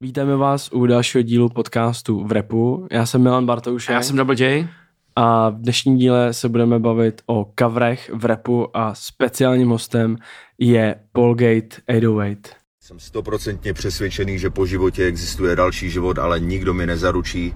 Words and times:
Vítáme 0.00 0.36
vás 0.36 0.72
u 0.72 0.86
dalšího 0.86 1.22
dílu 1.22 1.48
podcastu 1.48 2.24
v 2.24 2.32
repu. 2.32 2.86
Já 2.90 3.06
jsem 3.06 3.22
Milan 3.22 3.46
Bartoušek. 3.46 3.90
A 3.90 3.92
já 3.92 4.02
jsem 4.02 4.16
Double 4.16 4.36
J. 4.38 4.68
A 5.16 5.50
v 5.50 5.54
dnešním 5.54 5.96
díle 5.96 6.32
se 6.32 6.48
budeme 6.48 6.78
bavit 6.78 7.22
o 7.26 7.52
coverech 7.58 8.10
v 8.14 8.24
repu 8.24 8.76
a 8.76 8.94
speciálním 8.94 9.68
hostem 9.68 10.16
je 10.58 10.94
Polgate 11.12 11.76
808. 11.88 12.36
Jsem 12.80 13.00
stoprocentně 13.00 13.74
přesvědčený, 13.74 14.38
že 14.38 14.50
po 14.50 14.66
životě 14.66 15.04
existuje 15.04 15.56
další 15.56 15.90
život, 15.90 16.18
ale 16.18 16.40
nikdo 16.40 16.74
mi 16.74 16.86
nezaručí, 16.86 17.54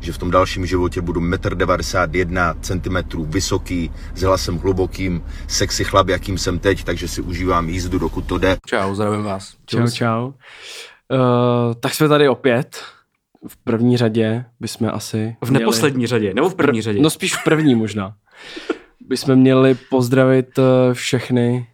že 0.00 0.12
v 0.12 0.18
tom 0.18 0.30
dalším 0.30 0.66
životě 0.66 1.00
budu 1.00 1.20
1,91 1.20 2.54
cm 2.60 3.22
vysoký, 3.30 3.90
s 4.14 4.22
hlasem 4.22 4.58
hlubokým, 4.58 5.22
sexy 5.48 5.84
chlap, 5.84 6.08
jakým 6.08 6.38
jsem 6.38 6.58
teď, 6.58 6.84
takže 6.84 7.08
si 7.08 7.20
užívám 7.20 7.68
jízdu, 7.68 7.98
dokud 7.98 8.26
to 8.26 8.38
jde. 8.38 8.56
Čau, 8.66 8.94
zdravím 8.94 9.22
vás. 9.22 9.56
Čau, 9.66 9.88
čau. 9.88 10.32
Uh, 11.10 11.74
tak 11.80 11.94
jsme 11.94 12.08
tady 12.08 12.28
opět. 12.28 12.76
V 13.48 13.56
první 13.56 13.96
řadě 13.96 14.44
bychom 14.60 14.90
asi... 14.92 15.36
V 15.44 15.50
neposlední 15.50 15.96
měli... 15.96 16.06
řadě, 16.06 16.34
nebo 16.34 16.48
v 16.48 16.54
první 16.54 16.82
řadě? 16.82 17.00
No 17.00 17.10
spíš 17.10 17.36
v 17.36 17.44
první 17.44 17.74
možná. 17.74 18.14
bychom 19.00 19.36
měli 19.36 19.74
pozdravit 19.90 20.58
eh, 20.58 20.94
všechny 20.94 21.66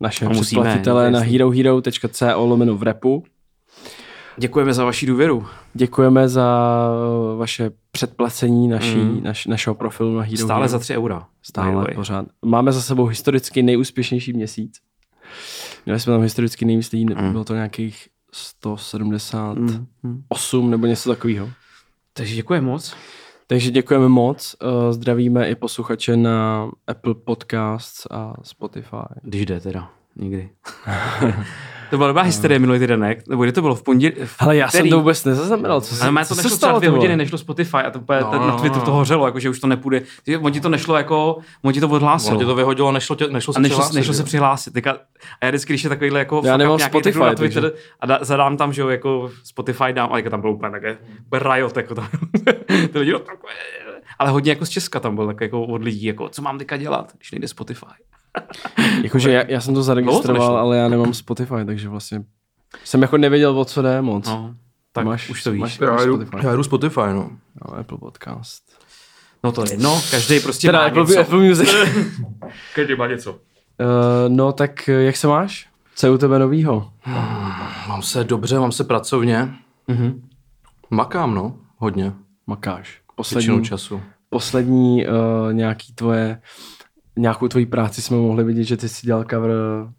naše 0.00 0.24
no, 0.24 0.30
předplatitele 0.30 1.10
na 1.10 1.20
herohero.co 1.20 2.46
lomeno 2.46 2.76
v 2.76 2.82
repu. 2.82 3.24
Děkujeme 4.36 4.72
za 4.74 4.84
vaši 4.84 5.06
důvěru. 5.06 5.46
Děkujeme 5.74 6.28
za 6.28 6.78
eh, 7.34 7.36
vaše 7.36 7.70
předplacení 7.90 8.68
naší, 8.68 8.96
mm. 8.96 9.22
naš, 9.22 9.46
našeho 9.46 9.74
profilu 9.74 10.16
na 10.16 10.22
Hero 10.22 10.36
Stále 10.36 10.60
Hero. 10.60 10.68
za 10.68 10.78
3 10.78 10.96
eura. 10.96 11.26
Stále, 11.42 11.86
pořád. 11.94 12.26
Máme 12.44 12.72
za 12.72 12.80
sebou 12.80 13.04
historicky 13.04 13.62
nejúspěšnější 13.62 14.32
měsíc. 14.32 14.80
Měli 15.86 16.00
jsme 16.00 16.12
tam 16.12 16.22
historicky 16.22 16.64
nejvíc 16.64 16.92
mm. 16.92 17.32
bylo 17.32 17.44
to 17.44 17.54
nějakých 17.54 18.08
178 18.32 20.64
mm. 20.64 20.70
nebo 20.70 20.86
něco 20.86 21.10
takového. 21.10 21.50
Takže 22.12 22.34
děkujeme 22.34 22.66
moc. 22.66 22.96
Takže 23.46 23.70
děkujeme 23.70 24.08
moc. 24.08 24.56
Eh, 24.62 24.92
zdravíme 24.92 25.50
i 25.50 25.54
posluchače 25.54 26.16
na 26.16 26.70
Apple 26.86 27.14
Podcasts 27.14 28.06
a 28.10 28.34
Spotify. 28.42 28.96
Když 29.22 29.46
jde 29.46 29.60
teda, 29.60 29.90
nikdy. 30.16 30.50
To 31.90 31.96
byla 31.96 32.06
dobrá 32.06 32.22
hysterie 32.22 32.58
minulý 32.58 32.78
týden, 32.78 33.00
ne? 33.00 33.16
Nebo 33.28 33.42
kdy 33.42 33.52
to 33.52 33.62
bylo 33.62 33.74
v 33.74 33.82
pondělí? 33.82 34.14
Ale 34.38 34.56
já 34.56 34.68
jsem 34.68 34.88
to 34.88 34.98
vůbec 34.98 35.24
nezaznamenal. 35.24 35.80
Co, 35.80 36.04
ale 36.04 36.24
to 36.24 36.34
nešlo 36.34 36.56
třeba 36.56 36.78
dvě 36.78 36.90
hodiny, 36.90 37.16
nešlo 37.16 37.38
Spotify 37.38 37.76
a 37.76 37.90
to 37.90 37.98
úplně 37.98 38.20
no, 38.20 38.46
na 38.46 38.56
Twitteru 38.56 38.84
to 38.84 38.92
hořelo, 38.92 39.26
jako, 39.26 39.40
že 39.40 39.50
už 39.50 39.60
to 39.60 39.66
nepůjde. 39.66 40.02
On 40.40 40.52
ti 40.52 40.60
to 40.60 40.68
nešlo 40.68 40.96
jako, 40.96 41.38
on 41.62 41.72
ti 41.72 41.80
to 41.80 41.88
odhlásil. 41.88 42.32
On 42.32 42.38
ti 42.38 42.44
to 42.44 42.54
vyhodilo, 42.54 42.92
nešlo, 42.92 43.16
tě, 43.16 43.26
nešlo 43.28 43.54
se 43.54 43.58
a 43.58 43.60
nešlo, 43.60 43.76
přihlásit. 43.76 43.96
Nešlo 43.96 44.14
se 44.14 44.24
přihlásit. 44.24 44.74
Teďka, 44.74 44.92
a 45.40 45.44
já 45.44 45.50
vždycky, 45.50 45.72
když 45.72 45.84
je 45.84 45.90
takovýhle 45.90 46.18
jako 46.18 46.42
já 46.44 46.56
nemám 46.56 46.76
nějaký, 46.76 46.92
Spotify, 46.92 47.18
na 47.18 47.34
Twitter 47.34 47.62
takže... 47.62 47.84
a 48.00 48.06
da, 48.06 48.18
zadám 48.22 48.56
tam, 48.56 48.72
že 48.72 48.80
jo, 48.82 48.88
jako 48.88 49.30
Spotify 49.44 49.92
dám, 49.92 50.08
ale 50.12 50.22
tam 50.22 50.40
bylo 50.40 50.52
úplně 50.52 50.70
také, 50.70 50.98
riot, 51.32 51.76
jako 51.76 51.94
tam. 51.94 52.08
ty 52.92 52.98
lidi, 52.98 53.12
no, 53.12 53.18
takové, 53.18 53.52
ale 54.18 54.30
hodně 54.30 54.52
jako 54.52 54.66
z 54.66 54.68
Česka 54.68 55.00
tam 55.00 55.14
byl 55.14 55.26
tak 55.26 55.40
jako 55.40 55.62
od 55.62 55.82
lidí, 55.82 56.04
jako 56.04 56.28
co 56.28 56.42
mám 56.42 56.58
teďka 56.58 56.76
dělat, 56.76 57.12
když 57.16 57.30
nejde 57.30 57.48
Spotify. 57.48 57.86
Jakože 59.02 59.32
já, 59.32 59.44
já, 59.48 59.60
jsem 59.60 59.74
to 59.74 59.82
zaregistroval, 59.82 60.56
ale 60.56 60.76
já 60.76 60.88
nemám 60.88 61.14
Spotify, 61.14 61.64
takže 61.66 61.88
vlastně 61.88 62.24
jsem 62.84 63.02
jako 63.02 63.16
nevěděl, 63.16 63.58
o 63.58 63.64
co 63.64 63.82
jde 63.82 64.02
moc. 64.02 64.26
No, 64.26 64.54
tak 64.92 65.04
máš, 65.04 65.30
už 65.30 65.42
to 65.42 65.52
víš. 65.52 65.60
Máš, 65.60 65.80
já, 65.80 66.04
jdu, 66.04 66.16
Spotify. 66.16 66.46
já 66.46 66.56
jdu 66.56 66.62
Spotify, 66.62 67.00
no. 67.00 67.30
no. 67.64 67.78
Apple 67.78 67.98
Podcast. 67.98 68.62
No 69.44 69.52
to 69.52 69.64
je 69.64 69.70
jedno, 69.70 70.00
každý 70.10 70.40
prostě 70.40 70.68
teda 70.68 70.78
má 70.78 70.84
Apple, 70.84 71.04
něco. 71.04 71.20
Apple 71.20 71.48
Music. 71.48 71.74
každý 72.74 72.94
má 72.96 73.06
něco. 73.06 73.32
Uh, 73.32 73.38
no 74.28 74.52
tak 74.52 74.88
jak 74.88 75.16
se 75.16 75.28
máš? 75.28 75.68
Co 75.94 76.06
je 76.06 76.10
u 76.12 76.18
tebe 76.18 76.38
novýho? 76.38 76.92
Hmm, 77.00 77.18
mám 77.88 78.02
se 78.02 78.24
dobře, 78.24 78.58
mám 78.58 78.72
se 78.72 78.84
pracovně. 78.84 79.54
Mm-hmm. 79.88 80.20
Makám, 80.90 81.34
no, 81.34 81.56
hodně. 81.76 82.12
Makáš. 82.46 83.00
Poslední, 83.16 83.64
času. 83.64 84.02
Poslední 84.30 85.06
uh, 85.06 85.52
nějaký 85.52 85.92
tvoje, 85.92 86.40
nějakou 87.16 87.48
tvoji 87.48 87.66
práci 87.66 88.02
jsme 88.02 88.16
mohli 88.16 88.44
vidět, 88.44 88.64
že 88.64 88.76
ty 88.76 88.88
jsi 88.88 89.06
dělal 89.06 89.24
cover 89.30 89.50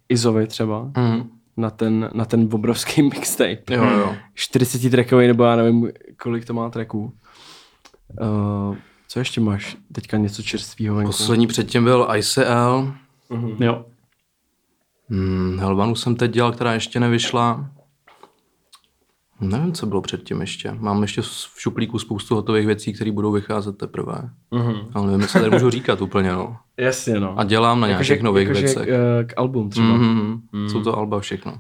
Izovi 0.10 0.48
třeba. 0.48 0.86
Mm-hmm 0.86 1.28
na 1.58 1.70
ten, 1.70 2.10
na 2.14 2.26
ten 2.26 2.50
obrovský 2.52 3.02
mixtape. 3.10 3.74
Jo, 3.74 3.84
jo. 3.84 4.16
40 4.34 4.90
trackový, 4.90 5.28
nebo 5.28 5.44
já 5.44 5.56
nevím, 5.56 5.92
kolik 6.22 6.46
to 6.46 6.54
má 6.54 6.70
tracků. 6.70 7.14
Uh, 8.22 8.76
co 9.08 9.20
ještě 9.20 9.42
máš? 9.42 9.78
Teďka 9.92 10.18
něco 10.18 10.44
čerstvého 10.44 10.96
venku? 10.96 11.12
Poslední 11.12 11.48
předtím 11.48 11.84
byl 11.84 12.08
ICL. 12.16 12.94
Uh-huh. 13.30 13.56
Jo. 13.60 13.86
Hmm, 15.10 15.60
Helvanu 15.60 15.96
jsem 15.96 16.16
teď 16.16 16.32
dělal, 16.32 16.52
která 16.52 16.74
ještě 16.74 17.00
nevyšla. 17.00 17.70
Nevím, 19.42 19.74
co 19.74 19.86
bylo 19.86 20.02
předtím 20.02 20.42
ještě. 20.42 20.76
Mám 20.80 21.02
ještě 21.02 21.22
v 21.22 21.54
šuplíku 21.58 22.00
spoustu 22.00 22.36
hotových 22.36 22.66
věcí, 22.66 22.94
které 22.94 23.12
budou 23.12 23.32
vycházet 23.32 23.78
teprve. 23.78 24.30
Uh-huh. 24.52 24.88
Ale 24.94 25.06
nevím, 25.06 25.22
jestli 25.22 25.40
tady 25.40 25.52
můžu 25.52 25.70
říkat 25.70 26.02
úplně, 26.02 26.32
no. 26.32 26.58
Jasně, 26.78 27.20
no. 27.20 27.40
A 27.40 27.44
dělám 27.44 27.80
na 27.80 27.88
jako 27.88 27.92
nějakých 27.92 28.10
jako, 28.10 28.26
nových 28.26 28.48
jako, 28.48 28.60
věcech. 28.60 28.88
K, 28.88 29.20
eh, 29.20 29.24
k 29.24 29.34
album 29.38 29.70
třeba. 29.70 29.88
Mm-hmm. 29.88 30.40
Mm. 30.52 30.70
Jsou 30.70 30.84
to 30.84 30.98
alba 30.98 31.20
všechno. 31.20 31.54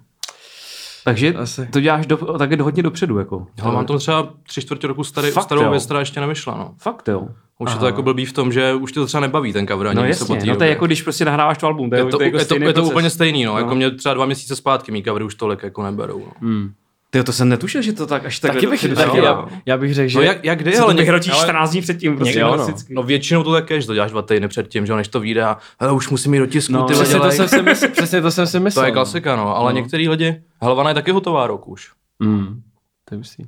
Takže 1.03 1.33
Asi. 1.33 1.67
to 1.67 1.79
děláš 1.79 2.05
do, 2.05 2.17
také 2.17 2.55
do, 2.55 2.63
hodně 2.63 2.83
dopředu, 2.83 3.17
jako. 3.17 3.47
Ale 3.61 3.73
mám 3.73 3.85
to 3.85 3.97
třeba 3.97 4.33
tři 4.47 4.61
čtvrtě 4.61 4.87
roku 4.87 5.03
starý, 5.03 5.31
Fakt, 5.31 5.43
starou 5.43 5.69
věc, 5.69 5.85
která 5.85 5.99
ještě 5.99 6.19
nevyšla, 6.19 6.57
no. 6.57 6.73
Fakt 6.77 7.07
jo. 7.07 7.27
Už 7.59 7.67
Aha. 7.67 7.75
je 7.75 7.79
to 7.79 7.85
jako 7.85 8.03
blbý 8.03 8.25
v 8.25 8.33
tom, 8.33 8.51
že 8.51 8.73
už 8.73 8.91
tě 8.91 8.99
to 8.99 9.05
třeba 9.05 9.21
nebaví 9.21 9.53
ten 9.53 9.67
cover 9.67 9.87
ani 9.87 9.95
no 9.95 10.05
jasně, 10.05 10.39
no 10.45 10.55
to 10.55 10.63
je 10.63 10.69
jako 10.69 10.85
když 10.85 11.01
prostě 11.01 11.25
nahráváš 11.25 11.57
to 11.57 11.67
album. 11.67 11.89
To 11.89 11.95
je, 11.95 12.01
je, 12.01 12.05
to, 12.05 12.23
jako 12.23 12.37
je, 12.37 12.45
to, 12.45 12.55
je 12.55 12.73
to 12.73 12.83
úplně 12.83 13.09
stejný, 13.09 13.43
no. 13.43 13.51
no. 13.51 13.57
Jako 13.57 13.75
mě 13.75 13.91
třeba 13.91 14.13
dva 14.13 14.25
měsíce 14.25 14.55
zpátky 14.55 14.91
mý 14.91 15.03
covery 15.03 15.25
už 15.25 15.35
tolik 15.35 15.63
jako 15.63 15.83
neberou. 15.83 16.19
No. 16.19 16.31
Hmm. 16.39 16.71
Ty 17.13 17.23
to 17.23 17.33
jsem 17.33 17.49
netušil, 17.49 17.81
že 17.81 17.94
to 17.94 18.07
tak 18.07 18.25
až 18.25 18.39
tak. 18.39 18.53
Taky 18.53 18.67
bych, 18.67 18.95
taky, 18.95 19.17
já, 19.17 19.47
já, 19.66 19.77
bych 19.77 19.94
řekl, 19.94 20.09
že... 20.09 20.17
No 20.17 20.23
jak, 20.23 20.45
jak 20.45 20.59
kdy, 20.59 20.77
ale 20.77 20.94
bych 20.94 21.09
ročí 21.09 21.31
14 21.31 21.72
dní 21.72 21.81
předtím. 21.81 22.17
Prostě 22.17 22.39
jo, 22.39 22.55
no. 22.55 22.67
no. 22.89 23.03
většinou 23.03 23.44
to 23.44 23.51
také, 23.51 23.81
že 23.81 23.88
to 23.88 23.94
děláš 23.94 24.11
dva 24.11 24.22
týdny 24.22 24.47
předtím, 24.47 24.85
že 24.85 24.95
než 24.95 25.07
to 25.07 25.19
vyjde 25.19 25.44
a 25.44 25.57
hele, 25.79 25.94
už 25.94 26.09
musím 26.09 26.33
jít 26.33 26.39
do 26.39 26.45
tisku, 26.45 26.73
no, 26.73 26.83
ty 26.83 26.94
přesně 26.94 27.19
to, 27.19 27.31
jsem 27.31 27.47
si 27.47 27.61
mysl, 27.61 27.88
přesně 27.88 28.22
to 28.22 28.31
jsem 28.31 28.47
si 28.47 28.59
myslel. 28.59 28.83
To 28.83 28.85
je 28.85 28.91
klasika, 28.91 29.35
no, 29.35 29.55
ale 29.57 29.73
no. 29.73 29.79
některý 29.79 30.09
lidi, 30.09 30.41
Helvana 30.61 30.89
je 30.89 30.94
taky 30.94 31.11
hotová 31.11 31.47
rok 31.47 31.67
už. 31.67 31.91
Mm, 32.19 32.61
to 33.09 33.16
je 33.16 33.22
Že 33.23 33.45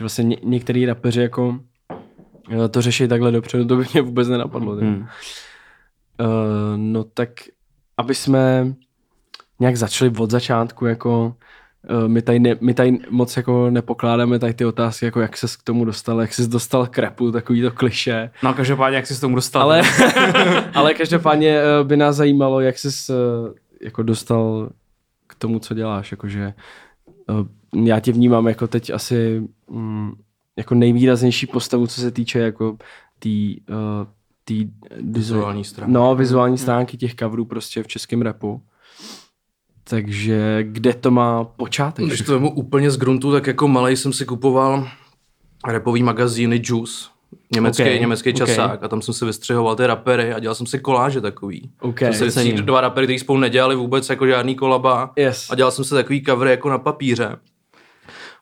vlastně 0.00 0.24
ně, 0.24 0.36
některý 0.42 0.86
rapeři 0.86 1.20
jako 1.20 1.60
eh, 2.64 2.68
to 2.68 2.82
řeší 2.82 3.08
takhle 3.08 3.32
dopředu, 3.32 3.64
to 3.64 3.76
by 3.76 3.84
mě 3.92 4.02
vůbec 4.02 4.28
nenapadlo. 4.28 4.74
Mm. 4.74 4.96
Uh, 4.96 5.06
no 6.76 7.04
tak, 7.04 7.30
aby 7.96 8.14
jsme 8.14 8.74
nějak 9.60 9.76
začali 9.76 10.12
od 10.18 10.30
začátku, 10.30 10.86
jako 10.86 11.34
my 12.06 12.22
tady, 12.22 12.38
ne, 12.38 12.56
my 12.60 12.74
tady 12.74 12.98
moc 13.10 13.36
jako 13.36 13.70
nepokládáme 13.70 14.38
tady 14.38 14.54
ty 14.54 14.64
otázky, 14.64 15.04
jako 15.04 15.20
jak 15.20 15.36
ses 15.36 15.56
k 15.56 15.62
tomu 15.62 15.84
dostal, 15.84 16.20
jak 16.20 16.34
jsi 16.34 16.48
dostal 16.48 16.86
k 16.86 16.98
repu, 16.98 17.32
takový 17.32 17.62
to 17.62 17.70
kliše. 17.70 18.30
No 18.42 18.54
každopádně, 18.54 18.96
jak 18.96 19.06
jsi 19.06 19.14
k 19.14 19.20
tomu 19.20 19.34
dostal. 19.34 19.62
Ale, 19.62 19.82
ale 20.74 20.94
každopádně 20.94 21.60
eh, 21.60 21.84
by 21.84 21.96
nás 21.96 22.16
zajímalo, 22.16 22.60
jak 22.60 22.78
jsi 22.78 23.12
eh, 23.12 23.14
jako 23.84 24.02
dostal 24.02 24.70
k 25.26 25.34
tomu, 25.34 25.58
co 25.58 25.74
děláš, 25.74 26.10
jakože 26.10 26.54
já 27.84 28.00
tě 28.00 28.12
vnímám 28.12 28.48
jako 28.48 28.66
teď 28.66 28.90
asi 28.90 29.42
mm, 29.70 30.12
jako 30.56 30.74
nejvýraznější 30.74 31.46
postavu, 31.46 31.86
co 31.86 32.00
se 32.00 32.10
týče 32.10 32.38
jako 32.38 32.76
tý, 33.18 33.56
tý 34.44 34.68
vizuální 35.00 35.64
stránky. 35.64 35.92
No, 35.92 36.14
vizuální 36.14 36.58
stránky 36.58 36.96
těch 36.96 37.14
coverů 37.14 37.44
prostě 37.44 37.82
v 37.82 37.86
českém 37.86 38.22
repu. 38.22 38.62
Takže 39.92 40.58
kde 40.62 40.94
to 40.94 41.10
má 41.10 41.44
počátek? 41.44 42.06
Když 42.06 42.20
to 42.20 42.32
vemu 42.32 42.50
úplně 42.50 42.90
z 42.90 42.96
gruntu, 42.96 43.32
tak 43.32 43.46
jako 43.46 43.68
malý 43.68 43.96
jsem 43.96 44.12
si 44.12 44.24
kupoval 44.24 44.88
repový 45.68 46.02
magazíny 46.02 46.62
Juice, 46.64 46.94
německý, 47.54 47.82
okay, 47.82 48.00
německý 48.00 48.32
časák 48.34 48.74
okay. 48.74 48.78
a 48.82 48.88
tam 48.88 49.02
jsem 49.02 49.14
si 49.14 49.24
vystřihoval 49.24 49.76
ty 49.76 49.86
rapery 49.86 50.32
a 50.32 50.38
dělal 50.38 50.54
jsem 50.54 50.66
si 50.66 50.78
koláže 50.78 51.20
takový. 51.20 51.70
Okay, 51.80 52.14
jsem 52.14 52.30
si 52.30 52.52
dva 52.52 52.80
rapery, 52.80 53.06
kteří 53.06 53.18
spolu 53.18 53.38
nedělali 53.38 53.76
vůbec 53.76 54.10
jako 54.10 54.26
žádný 54.26 54.54
kolaba 54.54 55.12
yes. 55.16 55.46
a 55.50 55.54
dělal 55.54 55.70
jsem 55.70 55.84
si 55.84 55.94
takový 55.94 56.22
cover 56.24 56.48
jako 56.48 56.70
na 56.70 56.78
papíře. 56.78 57.36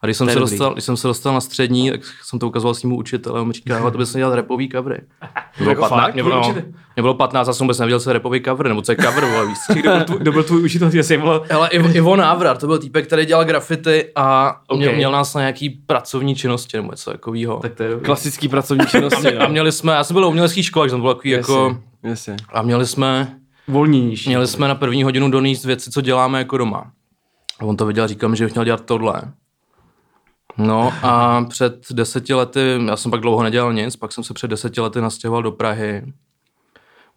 A 0.02 0.06
když 0.06 0.16
jsem, 0.16 0.28
se 0.28 0.38
dostal, 0.38 0.72
když 0.72 0.84
jsem 0.84 0.96
se 0.96 1.08
dostal 1.08 1.34
na 1.34 1.40
střední, 1.40 1.90
tak 1.90 2.00
jsem 2.24 2.38
to 2.38 2.48
ukazoval 2.48 2.74
svým 2.74 2.92
učitelem, 2.92 3.46
on 3.46 3.52
říká, 3.52 3.78
ale 3.78 3.90
to 3.90 3.98
bys 3.98 4.12
dělat 4.12 4.34
repový 4.34 4.68
covery. 4.68 5.00
Mě 5.58 5.64
bylo, 5.64 5.70
jako 5.70 5.80
15, 5.80 6.14
mě, 6.14 6.22
bylo, 6.22 6.52
mě 6.52 7.02
bylo 7.02 7.14
15 7.14 7.48
a 7.48 7.52
jsem 7.52 7.64
vůbec 7.64 7.78
nevěděl, 7.78 8.00
co 8.00 8.10
je 8.10 8.14
repový 8.14 8.42
cover, 8.42 8.68
nebo 8.68 8.82
co 8.82 8.92
je 8.92 8.96
cover, 8.96 9.24
vole, 9.24 9.46
víc. 9.46 9.58
kdo, 9.74 9.90
byl 9.90 10.04
tvůj, 10.04 10.18
kdo 10.18 10.32
byl 10.32 10.42
tvůj 10.44 10.64
učitel, 10.64 10.90
že 10.90 11.02
jsem 11.02 11.20
byl... 11.20 11.42
Hele, 11.50 11.68
Ivo, 11.68 11.88
Ivo 11.88 12.16
Návrat, 12.16 12.58
to 12.58 12.66
byl 12.66 12.78
týpek, 12.78 13.06
který 13.06 13.26
dělal 13.26 13.44
grafity 13.44 14.12
a 14.14 14.56
okay. 14.66 14.78
měl, 14.78 14.92
měl, 14.92 15.12
nás 15.12 15.34
na 15.34 15.40
nějaký 15.40 15.70
pracovní 15.70 16.34
činnosti 16.34 16.76
nebo 16.76 16.90
něco 16.90 17.10
takového. 17.10 17.56
Tak 17.56 17.74
to 17.74 17.82
je 17.82 18.00
klasický 18.00 18.48
pracovní 18.56 18.86
činnosti. 18.86 19.36
a, 19.36 19.44
a, 19.44 19.48
měli 19.48 19.72
jsme, 19.72 19.92
já 19.92 20.04
jsem 20.04 20.14
byl 20.14 20.26
v 20.26 20.28
umělecký 20.28 20.62
škole, 20.62 20.88
že 20.88 20.90
jsem 20.90 21.00
byl 21.00 21.14
takový 21.14 21.30
jasně, 21.30 21.54
jako... 21.54 21.80
Jasně. 22.02 22.36
A 22.52 22.62
měli 22.62 22.86
jsme... 22.86 23.36
Volnější. 23.68 24.28
Měli 24.28 24.46
jsme 24.46 24.68
na 24.68 24.74
první 24.74 25.02
hodinu 25.02 25.30
donést 25.30 25.64
věci, 25.64 25.90
co 25.90 26.00
děláme 26.00 26.38
jako 26.38 26.58
doma. 26.58 26.90
A 27.60 27.64
on 27.64 27.76
to 27.76 27.86
viděl, 27.86 28.08
říkal 28.08 28.34
že 28.34 28.44
bych 28.44 28.54
měl 28.54 28.64
dělat 28.64 28.84
tohle. 28.84 29.22
No 30.58 30.92
a 31.02 31.44
před 31.48 31.86
deseti 31.92 32.34
lety, 32.34 32.78
já 32.86 32.96
jsem 32.96 33.10
pak 33.10 33.20
dlouho 33.20 33.42
nedělal 33.42 33.72
nic, 33.72 33.96
pak 33.96 34.12
jsem 34.12 34.24
se 34.24 34.34
před 34.34 34.48
deseti 34.48 34.80
lety 34.80 35.00
nastěhoval 35.00 35.42
do 35.42 35.52
Prahy. 35.52 36.12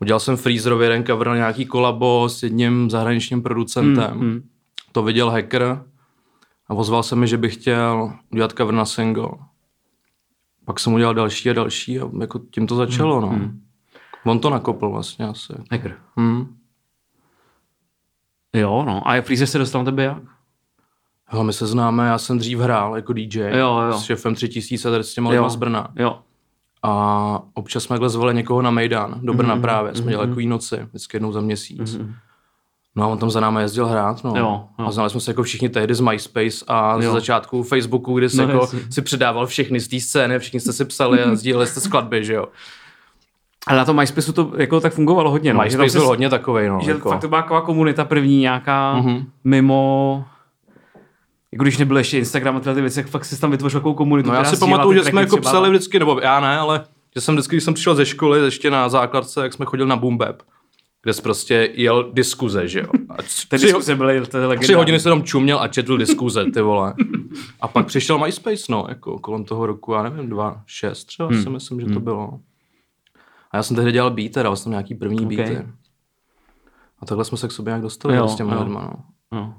Udělal 0.02 0.20
jsem 0.20 0.38
Freezerově 0.38 0.86
jeden 0.86 1.06
cover 1.06 1.28
na 1.28 1.36
nějaký 1.36 1.66
kolabo 1.66 2.30
s 2.30 2.44
jedním 2.44 2.90
zahraničním 2.90 3.44
producentem. 3.44 4.14
Mm, 4.14 4.26
mm. 4.26 4.42
To 4.92 5.04
viděl 5.04 5.30
hacker 5.30 5.84
a 6.68 6.74
ozval 6.74 7.04
se 7.04 7.16
mi, 7.16 7.28
že 7.28 7.38
bych 7.38 7.54
chtěl 7.54 8.14
udělat 8.32 8.54
cover 8.58 8.74
na 8.74 8.86
single. 8.86 9.30
Pak 10.66 10.80
jsem 10.80 10.94
udělal 10.94 11.14
další 11.14 11.50
a 11.50 11.54
další 11.54 12.00
a 12.00 12.10
jako 12.20 12.40
tím 12.52 12.68
to 12.68 12.76
začalo, 12.76 13.22
no. 13.22 13.52
On 14.26 14.40
to 14.40 14.50
nakopl 14.50 14.90
vlastně 14.90 15.26
asi. 15.26 15.54
Hacker. 15.72 15.98
Hmm. 16.16 16.58
Jo, 18.54 18.84
no. 18.88 19.08
A 19.08 19.22
Freezer 19.22 19.48
se 19.48 19.58
dostal 19.58 19.82
na 19.82 19.86
tebe 19.86 20.04
jak? 20.04 20.24
Hele, 21.28 21.44
my 21.44 21.54
se 21.54 21.68
známe, 21.68 22.08
já 22.08 22.18
jsem 22.18 22.38
dřív 22.38 22.60
hrál 22.60 22.96
jako 22.96 23.14
DJ 23.14 23.40
Jo, 23.40 23.82
jo. 23.88 23.94
s 23.98 24.04
šefem 24.04 24.36
3000 24.36 24.88
a 24.88 24.92
tady 24.92 25.04
s 25.04 25.14
těma 25.14 25.30
lidma 25.30 25.50
z 25.50 25.56
Brna. 25.56 25.88
Jo. 25.96 26.20
A 26.84 27.42
občas 27.54 27.84
jsme 27.84 27.98
zvali 28.10 28.34
někoho 28.34 28.62
na 28.62 28.72
Mejdan, 28.72 29.16
do 29.22 29.34
Brna 29.34 29.54
Mhm, 29.56 29.62
právě. 29.62 29.96
Jsme 29.96 30.12
dělali 30.12 30.28
takový 30.28 30.48
noci, 30.48 30.78
vždycky 30.90 31.16
jednou 31.16 31.32
za 31.32 31.42
měsíc. 31.42 32.00
No 32.96 33.04
a 33.04 33.08
on 33.08 33.18
tam 33.18 33.30
za 33.32 33.40
náma 33.40 33.62
jezdil 33.62 33.86
hrát, 33.88 34.24
no. 34.24 34.34
Jo, 34.38 34.64
jo. 34.80 34.86
A 34.88 34.92
znali 34.92 35.10
jsme 35.10 35.20
se 35.20 35.32
jako 35.32 35.44
všichni 35.44 35.70
tehdy 35.70 35.96
z 35.96 36.00
MySpace 36.00 36.66
a 36.68 36.98
Jo. 37.02 37.14
začátku 37.14 37.64
Facebooku, 37.64 38.14
kdy 38.18 38.30
se 38.30 38.46
No, 38.46 38.54
jako 38.54 38.68
si 38.90 39.02
předával 39.02 39.48
všechny 39.48 39.80
z 39.80 39.88
té 39.88 40.00
scény, 40.00 40.40
všichni 40.40 40.60
jste 40.60 40.74
si 40.74 40.86
psali 40.86 41.24
a 41.24 41.36
sdíleli 41.36 41.68
jste 41.68 41.80
skladby, 41.80 42.26
že 42.26 42.34
jo. 42.34 42.46
Ale 43.68 43.78
na 43.78 43.86
tom 43.86 43.96
MySpaceu 43.98 44.32
to 44.34 44.52
jako 44.58 44.80
tak 44.80 44.94
fungovalo 44.94 45.32
hodně. 45.32 45.54
No. 45.54 45.62
MySpace 45.64 45.98
byl 45.98 46.08
hodně 46.08 46.30
takovej, 46.30 46.70
no. 46.70 46.80
Že 46.84 46.92
jako. 46.92 47.10
fakt 47.10 47.22
to 47.22 47.28
byla 47.28 47.42
taková 47.42 47.62
komunita 47.62 48.06
první 48.06 48.38
nějaká 48.40 48.94
Mhm. 48.96 49.26
mimo... 49.44 50.26
Jako 51.54 51.64
když 51.64 51.78
nebyl 51.78 51.98
ještě 51.98 52.18
Instagram 52.18 52.56
a 52.56 52.60
tyhle 52.60 52.76
ty 52.76 52.82
věci, 52.82 53.00
jak 53.00 53.08
fakt 53.08 53.26
si 53.26 53.42
tam 53.42 53.52
vytvořil 53.52 53.80
takovou 53.80 53.96
komunitu. 53.96 54.30
No 54.30 54.36
já 54.36 54.44
si 54.44 54.58
pamatuju, 54.58 54.92
ty 55.00 55.04
že 55.06 55.10
jsme 55.10 55.22
jako 55.22 55.36
třeba. 55.38 55.52
psali 55.52 55.70
vždycky, 55.70 56.00
nebo 56.00 56.20
já 56.24 56.40
ne, 56.40 56.58
ale 56.58 56.86
že 57.16 57.22
jsem 57.22 57.36
vždycky, 57.36 57.56
když 57.56 57.64
jsem 57.64 57.74
přišel 57.74 57.96
ze 57.96 58.06
školy, 58.06 58.40
ještě 58.40 58.72
na 58.72 58.90
základce, 58.90 59.44
jak 59.44 59.54
jsme 59.54 59.66
chodili 59.66 59.90
na 59.90 59.96
Boom 59.96 60.18
Bap, 60.18 60.42
kde 61.04 61.14
jsi 61.14 61.22
prostě 61.22 61.70
jel 61.74 62.10
diskuze, 62.14 62.68
že 62.68 62.80
jo. 62.80 62.88
A 63.10 63.16
Ty 63.18 63.24
tři, 63.58 63.66
diskuze 63.66 63.96
byly, 63.96 64.22
to 64.28 64.38
je 64.38 64.58
tři 64.60 64.74
hodiny 64.74 65.00
se 65.00 65.10
tam 65.10 65.24
čuměl 65.24 65.60
a 65.60 65.68
četl 65.68 65.98
diskuze, 65.98 66.46
ty 66.54 66.62
vole. 66.62 66.94
A 67.62 67.68
pak 67.68 67.86
přišel 67.86 68.18
MySpace, 68.18 68.64
no, 68.70 68.86
jako 68.90 69.20
kolem 69.20 69.44
toho 69.44 69.66
roku, 69.66 69.94
já 69.94 70.04
nevím, 70.04 70.30
dva, 70.30 70.62
šest 70.66 71.06
třeba 71.06 71.30
Hmm. 71.30 71.44
si 71.44 71.50
myslím, 71.50 71.80
že 71.82 71.86
to 71.88 72.00
bylo. 72.00 72.40
A 73.52 73.58
já 73.58 73.64
jsem 73.64 73.76
tehdy 73.76 73.92
dělal 73.92 74.12
beat, 74.12 74.32
dal 74.36 74.56
jsem 74.56 74.70
nějaký 74.72 74.96
první 74.96 75.26
Ok. 75.26 75.28
beaty. 75.34 75.58
A 77.00 77.06
takhle 77.06 77.26
jsme 77.26 77.38
se 77.38 77.48
k 77.48 77.52
sobě 77.52 77.72
nějak 77.72 77.82
dostali 77.82 78.16
Jo, 78.16 78.28
s 78.28 78.36
těma 78.36 78.54
jo. 78.54 78.60
lidma, 78.64 78.82
no. 78.82 79.04
No. 79.40 79.56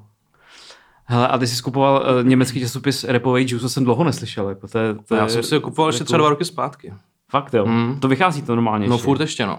Hele, 1.06 1.28
a 1.28 1.38
ty 1.38 1.46
jsi 1.46 1.56
skupoval 1.56 2.06
uh, 2.20 2.26
německý 2.28 2.60
časopis 2.60 3.04
Repovej 3.04 3.42
Juice, 3.48 3.62
to 3.62 3.68
jsem 3.68 3.84
dlouho 3.84 4.04
neslyšel. 4.04 4.48
Jako 4.48 4.68
to, 4.68 4.78
je, 4.78 4.94
to 4.94 5.14
Já 5.14 5.22
je, 5.24 5.30
jsem 5.30 5.42
si 5.42 5.54
ho 5.54 5.60
kupoval 5.60 5.88
ještě 5.88 6.02
jako- 6.02 6.06
třeba 6.06 6.18
dva 6.18 6.28
roky 6.28 6.44
zpátky. 6.44 6.92
Fakt 7.30 7.54
jo, 7.54 7.66
Mm. 7.66 8.00
to 8.00 8.08
vychází 8.08 8.42
to 8.42 8.54
normálně 8.54 8.88
No 8.88 8.94
ještě. 8.94 9.04
furt 9.04 9.20
ještě, 9.20 9.46
no. 9.46 9.58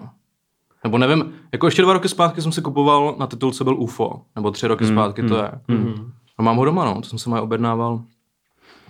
Nebo 0.84 0.98
nevím, 0.98 1.34
jako 1.52 1.68
ještě 1.68 1.82
dva 1.82 1.94
roky 1.94 2.10
zpátky 2.10 2.42
jsem 2.42 2.52
si 2.52 2.62
kupoval, 2.62 3.16
na 3.20 3.28
titulce 3.28 3.64
byl 3.64 3.76
UFO, 3.78 4.22
nebo 4.36 4.52
tři 4.52 4.68
roky 4.68 4.88
zpátky 4.88 5.24
to 5.24 5.38
je. 5.38 5.52
A 6.38 6.42
mám 6.44 6.58
ho 6.58 6.66
doma, 6.66 6.86
no, 6.86 7.02
to 7.02 7.08
jsem 7.10 7.20
se 7.20 7.30
mají 7.30 7.44
objednával. 7.44 8.02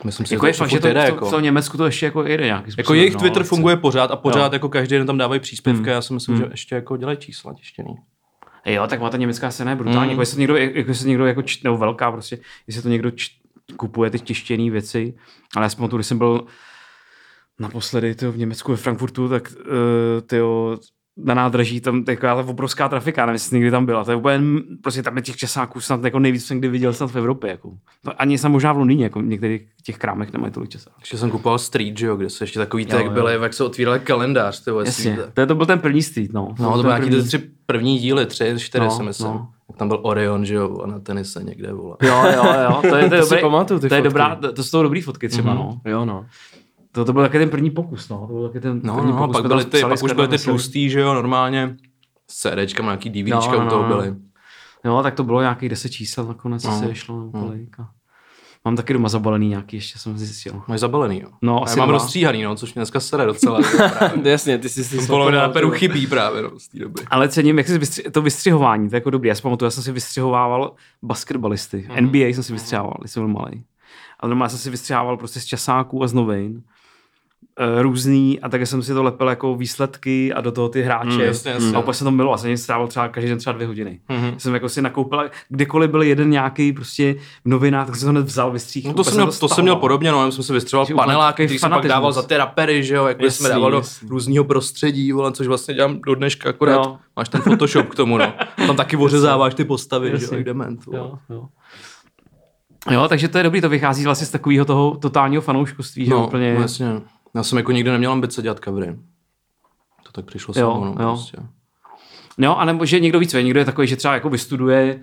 Myslím 0.04 0.26
si, 0.26 0.34
Jako 0.34 0.46
že 0.46 0.50
je 0.50 0.54
fakt, 0.54 0.70
že 0.70 0.80
to, 0.80 0.88
jede, 0.88 1.02
to, 1.02 1.06
jako. 1.08 1.26
v 1.26 1.32
tom 1.32 1.42
Německu 1.44 1.78
to 1.78 1.86
ještě 1.86 2.06
jako 2.06 2.24
jede 2.24 2.46
nějaký 2.46 2.64
Jako 2.68 2.72
způsobem, 2.72 3.00
jejich 3.00 3.14
no, 3.14 3.20
Twitter 3.20 3.44
funguje 3.44 3.78
pořád 3.78 4.12
a 4.12 4.16
pořád 4.16 4.46
Jo. 4.46 4.50
jako 4.54 4.70
každý 4.70 4.96
den 4.98 5.08
tam 5.08 5.18
dávají 5.18 5.40
příspěvky, 5.42 5.90
já 5.90 6.02
si 6.02 6.14
myslím, 6.14 6.38
že 6.38 6.48
ještě 6.52 6.76
jako 6.76 6.98
dělají 6.98 7.18
čísla 7.18 7.54
tištěný. 7.54 7.96
Jo, 8.66 8.88
tak 8.88 9.02
má 9.02 9.10
ta 9.10 9.18
německá 9.18 9.52
scéna 9.52 9.72
je 9.72 9.76
brutální. 9.76 10.04
Mm. 10.04 10.10
Jako 10.10 10.22
jestli 10.22 10.40
někdo, 10.40 10.58
jako 10.58 10.90
jestli 10.92 11.10
někdo 11.10 11.26
jako 11.26 11.42
čt, 11.42 11.64
nebo 11.64 11.78
velká 11.78 12.12
prostě, 12.12 12.38
jestli 12.68 12.82
to 12.82 12.90
někdo 12.90 13.12
čt, 13.12 13.32
kupuje 13.78 14.10
ty 14.10 14.20
tištěné 14.20 14.72
věci. 14.72 15.14
Ale 15.56 15.66
já 15.66 15.70
si 15.70 15.76
pamatuju, 15.76 15.98
když 15.98 16.08
jsem 16.08 16.18
byl 16.18 16.46
naposledy 17.60 18.16
tyjo, 18.16 18.32
v 18.32 18.38
Německu 18.38 18.72
ve 18.72 18.78
Frankfurtu, 18.78 19.30
tak 19.30 19.54
uh, 19.60 20.22
tyjo, 20.28 20.78
na 21.18 21.34
nádraží 21.34 21.82
tam 21.82 22.04
taková 22.04 22.32
ale 22.32 22.44
obrovská 22.44 22.90
trafika, 22.90 23.26
nevím, 23.26 23.36
jestli 23.36 23.56
někdy 23.58 23.72
tam 23.72 23.86
byla. 23.86 24.04
To 24.04 24.12
je 24.12 24.18
úplně, 24.18 24.40
prostě 24.82 25.04
tam 25.04 25.16
je 25.18 25.22
těch 25.24 25.36
časáků 25.36 25.82
snad 25.82 26.04
jako 26.04 26.20
nejvíc 26.20 26.46
jsem 26.46 26.60
kdy 26.60 26.68
viděl 26.68 26.94
snad 26.94 27.12
v 27.12 27.16
Evropě. 27.16 27.50
Jako. 27.50 27.72
No, 28.06 28.22
ani 28.22 28.38
jsem 28.38 28.52
možná 28.52 28.74
v 28.74 28.78
Londýně, 28.78 29.04
jako 29.04 29.20
v 29.20 29.26
některých 29.26 29.62
těch 29.84 29.98
krámech 29.98 30.34
nemají 30.34 30.54
tolik 30.54 30.70
časáků. 30.70 30.96
Ještě 31.00 31.18
jsem 31.18 31.32
kupoval 31.32 31.60
Street, 31.60 31.98
že 31.98 32.06
jo, 32.08 32.16
kde 32.16 32.30
se 32.30 32.44
ještě 32.44 32.60
takový 32.60 32.84
Jo, 32.84 32.90
tak 32.90 33.12
byly, 33.12 33.34
jak 33.42 33.54
se 33.54 33.64
otvíral 33.64 34.00
kalendář, 34.00 34.64
ty 34.64 34.72
Jasně, 34.86 35.18
to, 35.34 35.42
je, 35.42 35.48
to 35.48 35.56
byl 35.56 35.66
ten 35.66 35.80
první 35.80 36.04
street, 36.04 36.34
no. 36.34 36.48
No, 36.60 36.66
to 36.66 36.72
byl 36.74 36.82
byly 36.82 36.88
nějaký 36.88 37.06
první. 37.06 37.22
ty 37.22 37.28
tři 37.28 37.50
první 37.66 37.98
díly, 38.00 38.26
tři, 38.26 38.54
čtyři 38.58 38.84
No, 38.86 38.92
si 38.92 39.04
myslím. 39.04 39.28
no. 39.28 39.48
Jak 39.70 39.78
tam 39.78 39.88
byl 39.88 40.00
Orion, 40.04 40.46
že 40.46 40.56
jo, 40.56 40.78
a 40.84 40.88
na 40.88 41.00
tenise 41.00 41.44
někde, 41.44 41.74
vole. 41.74 41.96
Jo, 42.02 42.24
jo, 42.36 42.44
jo, 42.64 42.82
to 42.90 42.96
je, 42.96 43.10
to 43.10 43.16
je, 43.16 43.22
To 43.22 43.26
si 43.26 43.30
dobrý, 43.30 43.42
pamatuju, 43.42 43.80
ty 43.80 43.90
to 43.90 43.96
je 43.96 44.02
fotky. 44.02 44.10
dobrá, 44.10 44.36
to, 44.36 44.54
to 44.54 44.64
jsou 44.64 44.84
dobrý 44.84 45.02
fotky 45.02 45.30
třeba, 45.30 45.54
Mhm. 45.54 45.60
no. 45.64 45.82
Jo, 45.86 46.06
no. 46.06 46.26
To, 46.96 47.06
to 47.06 47.14
byl 47.14 47.22
taky 47.22 47.38
ten 47.40 47.50
první 47.50 47.72
pokus, 47.72 48.10
no. 48.10 48.28
To 48.28 48.34
byl 48.34 48.48
taky 48.48 48.60
ten 48.60 48.82
No, 48.84 48.96
první 48.96 49.12
no, 49.12 49.18
pokus. 49.18 49.36
pak, 49.38 49.46
byly 49.48 49.66
ty, 49.66 49.82
pak 49.82 50.04
už 50.04 50.12
byly 50.14 50.28
ty 50.28 50.38
tlustý, 50.38 50.90
že 50.90 51.00
jo, 51.00 51.14
normálně. 51.14 51.76
S 52.32 52.42
CDčkama, 52.50 52.90
nějaký 52.92 53.10
DVDčka 53.10 53.52
No, 53.52 53.60
no, 53.60 53.66
u 53.66 53.70
toho 53.70 53.82
no. 53.84 53.88
byly. 53.88 54.16
Jo, 54.86 55.00
tak 55.04 55.14
to 55.16 55.24
bylo 55.24 55.42
nějakých 55.42 55.70
10 55.70 55.90
čísel 55.90 56.26
nakonec 56.26 56.64
No, 56.64 56.72
asi 56.72 56.86
vyšlo, 56.86 57.20
nebo 57.20 57.38
no. 57.38 57.44
kolik. 57.46 57.80
a- 57.80 57.90
Mám 58.66 58.76
taky 58.76 58.94
doma 58.94 59.10
zabalený 59.10 59.48
nějaký, 59.50 59.78
ještě 59.78 60.00
jsem 60.00 60.18
zjistil. 60.18 60.62
Máš 60.68 60.80
zabalený, 60.80 61.20
jo. 61.22 61.30
No, 61.42 61.64
asi 61.64 61.80
já 61.80 61.82
mám 61.82 61.90
dva. 61.90 61.98
rozstříhaný, 61.98 62.44
no, 62.44 62.56
což 62.56 62.74
mě 62.74 62.80
dneska 62.80 63.00
sere 63.00 63.26
docela. 63.26 63.60
Jasně, 64.24 64.58
ty 64.58 64.70
jsi 64.70 64.84
si 64.84 65.08
Polovina 65.08 65.42
na 65.42 65.50
peru 65.50 65.72
chybí 65.72 66.08
právě, 66.08 66.42
no, 66.42 66.60
z 66.60 66.68
té 66.68 66.80
doby. 66.80 67.02
Ale 67.08 67.30
cením, 67.30 67.58
jak 67.58 67.68
jsi 67.68 67.80
vystři- 67.80 68.12
to 68.12 68.22
vystřihování, 68.22 68.90
to 68.90 68.96
je 68.96 68.98
jako 68.98 69.10
dobrý. 69.10 69.30
Já 69.30 69.36
si 69.36 69.42
pamatuju, 69.42 69.68
já 69.68 69.72
jsem 69.72 69.84
si 69.84 69.92
vystřihovával 69.92 70.72
basketbalisty. 71.04 71.86
Mhm. 71.90 71.98
NBA 72.06 72.28
jsem 72.34 72.44
si 72.44 72.54
vystřihoval, 72.54 72.94
když 73.00 73.12
jsem 73.12 73.24
byl 73.24 73.34
malý. 73.34 73.64
A 74.20 74.28
normálně 74.28 74.50
jsem 74.50 74.60
si 74.60 74.70
vystřihával 74.70 75.18
prostě 75.18 75.40
z 75.40 75.46
časáků 75.46 76.04
a 76.04 76.08
z 76.08 76.14
novin. 76.14 76.64
Eh, 77.60 77.82
různý 77.82 78.40
a 78.40 78.50
také 78.50 78.66
jsem 78.66 78.84
si 78.84 78.94
to 78.94 79.04
lepil 79.04 79.28
jako 79.30 79.56
výsledky 79.56 80.34
a 80.34 80.42
do 80.42 80.52
toho 80.52 80.70
ty 80.70 80.82
hráče. 80.82 81.10
Mm, 81.10 81.20
jasně, 81.22 81.52
jasně. 81.52 81.74
A 81.76 81.80
úplně 81.80 81.94
jsem 81.94 82.06
to 82.06 82.12
miloval, 82.12 82.38
jsem 82.38 82.58
strávil 82.58 82.88
třeba 82.88 83.08
každý 83.08 83.30
den 83.30 83.38
třeba 83.38 83.54
dvě 83.54 83.68
hodiny. 83.68 84.00
Mhm. 84.10 84.34
Jsem 84.38 84.54
jako 84.54 84.70
si 84.70 84.82
nakoupil, 84.82 85.30
kdekoliv 85.50 85.92
byl 85.92 86.02
jeden 86.02 86.30
nějaký 86.30 86.74
prostě 86.74 87.14
v 87.46 87.50
novinách, 87.50 87.86
tak 87.88 87.96
jsem 87.96 88.06
to 88.08 88.12
hned 88.12 88.26
vzal, 88.26 88.52
vystříhl. 88.52 88.88
No 88.88 88.94
to, 88.94 89.04
jsem 89.04 89.14
měl, 89.14 89.32
to 89.32 89.48
jsem 89.48 89.64
měl 89.64 89.76
podobně, 89.76 90.12
no, 90.12 90.26
já 90.26 90.32
jsem 90.32 90.44
si 90.44 90.54
úplně 90.54 90.96
paneláky, 90.96 91.46
který 91.46 91.60
jsem 91.60 91.72
pak 91.72 91.88
dával 91.88 92.12
za 92.12 92.22
ty 92.22 92.38
rapery, 92.38 92.84
že 92.84 92.96
jo, 92.96 93.06
jako 93.06 93.24
Jasný, 93.26 93.38
jsme 93.38 93.50
dával 93.50 93.72
do 93.72 93.78
jasný. 93.78 94.10
různého 94.10 94.44
prostředí, 94.46 95.12
vole, 95.12 95.32
což 95.32 95.48
vlastně 95.48 95.74
dělám 95.74 96.00
do 96.06 96.16
dneška, 96.16 96.50
akorát 96.50 96.74
Jo. 96.74 96.98
máš 97.16 97.30
ten 97.30 97.42
Photoshop 97.42 97.88
k 97.90 97.96
tomu, 97.96 98.18
no. 98.18 98.34
Tam 98.68 98.76
taky 98.76 98.98
ořezáváš 98.98 99.54
ty 99.54 99.66
postavy, 99.66 100.12
že 100.16 100.26
jo, 100.38 100.44
dement. 100.44 100.80
Jo, 100.94 101.20
jo. 101.30 101.46
Jo, 102.92 103.08
takže 103.08 103.28
to 103.28 103.38
je 103.38 103.44
dobrý, 103.44 103.62
to 103.62 103.70
vychází 103.70 104.06
vlastně 104.06 104.28
z 104.28 104.30
takového 104.30 104.66
toho 104.66 104.98
totálního 105.02 105.42
fanouškovství, 105.42 106.06
že 106.06 106.12
No, 106.12 106.28
úplně... 106.28 106.54
no, 106.56 106.62
jasně. 106.62 106.86
Já 107.36 107.44
jsem 107.44 107.58
jako 107.58 107.72
nikdy 107.72 107.92
neměl 107.92 108.12
ambice 108.12 108.42
dělat 108.42 108.60
covery. 108.64 108.96
To 110.04 110.12
tak 110.12 110.26
přišlo 110.26 110.54
Jo, 110.58 110.72
samo, 110.72 110.86
no, 110.86 110.92
jo. 110.92 110.96
prostě. 110.96 111.38
No, 112.38 112.60
anebo 112.60 112.86
že 112.86 113.00
někdo 113.00 113.20
víc 113.20 113.34
ví, 113.34 113.44
někdo 113.44 113.60
je 113.60 113.66
takový, 113.66 113.88
že 113.88 113.96
třeba 113.96 114.14
jako 114.14 114.30
vystuduje. 114.30 115.00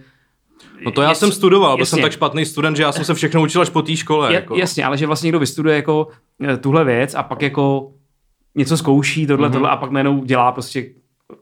No 0.84 0.90
to 0.92 1.02
já 1.02 1.08
Je- 1.08 1.14
jsem 1.14 1.32
studoval, 1.32 1.76
byl 1.76 1.86
jsem 1.86 2.02
tak 2.02 2.12
špatný 2.12 2.46
student, 2.46 2.76
že 2.76 2.82
já 2.82 2.92
jsem 2.92 3.04
se 3.04 3.14
všechno 3.14 3.42
učil 3.42 3.62
až 3.62 3.68
po 3.68 3.82
té 3.82 3.96
škole. 3.96 4.30
Je, 4.30 4.34
jako. 4.34 4.56
Jasně, 4.56 4.84
ale 4.84 4.98
že 4.98 5.06
vlastně 5.06 5.26
někdo 5.26 5.38
vystuduje 5.38 5.76
jako 5.76 6.08
eh, 6.48 6.56
tuhle 6.56 6.84
věc 6.84 7.14
a 7.14 7.22
pak 7.22 7.42
jako 7.42 7.92
něco 8.54 8.76
zkouší, 8.76 9.26
tohle, 9.26 9.48
mm-hmm. 9.48 9.52
tohle 9.52 9.70
a 9.70 9.76
pak 9.76 9.90
najednou 9.90 10.24
dělá 10.24 10.52
prostě 10.52 10.86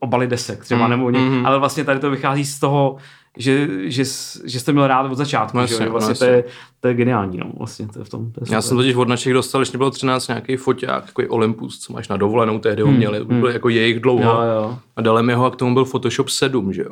obaly 0.01 0.27
desek 0.27 0.61
třeba, 0.65 0.81
Mhm, 0.81 0.91
nebo 0.91 1.11
ně, 1.11 1.19
mhm. 1.19 1.47
ale 1.47 1.59
vlastně 1.59 1.85
tady 1.85 2.01
to 2.01 2.11
vychází 2.11 2.45
z 2.45 2.61
toho, 2.61 2.97
že, 3.39 3.69
že, 3.91 4.05
že 4.45 4.61
jste 4.61 4.73
měl 4.73 4.87
rád 4.87 5.11
od 5.11 5.15
začátku, 5.15 5.59
No 5.59 5.67
že, 5.67 5.89
vlastně 5.89 6.13
no 6.13 6.19
to, 6.19 6.25
je, 6.25 6.45
to 6.81 6.89
je 6.89 6.95
geniální, 6.95 7.39
no, 7.39 7.53
vlastně 7.59 7.89
to 7.89 7.99
je 7.99 8.05
v 8.05 8.09
tom. 8.09 8.33
To 8.33 8.41
je 8.45 8.55
Já 8.55 8.63
jsem 8.63 8.77
totiž 8.77 8.95
od 8.95 9.09
našich 9.09 9.33
dostal, 9.33 9.61
když 9.61 9.73
mě 9.73 9.79
bylo 9.79 9.91
13, 9.91 10.29
nějaký 10.29 10.57
foťák, 10.57 11.07
takový 11.07 11.29
Olympus, 11.29 11.79
co 11.79 11.93
máš 11.93 12.09
na 12.09 12.17
dovolenou, 12.17 12.59
tehdy 12.59 12.83
ho 12.83 12.93
měli, 12.93 13.25
byl 13.25 13.49
jako 13.49 13.69
jejich 13.69 14.01
dlouho. 14.01 14.35
Hmm, 14.35 14.43
Jo, 14.43 14.63
jo. 14.63 14.79
A 14.97 15.01
dali 15.01 15.23
mi 15.23 15.35
ho 15.35 15.47
a 15.47 15.51
k 15.51 15.57
tomu 15.57 15.75
byl 15.75 15.85
Photoshop 15.85 16.29
7, 16.29 16.73
že 16.73 16.83
jo. 16.83 16.91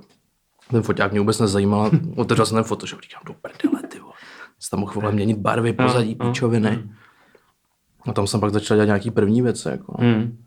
Ten 0.71 0.83
foťák 0.83 1.11
mě 1.11 1.21
vůbec 1.21 1.38
nezajímal. 1.38 1.90
Otevřel 2.16 2.47
jsem 2.47 2.57
ten 2.57 2.64
Photoshop, 2.64 3.00
říkám, 3.02 3.23
do 3.26 3.33
prdele, 3.33 3.83
ty 3.83 3.99
vole. 3.99 4.12
Jsi 4.61 4.71
tam 4.71 4.80
mohl 4.80 5.12
měnit 5.12 5.38
barvy, 5.38 5.73
pozadí, 5.73 6.16
no. 6.21 6.26
píčoviny. 6.26 6.88
A 8.07 8.12
tam 8.12 8.26
jsem 8.26 8.40
pak 8.40 8.52
začal 8.52 8.76
dělat 8.76 8.87
nějaký 8.87 9.11
první 9.11 9.42
věci, 9.42 9.68
jako. 9.68 9.95
no. 9.99 10.09
Hmm. 10.09 10.38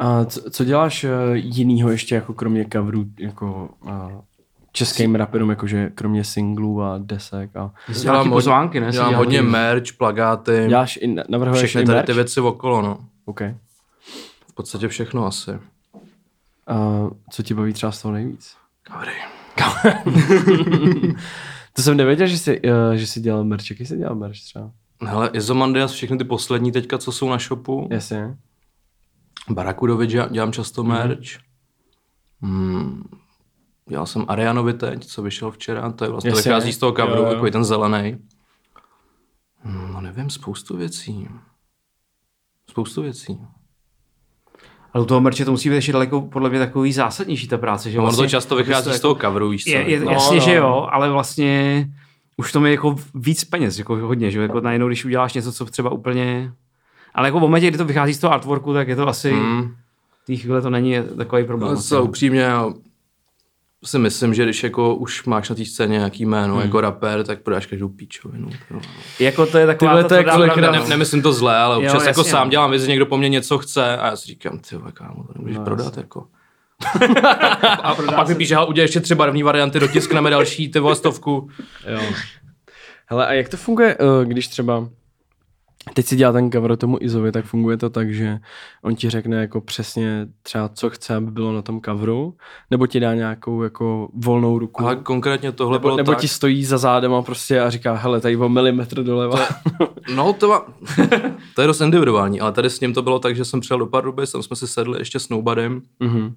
A 0.00 0.24
co, 0.24 0.50
co 0.50 0.64
děláš 0.64 1.04
uh, 1.04 1.10
jinýho 1.34 1.90
ještě 1.90 2.14
jako 2.14 2.34
kromě 2.34 2.66
coverů, 2.72 3.04
jako 3.18 3.68
uh, 3.84 3.90
českým 4.72 5.14
raperům, 5.14 5.50
jakože 5.50 5.90
kromě 5.94 6.24
singlů 6.24 6.82
a 6.82 6.98
desek 6.98 7.56
a 7.56 7.72
nějaký 7.88 8.08
hodně- 8.18 8.30
pozvánky, 8.30 8.80
ne? 8.80 8.90
Dělám 8.90 9.14
hodně 9.14 9.32
nějaký- 9.32 9.48
merch, 9.48 9.92
plagáty, 9.98 10.64
děláš 10.68 10.96
i, 11.02 11.14
navrhuješ 11.28 11.64
všechny 11.68 11.82
i 11.82 11.86
tady 11.86 11.96
merch? 11.96 12.06
ty 12.06 12.12
věci 12.12 12.40
okolo, 12.40 12.82
no. 12.82 12.98
OK. 13.24 13.40
V 14.48 14.54
podstatě 14.54 14.88
všechno 14.88 15.26
asi. 15.26 15.50
A 16.66 17.06
co 17.30 17.42
ti 17.42 17.54
baví 17.54 17.72
třeba 17.72 17.92
z 17.92 18.02
toho 18.02 18.12
nejvíc? 18.14 18.54
Covery. 18.92 19.12
To 21.72 21.82
jsem 21.82 21.96
nevěděl, 21.96 22.26
že 22.26 22.38
jsi, 22.38 22.60
uh, 22.60 22.92
že 22.94 23.06
jsi 23.06 23.20
dělal 23.20 23.44
merch. 23.44 23.70
Jaký 23.70 23.86
jsi 23.86 23.96
dělal 23.96 24.14
merch 24.14 24.40
třeba? 24.44 24.70
Hele, 25.06 25.30
Izomandias, 25.32 25.92
všechny 25.92 26.18
ty 26.18 26.24
poslední 26.24 26.72
teďka, 26.72 26.98
co 26.98 27.12
jsou 27.12 27.28
na 27.30 27.38
shopu. 27.38 27.88
Jasně. 27.90 28.36
Barakudovi 29.48 30.06
dělám, 30.06 30.52
často 30.52 30.84
merch. 30.84 31.38
Hmm. 32.42 33.02
Dělal 33.88 34.06
jsem 34.06 34.24
Arianovi 34.28 34.74
teď, 34.74 35.06
co 35.06 35.22
vyšel 35.22 35.50
včera, 35.50 35.92
to 35.92 36.04
je 36.04 36.10
vlastně, 36.10 36.30
Jasně. 36.30 36.42
vychází 36.42 36.72
z 36.72 36.78
toho 36.78 36.92
coveru, 36.92 37.24
takový 37.24 37.50
ten 37.50 37.64
zelený. 37.64 38.18
Hmm, 39.62 39.92
no 39.92 40.00
nevím, 40.00 40.30
spoustu 40.30 40.76
věcí. 40.76 41.28
Spoustu 42.70 43.02
věcí. 43.02 43.40
Ale 44.92 45.02
u 45.02 45.06
toho 45.06 45.20
merče 45.20 45.44
to 45.44 45.50
musí 45.50 45.68
být 45.68 45.74
ještě 45.74 45.92
daleko 45.92 46.20
podle 46.20 46.50
mě 46.50 46.58
takový 46.58 46.92
zásadnější 46.92 47.48
ta 47.48 47.58
práce. 47.58 47.90
Že 47.90 47.98
No, 47.98 48.04
ono 48.04 48.10
to 48.12 48.16
vlastně, 48.16 48.30
často 48.30 48.56
vychází 48.56 48.92
z 48.92 49.00
toho 49.00 49.14
coveru, 49.14 49.48
víš 49.48 49.64
co? 49.64 49.70
Je, 49.70 49.90
je, 49.90 49.98
jako- 49.98 50.10
jasně, 50.10 50.36
no. 50.38 50.44
že 50.44 50.54
jo, 50.54 50.88
ale 50.90 51.10
vlastně 51.10 51.86
už 52.36 52.52
to 52.52 52.66
je 52.66 52.72
jako 52.72 52.96
víc 53.14 53.44
peněz, 53.44 53.78
jako 53.78 53.96
hodně, 53.96 54.30
že 54.30 54.38
jo, 54.38 54.42
jako 54.42 54.60
najednou, 54.60 54.86
když 54.86 55.04
uděláš 55.04 55.34
něco, 55.34 55.52
co 55.52 55.64
třeba 55.66 55.90
úplně... 55.90 56.52
Ale 57.14 57.28
jako 57.28 57.38
v 57.38 57.42
momentě, 57.42 57.68
kdy 57.68 57.78
to 57.78 57.84
vychází 57.84 58.14
z 58.14 58.18
toho 58.18 58.32
artworku, 58.32 58.74
tak 58.74 58.88
je 58.88 58.96
to 58.96 59.08
asi... 59.08 59.30
Hmm. 59.32 59.74
V 60.22 60.26
té 60.26 60.36
chvíli 60.36 60.62
to 60.62 60.70
není 60.70 60.96
takový 61.16 61.44
problém. 61.44 61.74
No, 61.74 61.82
co, 61.82 61.94
no. 61.96 62.02
upřímně, 62.04 62.40
já 62.40 62.70
si 63.84 63.98
myslím, 63.98 64.34
že 64.34 64.44
když 64.44 64.62
jako 64.64 64.94
už 64.94 65.24
máš 65.24 65.48
na 65.50 65.56
té 65.56 65.64
scéně 65.64 65.96
nějaký 65.98 66.26
jméno 66.26 66.54
Hmm. 66.54 66.62
jako 66.64 66.80
rapper, 66.80 67.24
tak 67.24 67.42
prodáš 67.42 67.66
každou 67.66 67.88
píčovinu. 67.88 68.48
No. 68.70 68.80
Jako 69.20 69.46
to 69.46 69.58
je 69.58 69.66
taková... 69.66 69.90
Tyhle, 70.02 70.24
ta 70.24 70.32
to 70.36 70.46
Ne, 70.46 70.66
no. 70.66 70.72
ne, 70.72 70.88
nemyslím 70.88 71.22
to 71.22 71.32
zlé, 71.32 71.56
ale 71.58 71.76
občas 71.76 71.94
Jo, 71.94 72.00
jako 72.00 72.20
jasně, 72.20 72.30
sám 72.30 72.46
no. 72.46 72.50
dělám 72.50 72.78
že 72.78 72.86
někdo 72.86 73.06
po 73.06 73.16
mně 73.18 73.28
něco 73.28 73.58
chce 73.58 73.96
a 73.98 74.06
já 74.06 74.16
si 74.16 74.26
říkám, 74.26 74.58
ty 74.58 74.76
vole, 74.76 74.92
kámo, 74.92 75.24
to 75.24 75.32
nemůžeš 75.36 75.56
No, 75.56 75.64
prodat 75.64 75.84
jasně. 75.84 76.00
jako. 76.02 76.26
a, 77.62 77.68
a, 77.72 77.90
a 77.92 78.12
pak 78.12 78.28
mi 78.28 78.34
píše, 78.34 78.54
"Hele, 78.54 78.66
udělej 78.66 78.84
ještě 78.84 79.00
tři 79.00 79.14
barevné 79.14 79.44
varianty, 79.44 79.80
dotiskneme 79.80 80.30
další, 80.30 80.70
ty 80.70 80.78
vole 80.78 80.96
stovku. 80.96 81.48
Jo. 81.92 82.00
Hele, 83.06 83.26
a 83.26 83.32
jak 83.32 83.48
to 83.48 83.56
funguje, 83.56 83.96
eh, 84.00 84.24
když 84.26 84.48
třeba 84.48 84.88
teď 85.94 86.06
si 86.06 86.16
dělá 86.16 86.32
ten 86.32 86.50
cover 86.52 86.76
tomu 86.76 86.98
Izovi, 87.00 87.32
tak 87.32 87.44
funguje 87.44 87.76
to 87.76 87.90
tak, 87.90 88.14
že 88.14 88.38
on 88.82 88.94
ti 88.94 89.10
řekne 89.10 89.40
jako 89.40 89.60
přesně 89.60 90.26
třeba, 90.42 90.68
co 90.68 90.90
chce, 90.90 91.14
aby 91.14 91.30
bylo 91.30 91.52
na 91.52 91.62
tom 91.62 91.80
coveru, 91.80 92.36
nebo 92.70 92.86
ti 92.86 93.00
dá 93.00 93.14
nějakou 93.14 93.62
jako 93.62 94.08
volnou 94.14 94.58
ruku, 94.58 94.82
Ale 94.84 94.96
konkrétně 94.96 95.52
tohle 95.52 95.74
nebo, 95.74 95.82
bylo 95.88 95.96
nebo 95.96 96.12
tak. 96.12 96.20
ti 96.20 96.28
stojí 96.28 96.64
za 96.64 96.78
zádem 96.78 97.14
a 97.14 97.22
prostě 97.22 97.60
a 97.60 97.70
říká, 97.70 97.94
hele, 97.94 98.20
tady 98.20 98.36
o 98.36 98.48
milimetr 98.48 99.02
doleva. 99.02 99.38
No, 100.14 100.32
to, 100.32 100.48
má... 100.48 100.62
to 101.54 101.60
je 101.60 101.66
dost 101.66 101.80
individuální, 101.80 102.40
ale 102.40 102.52
tady 102.52 102.70
s 102.70 102.80
ním 102.80 102.94
to 102.94 103.02
bylo 103.02 103.18
tak, 103.18 103.36
že 103.36 103.44
jsem 103.44 103.60
přijel 103.60 103.78
do 103.78 103.86
Pardubic, 103.86 104.32
tam 104.32 104.42
jsme 104.42 104.56
si 104.56 104.66
sedli 104.68 104.98
ještě 104.98 105.18
s 105.18 105.28
Nobodym, 105.28 105.82
Mhm. 106.00 106.34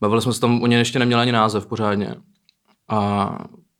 bavili 0.00 0.22
jsme 0.22 0.32
se 0.32 0.40
tam, 0.40 0.62
oni 0.62 0.74
ještě 0.74 0.98
neměli 0.98 1.22
ani 1.22 1.32
název 1.32 1.66
pořádně. 1.66 2.14
A 2.88 3.30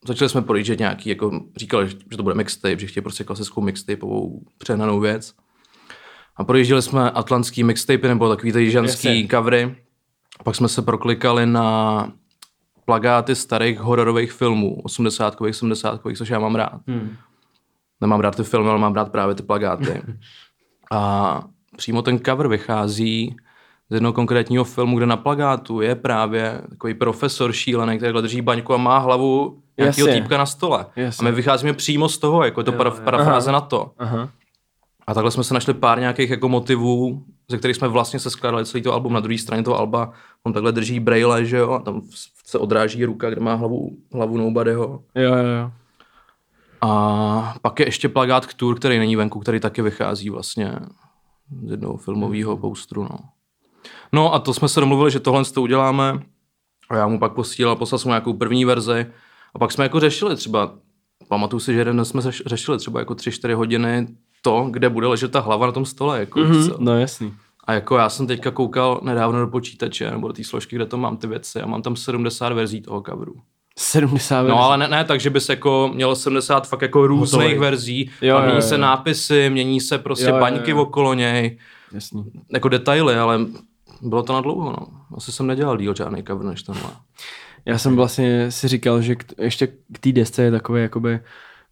začali 0.06 0.28
jsme 0.28 0.42
projíždět 0.42 0.78
nějaký, 0.78 1.08
jako 1.08 1.40
říkali, 1.56 1.88
že 1.88 2.16
to 2.16 2.22
bude 2.22 2.34
mixtape, 2.34 2.78
že 2.78 2.86
chtějí 2.86 3.02
prostě 3.02 3.24
klasickou 3.24 3.60
mixtapeovou 3.60 4.42
přehnanou 4.58 5.00
věc. 5.00 5.34
A 6.36 6.44
projížděli 6.44 6.82
jsme 6.82 7.10
atlantský 7.10 7.64
mixtape 7.64 8.08
nebo 8.08 8.28
takový 8.28 8.52
ty 8.52 8.70
ženský 8.70 9.08
Jasně. 9.08 9.28
covery. 9.28 9.76
Pak 10.44 10.54
jsme 10.54 10.68
se 10.68 10.82
proklikali 10.82 11.46
na 11.46 12.12
plagáty 12.84 13.34
starých 13.34 13.78
hororových 13.78 14.32
filmů, 14.32 14.80
80 14.82 15.36
70 15.50 16.00
což 16.16 16.28
já 16.28 16.38
mám 16.38 16.54
rád. 16.54 16.80
Hmm. 16.86 17.16
Nemám 18.00 18.20
rád 18.20 18.36
ty 18.36 18.42
filmy, 18.42 18.68
ale 18.68 18.78
mám 18.78 18.94
rád 18.94 19.12
právě 19.12 19.34
ty 19.34 19.42
plagáty. 19.42 20.02
A 20.90 21.42
přímo 21.76 22.02
ten 22.02 22.18
cover 22.18 22.48
vychází 22.48 23.36
z 23.90 23.94
jednoho 23.94 24.12
konkrétního 24.12 24.64
filmu, 24.64 24.96
kde 24.96 25.06
na 25.06 25.16
plagátu 25.16 25.80
je 25.80 25.94
právě 25.94 26.60
takový 26.70 26.94
profesor 26.94 27.52
šílený, 27.52 27.98
který 27.98 28.12
drží 28.12 28.40
baňku 28.40 28.74
a 28.74 28.76
má 28.76 28.98
hlavu 28.98 29.62
nějakého 29.78 30.08
týpka 30.08 30.38
na 30.38 30.46
stole. 30.46 30.86
Jasně. 30.96 31.28
A 31.28 31.30
my 31.30 31.36
vycházíme 31.36 31.72
přímo 31.72 32.08
z 32.08 32.18
toho, 32.18 32.44
jako 32.44 32.60
je 32.60 32.64
to 32.64 32.72
para, 32.72 32.90
parafráze 32.90 33.52
na 33.52 33.60
to. 33.60 33.90
Aha. 33.98 34.28
A 35.06 35.14
takhle 35.14 35.30
jsme 35.30 35.44
se 35.44 35.54
našli 35.54 35.74
pár 35.74 36.00
nějakých 36.00 36.30
jako 36.30 36.48
motivů, 36.48 37.24
ze 37.50 37.58
kterých 37.58 37.76
jsme 37.76 37.88
vlastně 37.88 38.20
se 38.20 38.30
skládali 38.30 38.66
celý 38.66 38.82
to 38.82 38.92
album. 38.92 39.12
Na 39.12 39.20
druhé 39.20 39.38
straně 39.38 39.62
toho 39.62 39.78
alba 39.78 40.12
on 40.42 40.52
takhle 40.52 40.72
drží 40.72 41.00
braille, 41.00 41.44
že 41.44 41.56
jo, 41.56 41.70
a 41.70 41.78
tam 41.78 42.02
se 42.44 42.58
odráží 42.58 43.04
ruka, 43.04 43.30
kde 43.30 43.40
má 43.40 43.54
hlavu, 43.54 43.90
hlavu 44.12 44.36
nobodyho. 44.36 45.02
Jo, 45.14 45.34
jo, 45.34 45.46
jo. 45.60 45.70
A 46.80 47.54
pak 47.62 47.80
je 47.80 47.86
ještě 47.86 48.08
plagát 48.08 48.46
k 48.46 48.54
tour, 48.54 48.76
který 48.76 48.98
není 48.98 49.16
venku, 49.16 49.40
který 49.40 49.60
taky 49.60 49.82
vychází 49.82 50.30
vlastně 50.30 50.72
z 51.66 51.70
jednoho 51.70 51.96
filmového 51.96 52.56
poustru. 52.56 53.02
No. 53.02 53.18
No 54.14 54.34
a 54.34 54.38
to 54.38 54.54
jsme 54.54 54.68
se 54.68 54.80
domluvili, 54.80 55.10
že 55.10 55.20
tohle 55.20 55.44
to 55.44 55.62
uděláme 55.62 56.20
a 56.90 56.96
já 56.96 57.06
mu 57.06 57.18
pak 57.18 57.32
posílal, 57.32 57.76
poslal 57.76 57.98
jsem 57.98 58.08
mu 58.08 58.12
nějakou 58.12 58.32
první 58.32 58.64
verzi 58.64 59.06
a 59.54 59.58
pak 59.58 59.72
jsme 59.72 59.84
jako 59.84 60.00
řešili 60.00 60.36
třeba, 60.36 60.74
pamatuju 61.28 61.60
si, 61.60 61.72
že 61.72 61.78
jeden 61.80 61.96
den 61.96 62.04
jsme 62.04 62.20
řeš- 62.22 62.42
řešili 62.46 62.78
třeba 62.78 63.00
jako 63.00 63.14
3-4 63.14 63.54
hodiny 63.54 64.06
to, 64.42 64.66
kde 64.70 64.88
bude 64.88 65.06
ležet 65.06 65.32
ta 65.32 65.40
hlava 65.40 65.66
na 65.66 65.72
tom 65.72 65.84
stole. 65.84 66.20
Jako, 66.20 66.40
mm-hmm. 66.40 66.58
Mhm, 66.58 66.70
no 66.78 66.98
jasný. 67.00 67.34
A 67.66 67.72
jako 67.72 67.96
já 67.96 68.08
jsem 68.08 68.26
teďka 68.26 68.50
koukal 68.50 69.00
nedávno 69.02 69.40
do 69.40 69.46
počítače 69.46 70.10
nebo 70.10 70.28
do 70.28 70.34
té 70.34 70.44
složky, 70.44 70.76
kde 70.76 70.86
to 70.86 70.96
mám 70.96 71.16
ty 71.16 71.26
věci 71.26 71.60
a 71.60 71.66
mám 71.66 71.82
tam 71.82 71.96
70 71.96 72.52
verzí 72.52 72.80
toho 72.82 73.02
coveru. 73.10 73.34
70 73.78 74.42
No 74.42 74.62
ale 74.62 74.78
ne, 74.78 74.88
ne 74.88 75.04
tak, 75.04 75.20
že 75.20 75.30
bys 75.30 75.48
jako 75.48 75.90
měl 75.94 76.16
70 76.16 76.68
fakt 76.68 76.82
jako 76.82 77.06
různých 77.06 77.58
verzí 77.58 78.10
Jo, 78.22 78.36
a 78.36 78.40
mění 78.40 78.54
jo, 78.56 78.62
se 78.62 78.74
jo. 78.74 78.80
nápisy, 78.80 79.50
mění 79.50 79.80
se 79.80 79.98
prostě 79.98 80.24
Jo, 80.26 80.34
jo, 80.34 80.40
baňky 80.40 80.70
jo. 80.70 80.82
okolo 80.82 81.14
něj, 81.14 81.58
Jasný. 81.92 82.24
jako 82.52 82.68
detaily, 82.68 83.14
ale 83.16 83.38
bylo 84.02 84.22
to 84.22 84.32
na 84.32 84.40
dlouho, 84.40 84.70
no. 84.70 84.86
Asi 85.16 85.32
jsem 85.32 85.46
nedělal 85.46 85.76
díl 85.76 85.94
žádný 85.94 86.22
cover 86.24 86.46
než 86.46 86.62
tenhle. 86.62 86.90
Já 87.66 87.78
jsem 87.78 87.96
vlastně 87.96 88.50
si 88.50 88.68
říkal, 88.68 89.00
že 89.02 89.16
k, 89.16 89.24
ještě 89.38 89.66
k 89.66 89.98
té 90.00 90.12
desce 90.12 90.42
je 90.42 90.50
takové, 90.50 90.80
jakoby, 90.80 91.20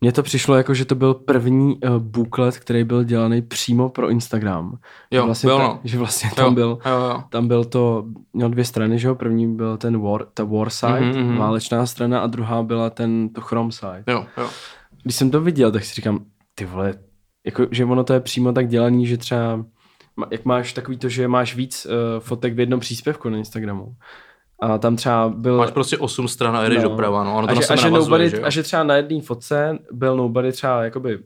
mně 0.00 0.12
to 0.12 0.22
přišlo 0.22 0.54
jako, 0.54 0.74
že 0.74 0.84
to 0.84 0.94
byl 0.94 1.14
první 1.14 1.76
uh, 1.76 1.98
booklet, 1.98 2.58
který 2.58 2.84
byl 2.84 3.04
dělaný 3.04 3.42
přímo 3.42 3.88
pro 3.88 4.08
Instagram. 4.10 4.78
Jo, 5.10 5.22
že 5.22 5.26
vlastně, 5.26 5.46
byl, 5.46 5.56
ta- 5.58 5.62
no. 5.64 5.80
že 5.84 5.98
vlastně 5.98 6.30
tam 6.36 6.44
jo, 6.46 6.50
byl, 6.52 6.78
Jo, 6.86 6.92
jo. 6.92 7.22
tam 7.30 7.48
byl 7.48 7.64
to, 7.64 8.04
měl 8.32 8.48
dvě 8.48 8.64
strany, 8.64 8.98
že 8.98 9.08
jo, 9.08 9.14
první 9.14 9.56
byl 9.56 9.76
ten 9.76 10.00
war, 10.00 10.24
ta 10.34 10.44
war 10.44 10.70
side, 10.70 11.00
Mhm, 11.00 11.12
mm-hmm, 11.12 11.24
mhm. 11.28 11.36
válečná 11.36 11.86
strana 11.86 12.20
a 12.20 12.26
druhá 12.26 12.62
byla 12.62 12.90
ten, 12.90 13.28
to 13.28 13.40
chrome 13.40 13.72
side. 13.72 14.04
Jo, 14.08 14.26
jo. 14.38 14.48
Když 15.02 15.16
jsem 15.16 15.30
to 15.30 15.40
viděl, 15.40 15.72
tak 15.72 15.84
si 15.84 15.94
říkám, 15.94 16.24
ty 16.54 16.64
vole, 16.64 16.94
jako, 17.46 17.66
že 17.70 17.84
ono 17.84 18.04
to 18.04 18.12
je 18.12 18.20
přímo 18.20 18.52
tak 18.52 18.68
dělaný, 18.68 19.06
že 19.06 19.16
třeba, 19.16 19.64
jak 20.30 20.44
máš 20.44 20.72
takový 20.72 20.96
to, 20.98 21.08
že 21.08 21.28
máš 21.28 21.56
víc 21.56 21.86
uh, 21.86 21.92
fotek 22.20 22.54
v 22.54 22.60
jednom 22.60 22.80
příspěvku 22.80 23.28
na 23.28 23.38
Instagramu. 23.38 23.94
A 24.62 24.78
tam 24.78 24.96
třeba 24.96 25.28
byl... 25.28 25.56
Máš 25.58 25.70
prostě 25.70 25.98
8 25.98 26.28
stran 26.28 26.56
a 26.56 26.62
jedeš 26.62 26.82
No. 26.82 26.88
doprava, 26.88 27.24
no. 27.24 27.36
Ono 27.36 27.46
to 27.46 27.52
a, 27.52 27.54
na 27.54 27.60
že, 27.60 27.66
a, 27.66 27.76
že 27.76 27.84
navazuje, 27.84 28.00
nobody, 28.10 28.30
že 28.30 28.36
jo? 28.36 28.42
a 28.46 28.50
že 28.50 28.62
třeba 28.62 28.82
na 28.82 28.96
jedné 28.96 29.20
fotce 29.22 29.78
byl 29.92 30.16
nobody 30.16 30.52
třeba 30.52 30.84
jakoby, 30.84 31.16
uh, 31.16 31.22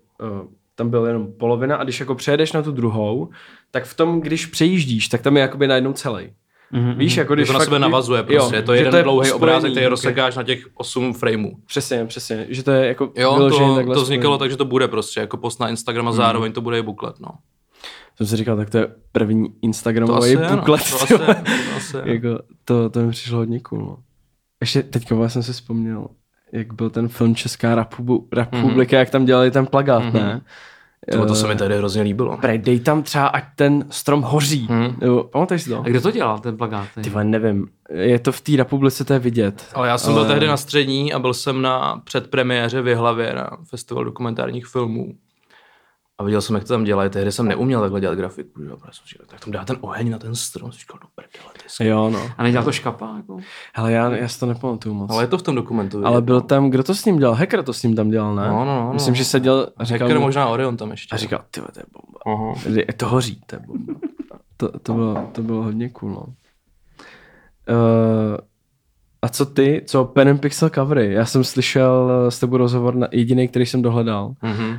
tam 0.74 0.90
byl 0.90 1.06
jenom 1.06 1.32
polovina 1.32 1.76
a 1.76 1.84
když 1.84 2.00
jako 2.00 2.14
přejedeš 2.14 2.52
na 2.52 2.62
tu 2.62 2.72
druhou, 2.72 3.28
tak 3.70 3.84
v 3.84 3.94
tom, 3.96 4.20
když 4.20 4.46
přejíždíš, 4.46 5.08
tak 5.08 5.22
tam 5.22 5.36
je 5.36 5.40
jakoby 5.42 5.66
najednou 5.68 5.92
celý. 5.92 6.30
Mm-hmm. 6.72 6.96
Víš, 6.96 7.16
jako 7.16 7.32
Že 7.32 7.36
když 7.36 7.46
to 7.48 7.52
na 7.52 7.58
fakt- 7.58 7.64
sebe 7.64 7.78
navazuje 7.78 8.22
prostě, 8.22 8.56
je 8.56 8.62
to 8.62 8.76
že 8.76 8.82
jeden 8.82 9.04
dlouhý 9.04 9.26
spojený, 9.28 9.36
obrázek, 9.42 9.70
který 9.70 9.86
rozsekáš 9.86 10.36
na 10.36 10.42
těch 10.42 10.66
8 10.74 11.12
frameů. 11.14 11.52
Přesně, 11.66 12.04
přesně, 12.06 12.46
že 12.48 12.62
to 12.62 12.70
je 12.70 12.86
jako 12.86 13.12
Jo, 13.16 13.36
to, 13.38 13.74
takhle 13.76 13.94
to 13.94 14.02
vznikalo 14.02 14.34
spojený. 14.34 14.38
tak, 14.38 14.50
že 14.50 14.56
to 14.56 14.64
bude 14.64 14.88
prostě 14.88 15.20
jako 15.20 15.36
post 15.36 15.60
na 15.60 15.68
Instagram 15.68 16.08
a 16.08 16.12
zároveň 16.12 16.52
to 16.52 16.60
bude 16.60 16.78
i 16.78 16.82
buklet, 16.82 17.20
no. 17.20 17.28
Jsem 18.16 18.26
si 18.26 18.36
říkal, 18.36 18.56
tak 18.56 18.70
to 18.70 18.78
je 18.78 18.88
první 19.12 19.48
To 19.48 19.54
Instagramový 19.62 20.36
asi 20.36 20.36
no. 20.36 20.56
buklet. 20.56 20.90
To 20.90 21.02
asi 21.02 21.16
vole. 21.16 21.34
to 21.34 21.76
asi 21.76 21.96
je. 21.96 22.14
jako, 22.14 22.42
to, 22.64 22.90
to 22.90 23.00
mi 23.00 23.10
přišlo 23.10 23.38
hodně 23.38 23.60
cool. 23.60 23.80
No. 23.80 23.98
Ještě 24.60 24.82
teďka 24.82 25.28
jsem 25.28 25.42
si 25.42 25.52
vzpomněl, 25.52 26.08
jak 26.52 26.72
byl 26.74 26.90
ten 26.90 27.08
film 27.08 27.34
Česká 27.34 27.76
Rapubu- 27.76 28.26
republika, 28.32 28.96
mm-hmm. 28.96 28.98
jak 28.98 29.10
tam 29.10 29.24
dělali 29.24 29.50
ten 29.50 29.66
plagát, 29.66 30.02
mm-hmm. 30.02 30.12
ne? 30.12 30.40
Tyhle, 31.10 31.26
to 31.26 31.34
se 31.34 31.46
Eh, 31.46 31.48
mi 31.48 31.56
tady 31.56 31.78
hrozně 31.78 32.02
líbilo. 32.02 32.36
Prej, 32.36 32.58
dej 32.58 32.80
tam 32.80 33.02
třeba, 33.02 33.26
ať 33.26 33.44
ten 33.56 33.84
strom 33.90 34.22
hoří. 34.22 34.66
Mhm. 34.70 34.96
Nebo, 35.00 35.24
pamatuješ 35.24 35.62
si 35.62 35.70
to? 35.70 35.80
A 35.80 35.88
kdo 35.88 36.00
to 36.00 36.10
dělal, 36.10 36.38
ten 36.38 36.56
plagát? 36.56 36.88
Ty 37.02 37.10
nevím. 37.22 37.68
Je 37.92 38.18
to 38.18 38.32
v 38.32 38.40
té 38.40 38.52
republice, 38.56 39.04
to 39.04 39.12
je 39.12 39.18
vidět. 39.18 39.66
Ale 39.74 39.88
já 39.88 39.98
jsem 39.98 40.14
byl 40.14 40.26
tehdy 40.26 40.46
na 40.46 40.56
střední 40.56 41.12
a 41.12 41.18
byl 41.18 41.34
jsem 41.34 41.62
na 41.62 42.00
předpremiéře 42.04 42.82
v 42.82 42.88
Jihlavě 42.88 43.34
na 43.34 43.50
festival 43.64 44.04
dokumentárních 44.04 44.66
filmů. 44.66 45.14
A 46.18 46.24
viděl 46.24 46.40
jsem, 46.42 46.54
jak 46.54 46.64
to 46.64 46.68
tam 46.68 46.84
dělají. 46.84 47.10
Tehdy 47.10 47.32
jsem 47.32 47.48
neuměl 47.48 47.80
takhle 47.80 48.00
dělat 48.00 48.14
grafiku. 48.14 48.62
Že? 48.62 48.68
protože 48.68 48.90
jsem 48.92 49.04
říkal, 49.06 49.26
tak 49.30 49.40
tam 49.44 49.52
dá 49.52 49.64
ten 49.64 49.76
oheň 49.80 50.10
na 50.10 50.18
ten 50.18 50.34
strom. 50.34 50.72
Jsem 50.72 50.78
říkal, 50.80 50.98
do 51.02 51.06
prdele, 51.14 51.52
ty. 51.78 51.86
Jo, 51.88 52.10
no. 52.10 52.30
A 52.38 52.42
nedělal 52.42 52.64
to 52.64 52.72
škapa? 52.72 53.14
Jako? 53.16 53.38
Hele, 53.74 53.92
já, 53.92 54.16
já 54.16 54.28
si 54.28 54.40
to 54.40 54.46
nepamatuju 54.46 54.94
moc. 54.94 55.10
Ale 55.10 55.22
je 55.22 55.26
to 55.26 55.38
v 55.38 55.42
tom 55.42 55.54
dokumentu. 55.54 56.06
Ale 56.06 56.22
byl 56.22 56.40
tam, 56.40 56.70
kdo 56.70 56.82
to 56.82 56.94
s 56.94 57.04
ním 57.04 57.18
dělal? 57.18 57.34
Hacker 57.34 57.62
to 57.62 57.72
s 57.72 57.82
ním 57.82 57.96
tam 57.96 58.10
dělal, 58.10 58.34
ne? 58.34 58.48
No, 58.48 58.64
no, 58.64 58.84
no, 58.86 58.92
Myslím, 58.92 59.12
no. 59.12 59.16
že 59.16 59.24
seděl 59.24 59.68
a 59.76 59.84
říkal, 59.84 60.08
Hacker, 60.08 60.18
mu- 60.18 60.24
možná 60.26 60.48
Orion 60.48 60.76
tam 60.76 60.90
ještě. 60.90 61.14
a 61.14 61.18
říkal, 61.18 61.40
ty 61.50 61.60
to 61.60 61.66
je 61.76 61.84
bomba. 61.92 62.44
Aha. 62.44 62.54
Je 62.86 62.92
to 62.96 63.08
hoří, 63.08 63.40
to 63.46 63.56
je 63.56 63.60
bomba. 63.66 63.94
To, 64.58 64.78
to, 64.78 64.94
bylo, 64.94 65.28
to 65.32 65.42
bylo 65.42 65.62
hodně 65.62 65.88
cool, 65.88 66.10
no. 66.10 66.20
Uh, 66.20 66.26
a 69.22 69.28
co 69.28 69.46
ty, 69.46 69.82
co 69.86 70.04
Pen 70.04 70.28
and 70.28 70.38
Pixel 70.38 70.70
covery? 70.70 71.12
Já 71.12 71.26
jsem 71.26 71.44
slyšel 71.44 72.10
eh, 72.26 72.30
s 72.30 72.38
tebou 72.38 72.56
rozhovor, 72.56 72.94
na, 72.94 73.08
jediný, 73.12 73.48
který 73.48 73.66
jsem 73.66 73.82
dohledal, 73.82 74.34
Mhm. 74.42 74.78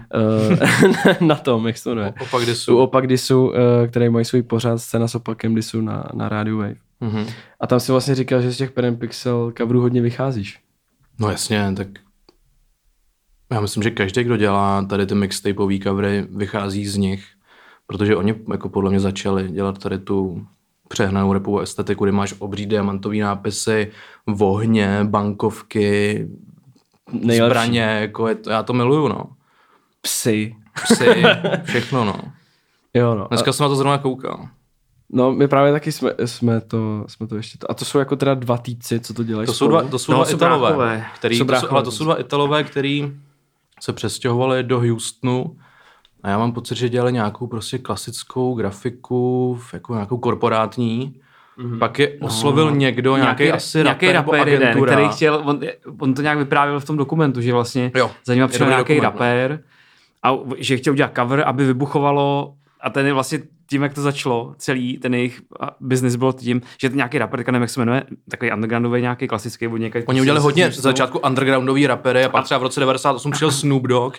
uh, 1.22 1.28
na 1.28 1.36
tom, 1.36 1.68
jak 1.68 1.78
se 1.78 1.84
to 1.84 1.90
jmenuje. 1.90 2.14
Opak, 2.22 2.44
kdy 2.44 2.52
U 2.52 2.56
jsou. 2.56 2.78
Opak 2.78 3.08
Disu, 3.08 3.48
uh, 3.48 3.54
který 3.88 4.10
mají 4.10 4.26
svůj 4.26 4.42
pořád 4.42 4.78
scéna 4.78 5.08
s 5.08 5.16
Opakem 5.16 5.56
Disu 5.56 5.82
na, 5.82 6.04
na 6.14 6.30
Radio 6.30 6.58
Wave. 6.58 6.76
Mhm. 7.02 7.26
A 7.60 7.68
tam 7.68 7.80
si 7.80 7.92
vlastně 7.92 8.16
říkal, 8.16 8.42
že 8.42 8.52
z 8.52 8.58
těch 8.58 8.72
Pen 8.72 8.86
and 8.86 8.96
Pixel 9.00 9.54
coverů 9.58 9.82
hodně 9.82 10.02
vycházíš. 10.02 10.60
No 11.20 11.30
jasně, 11.30 11.74
tak 11.78 11.88
já 13.52 13.62
myslím, 13.62 13.84
že 13.84 13.92
každý, 13.92 14.24
kdo 14.24 14.38
dělá 14.38 14.86
tady 14.86 15.06
ty 15.06 15.16
mixtapeový 15.16 15.80
covery, 15.80 16.28
vychází 16.36 16.86
z 16.88 16.98
nich, 16.98 17.26
protože 17.88 18.16
oni 18.16 18.36
jako 18.52 18.70
podle 18.70 18.90
mě 18.90 19.00
začali 19.00 19.50
dělat 19.52 19.78
tady 19.78 20.00
tu 20.00 20.46
přehnanou 20.88 21.34
repovou 21.34 21.60
estetiku, 21.60 22.04
kdy 22.06 22.12
máš 22.12 22.34
obří 22.40 22.66
diamantový 22.66 23.20
nápisy, 23.20 23.92
vohně, 24.28 25.00
bankovky, 25.04 26.28
Nejlepší. 27.12 27.50
zbraně, 27.50 27.82
jako 27.82 28.28
je 28.28 28.36
to, 28.36 28.50
já 28.50 28.64
to 28.64 28.74
miluju, 28.74 29.08
no. 29.08 29.24
Psy. 30.02 30.56
Psy, 30.84 31.24
všechno, 31.64 32.06
no. 32.06 32.16
Jo, 32.94 33.16
no. 33.16 33.28
Dneska 33.30 33.54
jsem 33.54 33.64
na 33.64 33.68
to 33.70 33.76
zrovna 33.76 33.98
koukal. 33.98 34.48
No, 35.10 35.32
my 35.32 35.48
právě 35.48 35.72
taky 35.72 35.92
jsme, 35.92 36.12
jsme, 36.26 36.62
to, 36.62 37.06
jsme 37.08 37.28
to 37.28 37.36
ještě... 37.36 37.58
To, 37.58 37.72
a 37.72 37.74
to 37.74 37.86
jsou 37.86 38.00
jako 38.00 38.16
teda 38.16 38.34
dva 38.34 38.58
týpci, 38.58 39.00
co 39.00 39.14
to 39.14 39.24
dělají 39.24 39.46
To 39.46 39.54
jsou 39.54 39.68
dva, 39.68 39.84
to 39.84 40.00
jsou 40.00 40.12
No, 40.12 40.18
dva 40.18 40.32
Italové, 40.32 40.68
bráchové. 40.68 41.06
který, 41.16 41.38
Jsou 41.38 41.46
to 41.46 41.56
jsou, 41.56 41.68
ale 41.72 41.84
to 41.84 41.92
jsou 41.92 42.04
dva 42.04 42.20
Italové, 42.20 42.64
který 42.64 43.12
se 43.82 43.94
přestěhovali 43.94 44.64
do 44.64 44.80
Houstonu 44.80 45.58
a 46.24 46.30
já 46.30 46.38
mám 46.38 46.52
pocit, 46.52 46.78
že 46.78 46.90
dělali 46.90 47.14
nějakou 47.14 47.48
prostě 47.48 47.78
klasickou 47.78 48.56
grafiku, 48.56 49.58
v 49.62 49.74
jako 49.74 49.94
nějakou 49.94 50.18
korporátní. 50.18 51.22
Mm-hmm. 51.60 51.78
Pak 51.78 52.00
je 52.00 52.18
oslovil 52.20 52.70
no, 52.70 52.76
někdo, 52.76 53.18
nějaký, 53.18 53.52
asi 53.52 53.84
nějaký 53.84 54.12
rapper, 54.12 54.16
rapper 54.16 54.40
nebo 54.40 54.52
jeden, 54.52 54.68
agentura. 54.68 54.92
který 54.92 55.10
chtěl, 55.10 55.42
on, 55.46 55.60
on, 56.00 56.14
to 56.14 56.22
nějak 56.22 56.38
vyprávěl 56.38 56.80
v 56.80 56.86
tom 56.86 56.98
dokumentu, 56.98 57.42
že 57.42 57.54
vlastně 57.54 57.92
Jo, 57.96 58.12
za 58.26 58.34
ním 58.34 58.48
přišel 58.48 58.68
nějaký 58.68 58.96
dokument, 58.96 59.04
no. 59.04 59.10
rapper 59.10 59.64
a 60.24 60.34
že 60.58 60.78
chtěl 60.78 60.94
udělat 60.94 61.12
cover, 61.16 61.44
aby 61.46 61.66
vybuchovalo 61.66 62.54
a 62.82 62.90
ten 62.90 63.06
je 63.06 63.14
vlastně 63.14 63.40
tím, 63.70 63.84
jak 63.84 63.94
to 63.94 64.02
začalo, 64.02 64.56
celý 64.58 64.98
ten 64.98 65.14
jejich 65.14 65.42
business 65.80 66.16
byl 66.16 66.34
tím, 66.34 66.62
že 66.82 66.90
ten 66.90 66.98
nějaký 66.98 67.18
rapper, 67.18 67.40
teďka 67.40 67.52
nevím, 67.52 67.62
jak 67.62 67.70
se 67.70 67.80
jmenuje, 67.80 68.04
takový 68.30 68.52
undergroundový 68.52 69.02
nějaký 69.02 69.28
klasický, 69.28 69.68
od 69.68 69.78
někde, 69.78 70.04
Oni 70.06 70.22
udělali 70.22 70.44
hodně 70.44 70.72
z 70.72 70.80
začátku 70.80 71.20
undergroundový 71.20 71.88
rapery 71.88 72.26
a 72.26 72.30
pak 72.30 72.46
třeba 72.46 72.58
v 72.58 72.64
roce 72.64 72.80
98 72.80 73.32
přišel 73.32 73.52
Snoop 73.52 73.88
Dogg 73.88 74.18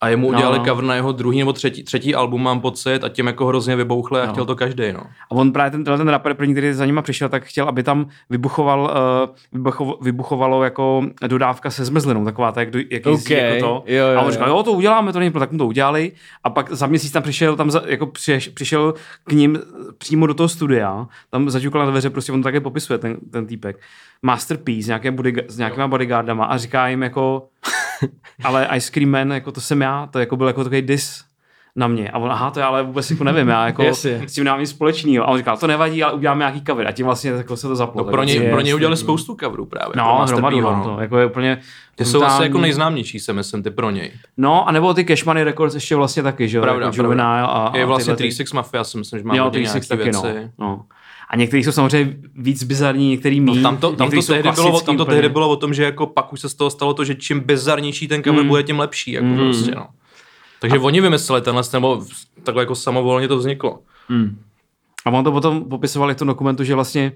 a 0.00 0.08
jemu 0.08 0.30
No, 0.32 0.36
udělali 0.38 0.58
no. 0.58 0.64
cover 0.64 0.84
na 0.84 0.94
jeho 0.94 1.12
druhý 1.12 1.38
nebo 1.38 1.52
třetí, 1.52 1.82
třetí 1.82 2.14
album, 2.14 2.42
mám 2.42 2.60
pocit, 2.60 3.04
a 3.04 3.08
tím 3.08 3.26
jako 3.26 3.46
hrozně 3.46 3.76
vybouchle 3.76 4.22
a 4.22 4.26
No. 4.26 4.32
chtěl 4.32 4.44
to 4.44 4.56
každý. 4.56 4.92
No. 4.92 5.00
A 5.00 5.30
on 5.30 5.52
právě 5.52 5.70
ten, 5.70 5.84
ten 5.84 6.08
rapper 6.08 6.34
první, 6.34 6.54
který 6.54 6.72
za 6.72 6.86
nima 6.86 7.02
přišel, 7.02 7.28
tak 7.28 7.44
chtěl, 7.44 7.68
aby 7.68 7.82
tam 7.82 8.06
vybuchoval, 8.30 8.80
uh, 8.82 9.34
vybucho, 9.52 9.98
vybuchovalo 10.02 10.64
jako 10.64 11.02
dodávka 11.26 11.70
se 11.70 11.84
zmrzlinou, 11.84 12.24
taková 12.24 12.52
tak, 12.52 12.60
jak, 12.66 12.70
do- 12.70 12.78
jak 12.90 13.06
jezdí 13.06 13.34
OK, 13.34 13.40
jako 13.40 13.60
to. 13.66 13.84
jo, 13.86 14.06
jo, 14.06 14.18
a 14.18 14.22
on 14.22 14.32
říkal, 14.32 14.48
jo. 14.48 14.56
jo, 14.56 14.62
to 14.62 14.72
uděláme, 14.72 15.12
to 15.12 15.18
není 15.18 15.30
pro, 15.30 15.40
tak 15.40 15.52
mu 15.52 15.58
to 15.58 15.66
udělali. 15.66 16.12
A 16.44 16.50
pak 16.50 16.72
za 16.72 16.86
měsíc 16.86 17.12
tam 17.12 17.22
přišel, 17.22 17.56
tam 17.56 17.70
za, 17.70 17.82
jako 17.86 18.06
přiš, 18.06 18.48
přišel 18.48 18.94
k 19.24 19.32
ním 19.32 19.58
přímo 19.98 20.26
do 20.26 20.34
toho 20.34 20.48
studia, 20.48 21.06
tam 21.30 21.50
zaťukal 21.50 21.84
na 21.84 21.90
dveře, 21.90 22.10
prostě 22.10 22.32
on 22.32 22.42
to 22.42 22.44
také 22.46 22.60
popisuje, 22.60 22.98
ten, 22.98 23.16
ten 23.30 23.46
týpek. 23.46 23.80
Masterpiece, 24.22 24.86
nějaké 24.88 25.10
bodyga, 25.10 25.42
s 25.48 25.58
nějakýma 25.58 25.88
bodyguardama 25.88 26.44
a 26.44 26.56
říká 26.56 26.88
jim 26.88 27.02
jako, 27.02 27.46
ale 28.44 28.68
Ice 28.76 28.90
Cream 28.92 29.10
Man, 29.10 29.32
jako 29.32 29.52
to 29.52 29.60
jsem 29.60 29.80
já, 29.80 30.06
to 30.12 30.18
jako 30.18 30.36
byl 30.36 30.46
jako 30.46 30.64
takový 30.64 30.82
dis 30.82 31.24
na 31.76 31.86
mě. 31.88 32.10
A 32.10 32.18
on, 32.18 32.32
aha, 32.32 32.50
to 32.50 32.60
já 32.60 32.66
ale 32.66 32.82
vůbec 32.82 33.10
jako 33.10 33.24
nevím, 33.24 33.48
já 33.48 33.66
jako 33.66 33.82
Jasně. 33.82 34.22
s 34.28 34.32
tím 34.32 34.44
nemám 34.44 34.60
nic 34.60 34.70
společného. 34.70 35.24
A 35.24 35.28
on 35.28 35.38
říkal, 35.38 35.56
to 35.56 35.66
nevadí, 35.66 36.02
ale 36.02 36.12
uděláme 36.12 36.38
nějaký 36.38 36.62
cover. 36.64 36.86
A 36.88 36.92
tím 36.92 37.06
vlastně 37.06 37.30
jako 37.30 37.56
se 37.56 37.68
to 37.68 37.76
zaplo. 37.76 38.04
No, 38.04 38.10
pro, 38.10 38.22
je- 38.22 38.50
pro 38.50 38.60
něj 38.60 38.74
udělali 38.74 38.96
spoustu 38.96 39.36
coverů 39.40 39.66
právě. 39.66 39.92
No, 39.96 40.04
Master 40.18 40.34
hromadu, 40.38 40.60
no. 40.60 40.84
to, 40.84 41.00
jako 41.00 41.18
je 41.18 41.26
úplně 41.26 41.60
Ty 41.94 42.04
jsou 42.04 42.18
asi 42.18 42.18
brutální. 42.26 42.44
jako 42.46 42.58
nejznámější, 42.58 43.20
se 43.20 43.32
myslím, 43.32 43.62
ty 43.62 43.70
pro 43.70 43.90
něj. 43.90 44.12
No, 44.36 44.68
a 44.68 44.72
nebo 44.72 44.94
ty 44.94 45.04
Cashmoney 45.04 45.44
Records 45.44 45.74
ještě 45.74 45.96
vlastně 45.96 46.22
taky, 46.22 46.48
že 46.48 46.56
jo? 46.58 46.62
Pravda, 46.62 46.86
jako 46.86 46.96
pravda. 46.96 47.44
A, 47.44 47.44
a 47.68 47.76
Je 47.76 47.86
vlastně 47.86 48.04
tyhle 48.04 48.16
ty- 48.16 48.22
36 48.34 48.52
Mafia, 48.52 48.84
si 48.84 48.98
myslím, 48.98 49.18
že 49.18 49.24
má 49.24 49.34
Jo, 49.36 49.44
hodně 49.44 49.60
36 49.60 49.88
nějaký 49.90 50.04
taky, 50.04 50.12
no. 50.16 50.22
věci. 50.22 50.50
no. 50.58 50.84
A 51.30 51.36
některý 51.36 51.64
jsou 51.64 51.72
samozřejmě 51.72 52.16
víc 52.34 52.62
bizarní, 52.64 53.08
některý 53.10 53.40
No, 53.40 53.52
míň. 53.54 53.62
tam 53.62 53.76
to, 53.76 53.92
tam 53.92 54.10
to, 54.10 54.22
tehdy 54.22 54.50
bylo, 54.54 54.80
tam 54.80 54.96
to 54.96 55.04
tehdy 55.04 55.28
bylo 55.28 55.48
o 55.48 55.56
tom, 55.56 55.74
že 55.74 55.84
jako 55.84 56.06
pak 56.06 56.32
už 56.32 56.40
se 56.40 56.48
z 56.48 56.54
toho 56.54 56.70
stalo 56.70 56.94
to, 56.94 57.04
že 57.04 57.14
čím 57.14 57.40
bizarnější 57.40 58.08
ten 58.08 58.22
cover 58.22 58.42
Mm. 58.42 58.48
bude, 58.48 58.62
tím 58.62 58.78
lepší. 58.78 59.12
Jako 59.12 59.26
prostě, 59.36 59.70
no. 59.74 59.86
Takže 60.60 60.78
oni 60.78 61.00
vymysleli 61.00 61.42
tenhle, 61.42 61.62
nebo 61.72 62.04
takhle 62.42 62.62
jako 62.62 62.74
samovolně 62.74 63.28
to 63.28 63.36
vzniklo. 63.36 63.78
A 65.06 65.10
on 65.10 65.24
to 65.24 65.32
potom 65.32 65.64
popisoval 65.64 66.10
i 66.10 66.14
v 66.14 66.16
tom 66.16 66.28
dokumentu, 66.28 66.64
že 66.64 66.74
vlastně 66.74 67.12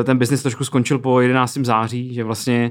eh, 0.00 0.04
ten 0.04 0.18
biznis 0.18 0.42
trošku 0.42 0.64
skončil 0.64 0.98
po 0.98 1.20
11. 1.20 1.58
září, 1.62 2.14
že 2.14 2.24
vlastně 2.24 2.70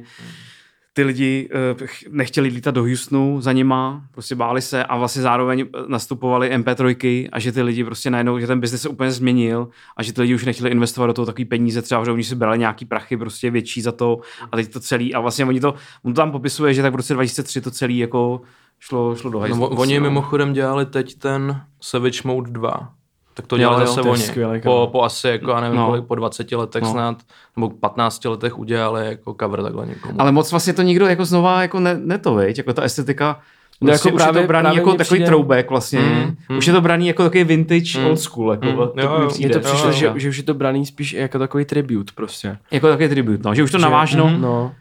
ty 0.96 1.04
lidi 1.04 1.50
eh, 1.82 1.88
ch- 1.88 2.08
nechtěli 2.10 2.48
lítat 2.50 2.76
do 2.76 2.82
Houstonu 2.82 3.42
za 3.42 3.52
nima, 3.52 4.04
prostě 4.12 4.36
báli 4.36 4.62
se 4.62 4.84
a 4.86 4.98
vlastně 4.98 5.22
zároveň 5.22 5.60
eh, 5.62 5.80
nastupovali 5.88 6.58
MP3 6.58 7.30
a 7.32 7.40
že 7.40 7.52
ty 7.52 7.62
lidi 7.62 7.84
prostě 7.84 8.10
najednou, 8.10 8.40
že 8.40 8.48
ten 8.48 8.60
biznis 8.60 8.82
se 8.82 8.90
úplně 8.90 9.12
změnil 9.12 9.68
a 9.98 10.04
že 10.04 10.14
ty 10.14 10.22
lidi 10.22 10.36
už 10.36 10.46
nechtěli 10.46 10.70
investovat 10.70 11.08
do 11.08 11.14
toho 11.14 11.26
takový 11.26 11.46
peníze, 11.46 11.82
třeba 11.82 12.06
že 12.06 12.12
oni 12.12 12.24
si 12.24 12.36
brali 12.36 12.60
nějaký 12.60 12.86
prachy 12.86 13.18
prostě 13.18 13.52
větší 13.52 13.82
za 13.82 13.92
to 13.92 14.20
a 14.52 14.56
teď 14.58 14.74
to 14.74 14.80
celý 14.80 15.14
a 15.14 15.20
vlastně 15.20 15.46
oni 15.46 15.60
to, 15.60 15.74
on 16.04 16.14
to 16.14 16.22
tam 16.22 16.32
popisuje, 16.32 16.74
že 16.74 16.82
tak 16.82 16.94
v 16.94 16.96
roce 16.96 17.14
2003 17.14 17.62
to 17.62 17.72
celý 17.72 17.98
jako 17.98 18.42
šlo, 18.80 19.16
šlo 19.16 19.30
do 19.30 19.40
hajzlu. 19.40 19.60
No, 19.60 19.68
oni 19.68 19.76
prostě, 19.76 20.00
no. 20.00 20.04
mimochodem 20.04 20.54
dělali 20.54 20.86
teď 20.86 21.16
ten 21.16 21.62
Savage 21.82 22.22
Mode 22.24 22.52
2. 22.52 22.95
Tak 23.38 23.48
to 23.48 23.56
Jo, 23.56 23.60
dělali 23.60 23.82
jo, 23.82 23.88
zase 23.88 24.00
je 24.08 24.12
oni. 24.12 24.22
skvělý 24.22 24.62
Po, 24.62 24.90
po 24.92 25.04
asi, 25.04 25.28
jako, 25.28 25.52
já 25.52 25.60
nevím, 25.60 25.78
No. 25.78 25.86
kolik, 25.86 26.06
po 26.06 26.16
20 26.16 26.56
letech 26.56 26.84
No. 26.84 26.92
snad, 26.92 27.18
nebo 27.56 27.70
15 27.70 28.26
letech 28.26 28.60
udělali 28.60 29.06
jako 29.06 29.36
cover 29.42 29.64
takhle 29.64 29.86
někomu. 29.86 30.22
Ale 30.22 30.32
moc 30.32 30.52
vlastně 30.52 30.74
to 30.74 30.82
nikdo 30.82 31.08
jako 31.08 31.26
znova 31.26 31.62
jako 31.62 31.80
ne, 31.80 31.98
ne 32.04 32.18
to, 32.18 32.36
viď? 32.36 32.58
Jako 32.58 32.74
ta 32.74 32.82
estetika, 32.84 33.40
No, 33.82 33.86
no, 33.88 33.94
jako 33.94 34.08
jako 34.08 34.16
už 34.16 34.22
právě- 34.24 34.40
je 34.42 34.44
to 34.44 34.48
braný 34.48 34.64
právě 34.64 34.78
jako 34.80 34.90
mně 34.90 34.98
takový 34.98 35.08
přijde- 35.18 35.26
throwback 35.26 35.70
vlastně. 35.70 36.00
Mm, 36.00 36.36
mm. 36.50 36.58
Už 36.58 36.68
je 36.68 36.74
to 36.74 36.82
braný 36.82 37.08
jako 37.08 37.24
takový 37.24 37.44
vintage 37.44 38.00
Mm. 38.00 38.06
old 38.06 38.20
school. 38.20 38.52
Jako, 38.52 38.66
Mm. 38.66 38.76
to 38.76 38.82
Jo, 39.02 39.18
mi 39.18 39.24
jo. 39.24 39.28
přijde. 39.30 39.48
Mně 39.50 39.54
to 39.60 39.68
přišlo, 39.68 39.88
Jo, 39.88 39.94
že, 39.94 40.06
jo. 40.06 40.14
že 40.16 40.30
už 40.30 40.38
je 40.38 40.44
to 40.44 40.54
braný 40.54 40.86
spíš 40.86 41.14
jako 41.14 41.40
takový 41.40 41.66
tribut 41.66 42.12
prostě. 42.12 42.58
Jako 42.72 42.88
takový 42.88 43.10
tribut, 43.10 43.44
no. 43.44 43.56
Že 43.56 43.64
už 43.64 43.72
to 43.72 43.78
Že- 43.78 43.82
navážno. 43.84 44.30
No. 44.38 44.72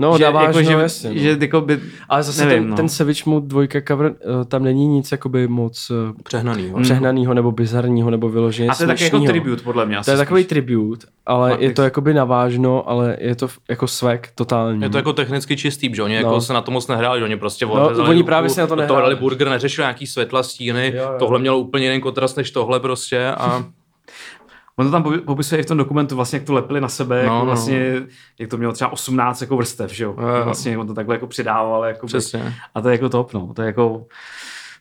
No, 0.00 0.18
že, 0.18 0.24
navážno, 0.24 0.60
jako, 0.60 0.62
že, 0.70 0.72
jasně. 0.82 1.10
no. 1.10 1.16
že 1.16 1.36
jako 1.40 1.60
by, 1.60 1.80
Ale 2.08 2.22
zase 2.22 2.44
nevím, 2.44 2.62
ten, 2.62 2.70
no. 2.70 2.76
ten 2.76 2.88
Savage 2.88 3.22
Mode 3.26 3.46
2 3.46 3.62
cover, 3.88 4.14
eh, 4.20 4.44
tam 4.44 4.64
není 4.64 4.86
nic 4.86 5.12
jakoby 5.12 5.48
moc 5.48 5.90
eh, 5.90 6.22
Přehnaný. 6.22 6.72
Mm. 6.76 6.82
přehnanýho 6.82 7.34
nebo 7.34 7.52
bizarního 7.52 8.10
nebo 8.10 8.28
vyloženě 8.28 8.68
a 8.70 8.74
to 8.74 8.82
je 8.82 8.86
taky 8.86 9.04
jako 9.04 9.20
tribut, 9.20 9.62
podle 9.62 9.86
mě. 9.86 9.96
To 10.04 10.10
je 10.10 10.16
takový 10.16 10.42
spíš. 10.42 10.48
tribut, 10.48 11.04
ale 11.26 11.50
Fakt, 11.50 11.60
je 11.60 11.72
to 11.72 11.82
jak- 11.82 11.86
jakoby 11.86 12.14
navážno, 12.14 12.88
ale 12.90 13.16
je 13.20 13.34
to 13.34 13.48
jako 13.68 13.86
swag 13.86 14.28
totální. 14.34 14.82
Je 14.82 14.90
to 14.90 14.96
jako 14.96 15.12
technicky 15.12 15.56
čistý, 15.56 15.94
že 15.94 16.02
oni 16.02 16.14
No. 16.14 16.20
jako 16.20 16.40
se 16.40 16.52
na 16.52 16.60
to 16.60 16.70
moc 16.70 16.88
nehráli, 16.88 17.20
že 17.20 17.24
oni 17.24 17.36
prostě 17.36 17.66
No, 17.66 17.72
oni 17.88 18.14
ruku, 18.14 18.26
právě 18.26 18.50
si 18.50 18.60
na 18.60 18.66
to 18.66 18.76
nehráli. 18.76 19.02
dali 19.02 19.14
burger, 19.16 19.48
neřešili 19.48 19.82
nějaký 19.84 20.06
světla, 20.06 20.42
stíny, 20.42 20.92
Jo, 20.96 21.02
jo. 21.02 21.14
tohle 21.18 21.38
mělo 21.38 21.58
úplně 21.58 21.86
jiný 21.88 22.00
kontrast 22.00 22.36
než 22.36 22.50
tohle 22.50 22.80
prostě 22.80 23.26
a 23.26 23.64
On 24.78 24.86
to 24.86 24.92
tam 24.92 25.02
popi- 25.02 25.20
popisuje 25.20 25.60
i 25.60 25.62
v 25.62 25.66
tom 25.66 25.78
dokumentu, 25.78 26.16
vlastně, 26.16 26.36
jak 26.36 26.46
to 26.46 26.54
lepili 26.54 26.80
na 26.80 26.88
sebe, 26.88 27.16
No, 27.16 27.22
jako 27.22 27.38
no. 27.38 27.44
vlastně, 27.44 27.92
jak 28.38 28.50
to 28.50 28.56
mělo 28.56 28.72
třeba 28.72 28.92
18 28.92 29.40
jako 29.40 29.56
vrstev, 29.56 29.90
že 29.94 30.04
jo. 30.04 30.10
Jo. 30.10 30.44
Vlastně 30.44 30.78
on 30.78 30.86
to 30.86 30.94
takhle 30.94 31.14
jako 31.14 31.26
přidával. 31.26 31.84
Jako 31.84 32.06
přesně. 32.06 32.54
A 32.74 32.80
to 32.80 32.88
je 32.88 32.92
jako 32.92 33.08
top, 33.08 33.34
no. 33.34 33.52
To 33.54 33.62
je 33.62 33.66
jako, 33.66 34.06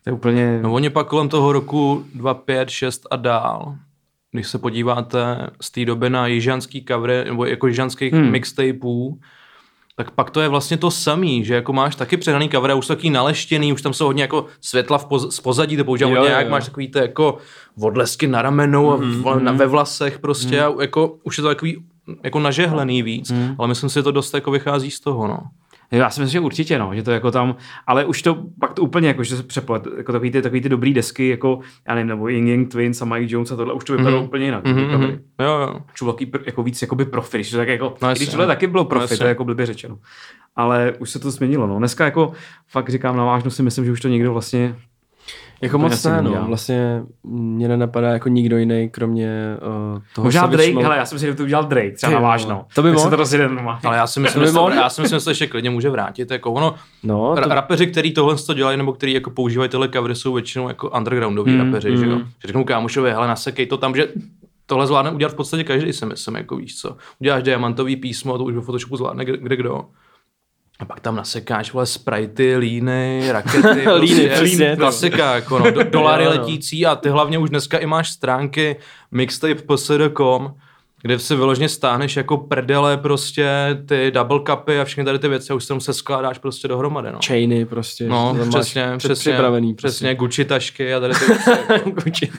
to 0.04 0.10
je 0.10 0.14
úplně... 0.14 0.60
No 0.62 0.74
oni 0.74 0.90
pak 0.90 1.08
kolem 1.08 1.30
toho 1.30 1.52
roku 1.52 2.06
2, 2.16 2.34
5, 2.34 2.70
6 2.70 3.08
a 3.12 3.16
dál, 3.16 3.76
když 4.32 4.48
se 4.48 4.58
podíváte 4.58 5.48
z 5.62 5.72
té 5.72 5.86
doby 5.86 6.10
na 6.10 6.28
jižanský 6.28 6.86
covery, 6.88 7.26
nebo 7.26 7.46
jako 7.46 7.68
jižanských 7.68 8.14
hmm. 8.14 8.32
mixtapeů, 8.32 9.20
tak 10.00 10.12
pak 10.12 10.30
to 10.32 10.42
je 10.42 10.48
vlastně 10.48 10.78
to 10.78 10.92
samý, 10.92 11.46
že 11.46 11.54
jako 11.54 11.74
máš 11.74 11.96
taky 11.96 12.18
předaný 12.18 12.50
cover, 12.50 12.72
a 12.72 12.76
už 12.76 12.88
taky 12.88 13.10
naleštěný, 13.10 13.74
už 13.74 13.82
tam 13.82 13.94
jsou 13.94 14.06
hodně 14.06 14.22
jako 14.24 14.46
světla 14.62 14.98
v, 14.98 15.06
poz, 15.06 15.36
z 15.36 15.40
pozadí, 15.40 15.78
to 15.78 15.84
používám 15.86 16.14
hodně, 16.16 16.30
jak 16.34 16.50
máš 16.50 16.66
takový 16.66 16.88
ty 16.88 17.00
jako 17.00 17.38
odlesky 17.82 18.28
na 18.28 18.42
ramenou 18.42 18.92
a 18.92 18.96
Mhm, 18.98 19.24
v, 19.24 19.40
na, 19.40 19.52
ve 19.52 19.66
vlasech 19.66 20.20
prostě 20.20 20.62
a 20.64 20.74
jako 20.82 21.16
už 21.24 21.38
je 21.38 21.42
to 21.42 21.48
takový 21.48 21.78
jako 22.24 22.40
nažehlený 22.40 23.02
víc, 23.04 23.32
Mhm. 23.32 23.56
ale 23.60 23.68
myslím 23.68 23.90
si, 23.90 23.94
že 23.94 24.04
to 24.04 24.12
dost 24.12 24.34
jako 24.34 24.52
vychází 24.52 24.92
z 24.92 25.00
toho, 25.00 25.28
no. 25.28 25.38
Já 25.92 26.10
si 26.10 26.22
myslím, 26.22 26.32
že 26.32 26.46
určitě, 26.46 26.80
no, 26.80 26.92
že 26.96 27.04
to 27.04 27.12
jako 27.12 27.32
tam, 27.32 27.56
ale 27.88 28.06
už 28.06 28.22
to 28.22 28.44
pak 28.60 28.74
to 28.74 28.82
úplně 28.82 29.08
jako, 29.08 29.24
že 29.24 29.36
se 29.38 29.44
přeplet, 29.44 29.88
jako 29.98 30.12
takový 30.12 30.32
ty, 30.32 30.42
takový 30.42 30.62
ty 30.62 30.70
dobrý 30.70 30.94
desky, 30.94 31.28
jako, 31.30 31.60
já 31.88 31.96
nevím, 31.96 32.08
nebo 32.08 32.28
Ying 32.28 32.48
Yang 32.50 32.72
Twins 32.72 33.02
a 33.02 33.06
Mike 33.06 33.34
Jones 33.34 33.52
a 33.52 33.56
tohle, 33.56 33.74
už 33.74 33.84
to 33.84 33.94
vypadalo 33.94 34.18
Mhm. 34.18 34.26
úplně 34.26 34.46
jinak. 34.46 34.64
Mhm, 34.66 34.78
Mm-hmm. 34.78 34.98
mhm. 35.00 35.12
Jo, 35.40 35.60
jo. 35.60 35.80
Člověk 35.94 36.46
jako 36.46 36.64
víc 36.64 36.82
jakoby 36.82 37.06
profi, 37.06 37.38
když 37.38 37.52
to 37.52 37.58
tak 37.58 37.68
jako, 37.68 37.94
No 38.02 38.08
no, 38.08 38.14
když 38.14 38.30
tohle 38.30 38.46
no. 38.46 38.52
taky 38.54 38.68
bylo 38.68 38.84
No 38.84 38.90
profi, 38.90 39.04
jasně. 39.04 39.18
to 39.18 39.24
je 39.24 39.30
jako 39.30 39.46
blbě 39.46 39.66
řečeno. 39.66 39.98
Ale 40.56 40.94
už 41.00 41.10
se 41.10 41.20
to 41.20 41.32
změnilo, 41.32 41.68
no. 41.68 41.78
Dneska 41.78 42.06
jako 42.06 42.32
fakt 42.68 42.90
říkám 42.90 43.18
na 43.18 43.26
vážnost 43.26 43.56
si 43.56 43.64
myslím, 43.64 43.86
že 43.86 43.92
už 43.92 44.02
to 44.02 44.08
někdo 44.08 44.34
vlastně 44.34 44.76
Jako 45.62 45.78
moc 45.78 46.04
ne, 46.04 46.22
no. 46.22 46.46
Vlastně 46.48 47.04
mě 47.24 47.68
nenapadá 47.68 48.10
jako 48.10 48.30
nikdo 48.30 48.58
jiný, 48.58 48.90
kromě 48.90 49.58
uh, 49.96 50.02
toho 50.16 50.26
Možná 50.26 50.42
Savage 50.42 50.58
Drake, 50.58 50.74
Mode. 50.74 50.86
hele, 50.86 50.98
já 50.98 51.06
si 51.06 51.16
myslím, 51.16 51.32
že 51.32 51.36
to 51.36 51.44
udělal 51.44 51.64
Drake, 51.66 51.92
třeba 51.92 52.12
na 52.14 52.20
vážno. 52.20 52.66
To 52.76 52.84
by 52.84 52.92
mohl. 52.92 53.10
Ale 53.84 53.98
já 53.98 54.08
si 54.08 54.20
myslím, 54.20 54.44
že 54.46 54.52
já 54.76 54.90
si 54.90 55.02
myslím, 55.02 55.18
že 55.20 55.24
se 55.24 55.32
ještě 55.32 55.48
klidně 55.48 55.70
může 55.70 55.90
vrátit. 55.90 56.32
Jako 56.32 56.52
ono, 56.52 56.76
No, 57.04 57.36
to, 57.36 57.50
rapeři, 57.50 57.88
který 57.88 58.14
tohle 58.14 58.36
to 58.36 58.54
dělají, 58.54 58.78
nebo 58.78 58.94
který 58.94 59.14
jako 59.14 59.30
používají 59.30 59.70
tyhle 59.70 59.90
covery, 59.90 60.16
jsou 60.16 60.34
většinou 60.34 60.68
jako 60.68 60.90
undergroundoví 60.90 61.52
Mm, 61.52 61.58
mm, 61.60 61.66
rapeři, 61.66 61.98
že 61.98 62.06
jo. 62.06 62.16
mm. 62.16 62.20
Že 62.20 62.48
řeknou 62.48 62.64
kámošovi, 62.64 63.12
hele, 63.12 63.28
nasekej 63.28 63.66
to 63.66 63.78
tam, 63.78 63.96
že 63.96 64.08
tohle 64.66 64.88
zvládne 64.88 65.12
udělat 65.12 65.32
v 65.34 65.36
podstatě 65.36 65.64
každý, 65.64 65.94
si 65.94 66.06
myslím, 66.06 66.36
jako 66.36 66.56
víš 66.56 66.80
co. 66.82 66.96
Uděláš 67.22 67.44
diamantový 67.44 67.96
písmo, 67.96 68.38
to 68.38 68.44
už 68.44 68.54
ve 68.56 68.62
Photoshopu 68.62 68.98
zvládne 68.98 69.26
kde, 69.26 69.38
kde 69.38 69.56
kdo. 69.56 69.86
A 70.80 70.86
pak 70.86 71.00
tam 71.00 71.16
nasekáš, 71.16 71.74
vole, 71.74 71.86
sprajty, 71.86 72.58
líny, 72.58 73.30
rakety, 73.32 73.68
Líny, 74.00 74.28
prostě, 74.28 74.30
přesně, 74.30 74.70
to. 74.72 74.78
klasika, 74.78 75.36
jako 75.36 75.60
no, 75.60 75.72
do, 75.72 75.84
dolary 75.90 76.24
Jo, 76.24 76.32
no. 76.36 76.42
letící 76.42 76.86
a 76.86 76.96
ty 76.96 77.10
hlavně 77.10 77.38
už 77.38 77.50
dneska 77.50 77.78
i 77.78 77.86
máš 77.86 78.10
stránky 78.10 78.76
mixtape.psd.com, 79.12 80.54
kde 81.02 81.20
si 81.20 81.36
vyloženě 81.36 81.70
stáhneš 81.70 82.16
jako 82.18 82.38
prdele 82.38 82.98
prostě 82.98 83.48
ty 83.86 84.12
double 84.12 84.40
cupy 84.50 84.80
a 84.80 84.86
všechny 84.86 85.06
tady 85.06 85.20
ty 85.20 85.28
věci 85.28 85.54
a 85.54 85.56
už 85.56 85.64
se 85.64 85.68
tam 85.68 85.80
se 85.82 85.94
skládáš 85.94 86.38
prostě 86.38 86.68
dohromady, 86.68 87.12
no. 87.12 87.20
chainy 87.28 87.66
prostě. 87.66 88.08
No, 88.08 88.34
přesně, 88.50 88.54
přesně, 88.54 88.98
předpřipravený 88.98 89.74
přesně, 89.74 90.16
Gucci 90.16 90.46
tašky 90.46 90.94
a 90.94 91.00
tady 91.00 91.14
ty 91.14 91.26
věci. 91.28 91.50
jako. 91.70 91.90
Gucci. 91.90 92.32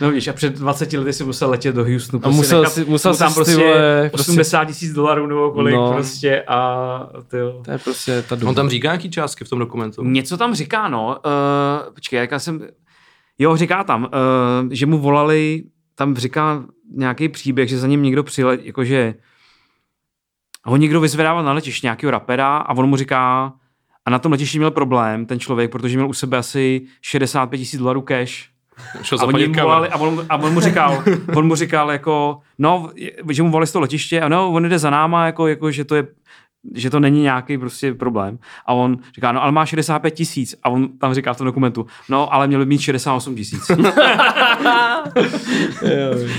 No 0.00 0.10
víš, 0.10 0.28
a 0.28 0.32
před 0.32 0.58
20 0.58 0.92
lety 0.92 1.12
si 1.12 1.24
musel 1.24 1.50
letět 1.50 1.74
do 1.74 1.84
Houstonu. 1.84 2.26
A 2.26 2.28
musel 2.30 2.66
si- 2.66 2.84
musel 2.84 3.16
tam 3.16 3.34
prostě, 3.34 3.56
vole, 3.56 4.08
prostě- 4.12 4.30
80 4.32 4.64
tisíc 4.64 4.92
dolarů 4.92 5.26
nebo 5.26 5.50
kolik 5.50 5.74
No. 5.74 5.92
prostě 5.92 6.42
a 6.48 6.98
tyjo. 7.28 7.62
To 7.64 7.70
je 7.70 7.78
prostě 7.78 8.22
ta. 8.22 8.36
On 8.46 8.54
tam 8.54 8.68
říká 8.68 8.88
nějaký 8.88 9.10
částky 9.10 9.44
v 9.44 9.48
tom 9.48 9.58
dokumentu. 9.58 10.04
Něco 10.04 10.36
tam 10.36 10.54
říká, 10.54 10.88
no. 10.88 11.18
Uh, 11.86 11.94
počkej, 11.94 12.16
jaká 12.18 12.38
jsem... 12.38 12.68
Jo, 13.38 13.56
říká 13.56 13.84
tam, 13.84 14.02
uh, 14.04 14.08
že 14.70 14.86
mu 14.86 14.98
volali 14.98 15.62
tam 15.94 16.16
říká 16.16 16.64
nějaký 16.96 17.28
příběh, 17.28 17.68
že 17.68 17.78
za 17.78 17.86
ním 17.86 18.02
někdo 18.02 18.22
přijel, 18.22 18.50
jakože 18.50 19.14
ho 20.64 20.76
někdo 20.76 21.00
vyzvedával 21.00 21.44
na 21.44 21.52
letišti 21.52 21.86
nějakého 21.86 22.10
rapera 22.10 22.56
a 22.56 22.74
on 22.76 22.86
mu 22.86 22.96
říká, 22.96 23.52
a 24.04 24.10
na 24.10 24.18
tom 24.18 24.32
letišti 24.32 24.58
měl 24.58 24.70
problém 24.70 25.26
ten 25.26 25.40
člověk, 25.40 25.70
protože 25.70 25.96
měl 25.96 26.08
u 26.08 26.12
sebe 26.12 26.38
asi 26.38 26.80
65 27.02 27.58
tisíc 27.58 27.80
dolarů 27.80 28.02
cash. 28.02 28.48
Šel 29.02 29.18
A, 29.18 29.22
oni 29.22 29.32
zaplatit 29.32 29.48
mu 29.56 29.62
volali, 29.62 29.88
a, 29.88 29.96
on, 29.98 30.26
a 30.28 30.36
on 30.36 30.52
mu 30.52 30.60
říkal, 30.60 31.04
on 31.36 31.46
mu 31.46 31.54
říkal 31.54 31.90
jako, 31.92 32.38
no, 32.58 32.90
že 33.30 33.42
mu 33.42 33.50
volali 33.50 33.66
z 33.66 33.72
toho 33.72 33.80
letiště 33.80 34.20
a 34.20 34.28
no, 34.28 34.50
on 34.52 34.68
jde 34.68 34.78
za 34.78 34.90
náma, 34.90 35.26
jako, 35.26 35.46
jako 35.46 35.70
že 35.70 35.84
to 35.84 35.94
je 35.94 36.06
že 36.74 36.90
to 36.90 37.00
není 37.00 37.22
nějaký 37.22 37.58
prostě 37.58 37.94
problém. 37.94 38.38
A 38.66 38.72
on 38.72 38.98
říká, 39.14 39.32
no 39.32 39.42
ale 39.42 39.52
má 39.52 39.66
65 39.66 40.10
tisíc. 40.10 40.54
A 40.62 40.68
on 40.68 40.98
tam 40.98 41.14
říká 41.14 41.32
v 41.32 41.36
tom 41.38 41.44
dokumentu, 41.44 41.86
no 42.08 42.34
ale 42.34 42.46
měl 42.46 42.60
by 42.60 42.66
mít 42.66 42.80
68 42.80 43.34
tisíc. 43.34 43.66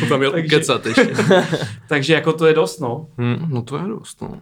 Tam 0.09 0.19
měl 0.19 0.31
Takže- 0.31 0.47
kecat 0.47 0.85
ještě. 0.85 1.13
Takže 1.87 2.13
jako 2.13 2.33
to 2.33 2.45
je 2.45 2.53
dost, 2.53 2.79
no. 2.79 3.07
Hm, 3.17 3.45
no 3.49 3.61
to 3.61 3.77
je 3.77 3.83
dost, 3.83 4.21
no. 4.21 4.39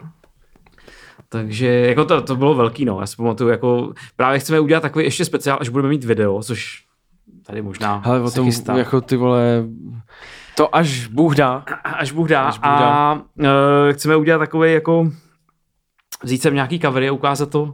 Takže 1.29 1.67
jako 1.67 2.05
to, 2.05 2.21
to 2.21 2.35
bylo 2.35 2.55
velký, 2.55 2.85
no. 2.85 2.99
Já 2.99 3.05
si 3.07 3.15
pamatuju, 3.15 3.49
jako 3.49 3.93
právě 4.15 4.39
chceme 4.39 4.59
udělat 4.59 4.81
takový 4.81 5.05
ještě 5.05 5.25
speciál, 5.25 5.57
až 5.61 5.69
budeme 5.69 5.89
mít 5.89 6.03
video, 6.03 6.43
což 6.43 6.86
tady 7.47 7.61
možná 7.61 8.01
Hele, 8.05 8.21
o 8.21 8.31
tom, 8.31 8.45
chystá. 8.45 8.77
jako 8.77 9.01
ty 9.01 9.17
vole, 9.17 9.63
to 10.55 10.75
až 10.75 11.07
Bůh 11.07 11.35
dá. 11.35 11.63
až 11.83 12.11
Bůh 12.11 12.29
dá. 12.29 12.43
Až 12.47 12.57
Bůh 12.57 12.67
a 12.67 13.13
uh, 13.13 13.45
chceme 13.91 14.15
udělat 14.15 14.39
takový 14.39 14.73
jako 14.73 15.11
vzít 16.23 16.41
sem 16.41 16.53
nějaký 16.55 16.79
covery 16.79 17.09
a 17.09 17.11
ukázat 17.11 17.49
to. 17.49 17.73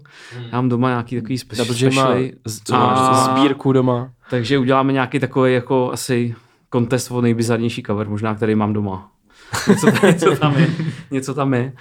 Já 0.52 0.58
mám 0.62 0.70
doma 0.70 0.90
nějaký 0.90 1.16
takový 1.16 1.36
spe- 1.38 1.58
Double 1.58 1.76
J 1.78 1.92
má 1.96 2.78
A- 2.78 3.14
sbírku 3.14 3.74
doma. 3.74 4.10
Takže 4.30 4.58
uděláme 4.60 4.94
nějaký 4.94 5.20
takový 5.20 5.54
jako 5.54 5.92
asi 5.92 6.36
kontest 6.70 7.12
o 7.12 7.22
nejbizarnější 7.22 7.84
cover, 7.84 8.10
možná 8.10 8.36
který 8.36 8.56
mám 8.56 8.74
doma. 8.74 9.12
Něco, 9.70 9.88
něco 10.08 10.36
tam 10.36 10.58
je. 10.58 10.68
Něco 11.12 11.34
tam 11.34 11.54
je. 11.54 11.74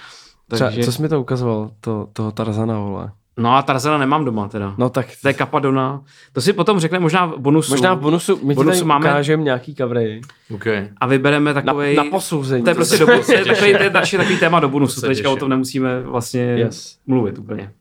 Třeba, 0.51 0.69
Takže, 0.69 0.83
co 0.83 0.91
jsi 0.91 1.01
mi 1.01 1.09
to 1.09 1.21
ukazoval, 1.21 1.71
to, 1.79 2.07
toho 2.13 2.31
Tarzana, 2.31 2.79
vole. 2.79 3.11
No 3.37 3.55
a 3.55 3.61
Tarzana 3.61 3.97
nemám 3.97 4.25
doma 4.25 4.47
teda. 4.47 4.75
No 4.77 4.89
tak 4.89 5.05
To 5.21 5.27
je 5.27 5.33
Kapadona. 5.33 6.03
To 6.33 6.41
si 6.41 6.53
potom 6.53 6.79
řekne 6.79 6.99
možná 6.99 7.25
v 7.25 7.37
bonusu. 7.37 7.71
možná 7.71 7.93
v 7.93 7.99
bonusu, 7.99 8.39
my 8.43 8.53
bonusu 8.55 8.75
tady 8.79 8.87
máme- 8.87 9.05
ukážeme 9.09 9.43
nějaký 9.43 9.75
covery. 9.75 10.21
Okay. 10.55 10.89
A 10.97 11.07
vybereme 11.07 11.53
Na, 11.53 11.61
takový. 11.61 11.95
na 11.95 12.03
posouzení. 12.03 12.63
to 12.63 12.69
je 12.69 12.75
prostě 12.75 12.97
do, 12.97 13.05
to 13.05 13.31
je 13.33 13.45
takový, 13.45 13.73
to 13.77 13.83
je 13.83 13.89
další 13.89 14.17
takový 14.17 14.39
téma 14.39 14.59
do 14.59 14.69
bonusu. 14.69 14.99
se 15.01 15.07
Teďka 15.07 15.29
o 15.29 15.35
tom 15.35 15.49
nemusíme 15.49 16.01
vlastně 16.01 16.41
Yes. 16.43 16.97
mluvit 17.07 17.37
úplně. 17.37 17.71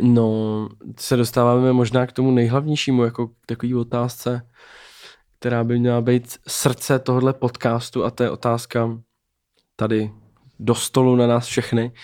No, 0.00 0.68
se 0.98 1.16
dostáváme 1.16 1.72
možná 1.72 2.06
k 2.06 2.12
tomu 2.12 2.30
nejhlavnějšímu, 2.30 3.04
jako 3.04 3.26
k 3.26 3.32
takový 3.46 3.74
otázce, 3.74 4.42
která 5.38 5.64
by 5.64 5.78
měla 5.78 6.00
být 6.00 6.36
srdce 6.48 6.98
tohohle 6.98 7.32
podcastu 7.32 8.04
a 8.04 8.10
to 8.10 8.22
je 8.22 8.30
otázka 8.30 8.98
tady 9.76 10.10
do 10.60 10.74
stolu 10.74 11.16
na 11.16 11.26
nás 11.26 11.46
všechny. 11.46 11.92
Eh, 11.94 12.00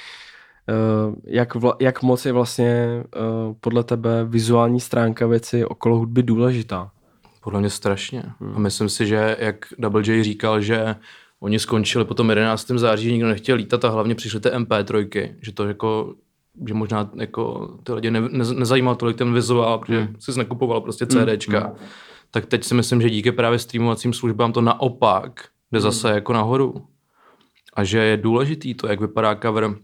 Jak, 1.24 1.54
vla, 1.54 1.76
jak 1.80 2.02
moc 2.02 2.26
je 2.26 2.32
vlastně 2.32 2.66
eh, 2.66 3.20
podle 3.60 3.84
tebe 3.84 4.24
vizuální 4.24 4.80
stránka 4.80 5.26
věci 5.26 5.64
okolo 5.64 5.98
hudby 5.98 6.22
důležitá? 6.22 6.90
Podle 7.40 7.60
mě 7.60 7.70
strašně. 7.70 8.22
A 8.54 8.58
myslím 8.58 8.88
si, 8.88 9.06
že 9.06 9.36
jak 9.40 9.66
Double 9.78 10.02
J 10.06 10.24
říkal, 10.24 10.60
že 10.60 10.96
oni 11.40 11.58
skončili 11.58 12.04
po 12.04 12.14
tom 12.14 12.30
11. 12.30 12.66
září, 12.66 13.12
nikdo 13.12 13.28
nechtěl 13.28 13.56
lítat 13.56 13.84
a 13.84 13.88
hlavně 13.88 14.14
přišly 14.14 14.40
ty 14.40 14.48
MP3, 14.48 15.34
že 15.40 15.52
to 15.52 15.68
jako 15.68 16.14
že 16.68 16.74
možná 16.74 17.10
jako 17.14 17.74
ty 17.82 17.92
lidi 17.92 18.10
ne, 18.10 18.20
ne, 18.20 18.44
nezajímal 18.54 18.94
tolik 18.94 19.16
ten 19.16 19.34
vizuál, 19.34 19.78
protože 19.78 20.00
hmm. 20.00 20.16
jsi 20.18 20.38
nekupoval 20.38 20.80
prostě 20.80 21.06
CDčka. 21.06 21.60
Hmm. 21.60 21.76
Tak 22.30 22.46
teď 22.46 22.64
si 22.64 22.74
myslím, 22.74 23.02
že 23.02 23.10
díky 23.10 23.32
právě 23.32 23.58
streamovacím 23.58 24.12
službám 24.12 24.52
to 24.52 24.60
naopak 24.60 25.48
jde 25.72 25.80
zase 25.80 26.10
jako 26.10 26.32
nahoru. 26.32 26.86
A 27.74 27.84
že 27.84 27.98
je 27.98 28.16
důležitý 28.16 28.74
to, 28.74 28.86
jak 28.86 29.00
vypadá 29.00 29.34
cover. 29.34 29.74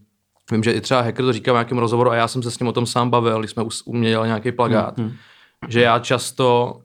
Vím, 0.52 0.62
že 0.62 0.72
i 0.72 0.80
třeba 0.80 1.00
hacker 1.00 1.24
to 1.24 1.32
říká 1.32 1.52
v 1.52 1.54
nějakém 1.54 1.78
rozhovoru 1.78 2.10
a 2.10 2.14
já 2.14 2.28
jsem 2.28 2.42
se 2.42 2.50
s 2.50 2.58
ním 2.58 2.68
o 2.68 2.72
tom 2.72 2.86
sám 2.86 3.10
bavil, 3.10 3.38
když 3.38 3.50
jsme 3.50 3.64
u 3.84 3.96
mě 3.96 4.08
dělali 4.08 4.28
nějaký 4.28 4.52
plagát. 4.52 4.98
Hmm. 4.98 5.12
Že 5.68 5.80
já 5.80 5.98
často 5.98 6.76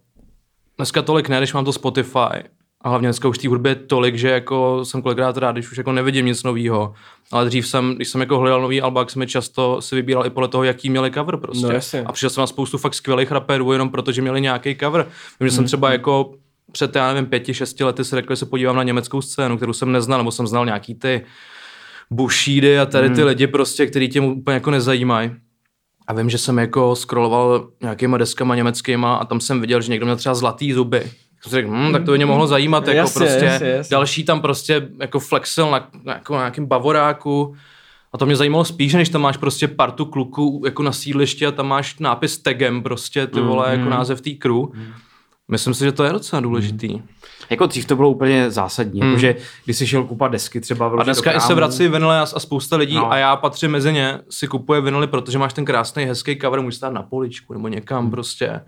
dneska 0.77 1.01
tolik 1.01 1.29
ne, 1.29 1.37
když 1.37 1.53
mám 1.53 1.65
to 1.65 1.73
Spotify. 1.73 2.43
A 2.81 2.89
hlavně 2.89 3.07
dneska 3.07 3.27
už 3.27 3.37
té 3.37 3.47
hudby 3.47 3.69
je 3.69 3.75
tolik, 3.75 4.15
že 4.15 4.29
jako 4.29 4.85
jsem 4.85 5.01
kolikrát 5.01 5.37
rád, 5.37 5.51
když 5.51 5.71
už 5.71 5.77
jako 5.77 5.91
nevidím 5.91 6.25
nic 6.25 6.43
nového. 6.43 6.93
Ale 7.31 7.45
dřív 7.45 7.67
jsem, 7.67 7.95
když 7.95 8.07
jsem 8.07 8.21
jako 8.21 8.39
hledal 8.39 8.61
nový 8.61 8.81
alba, 8.81 9.01
tak 9.01 9.09
jsem 9.09 9.21
je 9.21 9.27
často 9.27 9.81
si 9.81 9.95
vybíral 9.95 10.25
i 10.25 10.29
podle 10.29 10.47
toho, 10.47 10.63
jaký 10.63 10.89
měli 10.89 11.11
cover 11.11 11.37
prostě. 11.37 11.65
No 11.65 11.71
jasně. 11.71 12.03
a 12.03 12.11
přišel 12.11 12.29
jsem 12.29 12.41
na 12.41 12.47
spoustu 12.47 12.77
fakt 12.77 12.93
skvělých 12.93 13.31
raperů, 13.31 13.71
jenom 13.71 13.89
protože 13.89 14.21
měli 14.21 14.41
nějaký 14.41 14.75
cover. 14.75 15.07
Vím, 15.39 15.49
že 15.49 15.55
jsem 15.55 15.65
třeba 15.65 15.91
jako 15.91 16.33
před, 16.71 16.95
já 16.95 17.13
nevím, 17.13 17.29
pěti, 17.29 17.53
šesti 17.53 17.83
lety 17.83 18.03
si 18.03 18.15
řekl, 18.15 18.33
že 18.33 18.35
se 18.35 18.45
podívám 18.45 18.75
na 18.75 18.83
německou 18.83 19.21
scénu, 19.21 19.57
kterou 19.57 19.73
jsem 19.73 19.91
neznal, 19.91 20.19
nebo 20.19 20.31
jsem 20.31 20.47
znal 20.47 20.65
nějaký 20.65 20.95
ty 20.95 21.25
Bushidy 22.13 22.79
a 22.79 22.85
tady 22.85 23.09
ty 23.09 23.23
lidi 23.23 23.47
prostě, 23.47 23.87
který 23.87 24.09
tě 24.09 24.21
úplně 24.21 24.53
jako 24.55 24.71
nezajímají. 24.71 25.31
A 26.07 26.13
vím, 26.13 26.29
že 26.29 26.37
jsem 26.37 26.57
jako 26.59 26.95
scrolloval 26.95 27.67
nějakýma 27.81 28.17
deskama 28.17 28.55
německýma 28.55 29.15
a 29.15 29.25
tam 29.25 29.39
jsem 29.39 29.61
viděl, 29.61 29.81
že 29.81 29.91
někdo 29.91 30.05
měl 30.05 30.15
třeba 30.15 30.35
zlatý 30.35 30.73
zuby. 30.73 30.99
Jsem 31.41 31.49
si 31.49 31.55
řekl, 31.55 31.69
hm, 31.71 31.91
tak 31.93 32.03
to 32.05 32.11
by 32.11 32.17
mě 32.17 32.25
mohlo 32.25 32.47
zajímat, 32.47 32.87
jako 32.87 32.97
Jasně, 32.97 33.19
prostě 33.19 33.45
jasně, 33.45 33.67
jasně. 33.69 33.95
další 33.95 34.23
tam 34.23 34.41
prostě 34.41 34.87
jako 34.99 35.19
flexil 35.19 35.71
na, 35.71 35.89
na, 36.03 36.13
jako 36.13 36.33
na 36.33 36.39
nějakým 36.39 36.65
bavoráku. 36.65 37.55
A 38.13 38.17
to 38.17 38.25
mě 38.25 38.35
zajímalo 38.35 38.65
spíš, 38.65 38.93
než 38.93 39.09
tam 39.09 39.21
máš 39.21 39.37
prostě 39.37 39.67
partu 39.67 40.05
kluků 40.05 40.61
jako 40.65 40.83
na 40.83 40.91
sídlišti 40.91 41.45
a 41.45 41.51
tam 41.51 41.67
máš 41.67 41.99
nápis 41.99 42.37
tagem 42.37 42.83
prostě, 42.83 43.27
ty 43.27 43.41
vole, 43.41 43.71
jako 43.71 43.89
název 43.89 44.21
té 44.21 44.29
crew. 44.31 44.55
Myslím 45.51 45.73
si, 45.73 45.83
že 45.83 45.91
to 45.91 46.03
je 46.03 46.11
docela 46.11 46.39
důležitý. 46.39 47.01
Jako 47.49 47.65
dřív 47.65 47.85
to 47.85 47.95
bylo 47.95 48.09
úplně 48.09 48.51
zásadní, 48.51 49.01
hmm. 49.01 49.09
jakože 49.09 49.35
když 49.65 49.77
jsi 49.77 49.87
šel 49.87 50.03
kupat 50.03 50.31
desky 50.31 50.61
třeba 50.61 50.91
A 50.99 51.03
dneska 51.03 51.31
i 51.31 51.39
se 51.39 51.53
vrací 51.53 51.87
vinily 51.87 52.15
a, 52.15 52.21
a 52.21 52.39
spousta 52.39 52.77
lidí 52.77 52.95
No. 52.95 53.11
a 53.11 53.17
já 53.17 53.35
patřím 53.35 53.71
mezi 53.71 53.93
ně, 53.93 54.19
si 54.29 54.47
kupuje 54.47 54.81
vinily, 54.81 55.07
protože 55.07 55.37
máš 55.37 55.53
ten 55.53 55.65
krásný, 55.65 56.05
hezký 56.05 56.39
cover, 56.39 56.61
můžeš 56.61 56.75
stát 56.75 56.93
na 56.93 57.03
poličku 57.03 57.53
nebo 57.53 57.67
někam 57.67 58.11
prostě. 58.11 58.61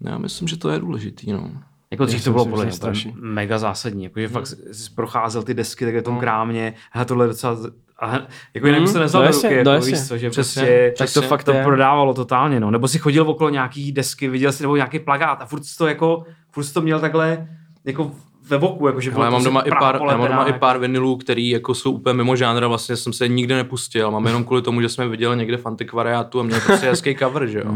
Já 0.00 0.18
myslím, 0.18 0.48
že 0.48 0.56
to 0.56 0.68
je 0.70 0.78
důležitý, 0.78 1.32
no. 1.32 1.50
Jako 1.90 2.04
dřív 2.04 2.24
to 2.24 2.30
bylo 2.30 2.44
si 2.44 2.50
podle 2.50 2.64
mě 2.64 3.12
mega 3.14 3.58
zásadní, 3.58 4.04
jakože 4.04 4.28
fakt 4.28 4.46
jsi 4.46 4.90
procházel 4.94 5.42
ty 5.42 5.54
desky 5.54 5.84
takhle 5.84 6.00
v 6.00 6.04
tom 6.04 6.18
krámě, 6.18 6.74
a 6.92 7.04
tohle 7.04 7.24
je 7.24 7.28
docela, 7.28 7.56
a 8.00 8.18
jako 8.54 8.66
jinak 8.66 8.82
by 8.82 8.88
se 8.88 8.98
nezval 8.98 9.22
no 9.24 9.30
do 9.30 9.36
ruky, 9.36 9.54
jako, 9.54 9.84
víš 9.86 10.08
co, 10.08 10.18
že 10.18 10.30
Přesně, 10.30 10.62
prostě 10.62 10.94
Tak 10.98 11.12
to 11.12 11.22
fakt 11.22 11.44
to 11.44 11.52
je. 11.52 11.64
prodávalo 11.64 12.14
totálně, 12.14 12.60
no. 12.60 12.70
Nebo 12.70 12.88
si 12.88 12.98
chodil 12.98 13.30
okolo 13.30 13.50
nějaký 13.50 13.92
desky, 13.92 14.28
viděl 14.28 14.52
jsi 14.52 14.62
nebo 14.62 14.76
nějaký 14.76 14.98
plagát 14.98 15.42
a 15.42 15.46
furt 15.46 15.62
to 15.78 15.86
jako, 15.86 16.24
furt 16.50 16.72
to 16.72 16.80
měl 16.80 17.00
takhle 17.00 17.48
jako 17.84 18.10
ve 18.48 18.58
boku, 18.58 18.86
jakože 18.86 19.12
Ale 19.12 19.24
já 19.26 19.30
mám 19.30 19.44
doma, 19.44 19.60
i 19.60 19.70
pár, 19.70 20.00
já 20.10 20.16
mám 20.16 20.28
doma 20.28 20.44
i 20.44 20.52
pár 20.52 20.78
vinilů, 20.78 21.16
který 21.16 21.48
jako 21.48 21.74
jsou 21.74 21.92
úplně 21.92 22.14
mimo 22.14 22.36
žánra, 22.36 22.68
vlastně 22.68 22.96
jsem 22.96 23.12
se 23.12 23.28
nikdy 23.28 23.54
nepustil. 23.54 24.10
Mám 24.10 24.26
jenom 24.26 24.44
kvůli 24.44 24.62
tomu, 24.62 24.80
že 24.80 24.88
jsme 24.88 25.08
viděli 25.08 25.36
někde 25.36 25.56
v 25.56 25.66
antikvariátu 25.66 26.40
a 26.40 26.42
měl 26.42 26.60
prostě 26.60 26.86
hezký 26.90 27.16
cover, 27.16 27.46
že 27.46 27.58
jo. 27.58 27.72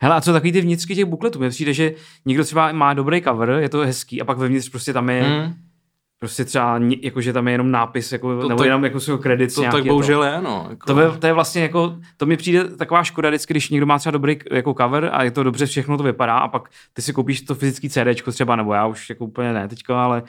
Hele, 0.00 0.14
a 0.16 0.20
co 0.20 0.32
takový 0.32 0.52
ty 0.52 0.60
vnitřky 0.60 0.94
těch 0.94 1.04
bukletů? 1.04 1.38
Mně 1.38 1.48
přijde, 1.48 1.72
že 1.72 1.92
někdo 2.24 2.44
třeba 2.44 2.72
má 2.72 2.94
dobrý 2.94 3.22
cover, 3.22 3.50
je 3.50 3.68
to 3.68 3.78
hezký, 3.78 4.20
a 4.20 4.24
pak 4.24 4.38
vevnitř 4.38 4.68
prostě 4.68 4.92
tam 4.92 5.10
je, 5.10 5.22
Hmm. 5.22 5.54
Prostě 6.18 6.44
třeba, 6.44 6.78
ni- 6.78 6.98
jakože 7.02 7.32
tam 7.32 7.48
je 7.48 7.54
jenom 7.54 7.70
nápis, 7.70 8.12
jako, 8.12 8.40
To 8.42 8.48
nebo 8.48 8.58
tak- 8.58 8.66
jenom 8.66 8.84
jako 8.84 9.00
jsou 9.00 9.18
kredit 9.18 9.54
To 9.54 9.62
tak 9.62 9.84
je 9.84 9.90
bohužel 9.90 10.24
je, 10.24 10.40
no. 10.40 10.66
Jako, 10.70 10.94
To, 10.94 11.00
je, 11.00 11.10
to 11.18 11.26
je 11.26 11.32
vlastně 11.32 11.62
jako, 11.62 11.96
to 12.16 12.26
mi 12.26 12.36
přijde 12.36 12.64
taková 12.64 13.04
škoda 13.04 13.28
vždycky, 13.28 13.52
když 13.52 13.70
někdo 13.70 13.86
má 13.86 13.98
třeba 13.98 14.10
dobrý 14.10 14.38
jako 14.52 14.74
cover 14.80 15.10
a 15.12 15.22
je 15.22 15.30
to 15.30 15.42
dobře, 15.42 15.66
všechno 15.66 15.96
to 15.96 16.02
vypadá 16.02 16.38
a 16.38 16.48
pak 16.48 16.68
ty 16.92 17.02
si 17.02 17.12
koupíš 17.12 17.40
to 17.40 17.54
fyzický 17.54 17.88
CD 17.90 18.22
třeba, 18.32 18.56
nebo 18.56 18.72
já 18.74 18.86
už 18.86 19.10
jako 19.10 19.24
úplně 19.24 19.52
ne 19.52 19.68
teďka, 19.68 20.04
ale, 20.04 20.22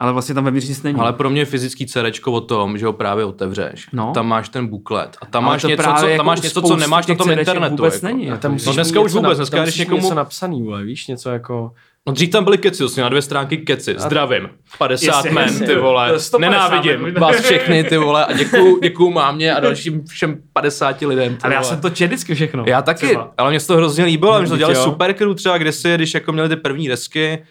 ale 0.00 0.12
vlastně 0.12 0.34
tam 0.34 0.44
vevnitř 0.44 0.68
nic 0.68 0.82
není. 0.82 0.98
Ale 1.00 1.12
pro 1.12 1.30
mě 1.30 1.40
je 1.40 1.44
fyzický 1.44 1.86
CDčko 1.86 2.32
o 2.32 2.40
tom, 2.40 2.78
že 2.78 2.86
ho 2.86 2.92
právě 2.92 3.24
otevřeš. 3.24 3.88
No. 3.92 4.10
Tam 4.14 4.26
máš 4.28 4.48
ten 4.48 4.66
buklet. 4.66 5.16
A 5.22 5.26
tam 5.26 5.44
Ale 5.44 5.54
máš 5.54 5.62
to 5.62 5.68
něco, 5.68 5.82
právě 5.82 6.00
co, 6.00 6.08
jako 6.08 6.16
tam 6.18 6.26
máš 6.26 6.38
u 6.40 6.42
něco, 6.42 6.62
co 6.62 6.76
nemáš 6.76 7.06
na 7.06 7.14
tom 7.14 7.30
internetu. 7.30 7.76
vůbec 7.76 7.94
jako. 7.94 8.06
není. 8.06 8.30
A 8.30 8.36
tam 8.36 8.52
musíš 8.52 8.66
No 8.66 8.72
dneska 8.72 9.00
už 9.00 9.12
vůbec, 9.12 9.28
na, 9.28 9.34
dneska 9.34 9.62
když 9.62 9.78
někomu... 9.78 10.02
něco 10.02 10.14
napsaný, 10.14 10.68
víš, 10.84 11.06
něco 11.06 11.30
jako... 11.30 11.72
No 12.06 12.12
dřív 12.12 12.30
tam 12.30 12.44
byly 12.44 12.58
keci, 12.58 12.82
vlastně 12.82 13.02
na 13.02 13.08
dvě 13.08 13.22
stránky 13.22 13.56
keci. 13.58 13.94
Zdravím. 13.98 14.48
50 14.78 15.06
Jasně, 15.06 15.30
men, 15.30 15.44
jasně. 15.44 15.66
ty 15.66 15.74
vole. 15.74 16.20
150 16.20 16.38
Nenávidím 16.38 17.00
men. 17.02 17.14
vás 17.20 17.36
všechny, 17.40 17.84
ty 17.84 17.96
vole. 17.96 18.26
A 18.26 18.32
děkuju, 18.32 18.80
děkuju 18.82 19.10
mámě 19.10 19.54
a 19.54 19.60
dalším 19.60 20.04
všem 20.06 20.36
50 20.52 21.00
lidem. 21.02 21.36
Ty 21.36 21.42
ale 21.42 21.54
já 21.54 21.60
vole. 21.60 21.70
jsem 21.70 21.80
to 21.80 21.90
čet 21.90 22.06
vždycky 22.06 22.34
všechno. 22.34 22.64
Já 22.66 22.82
taky, 22.82 23.06
Třeba. 23.06 23.32
ale 23.38 23.50
mě 23.50 23.60
se 23.60 23.66
to 23.66 23.76
hrozně 23.76 24.04
líbilo, 24.04 24.44
že 24.44 24.50
to 24.50 24.56
dělali 24.56 24.76
super 24.76 25.14
crew 25.14 25.34
třeba 25.34 25.58
kdysi, 25.58 25.94
když 25.94 26.14
jako 26.14 26.32
měli 26.32 26.48
ty 26.48 26.56
první 26.56 26.88
desky, 26.88 27.44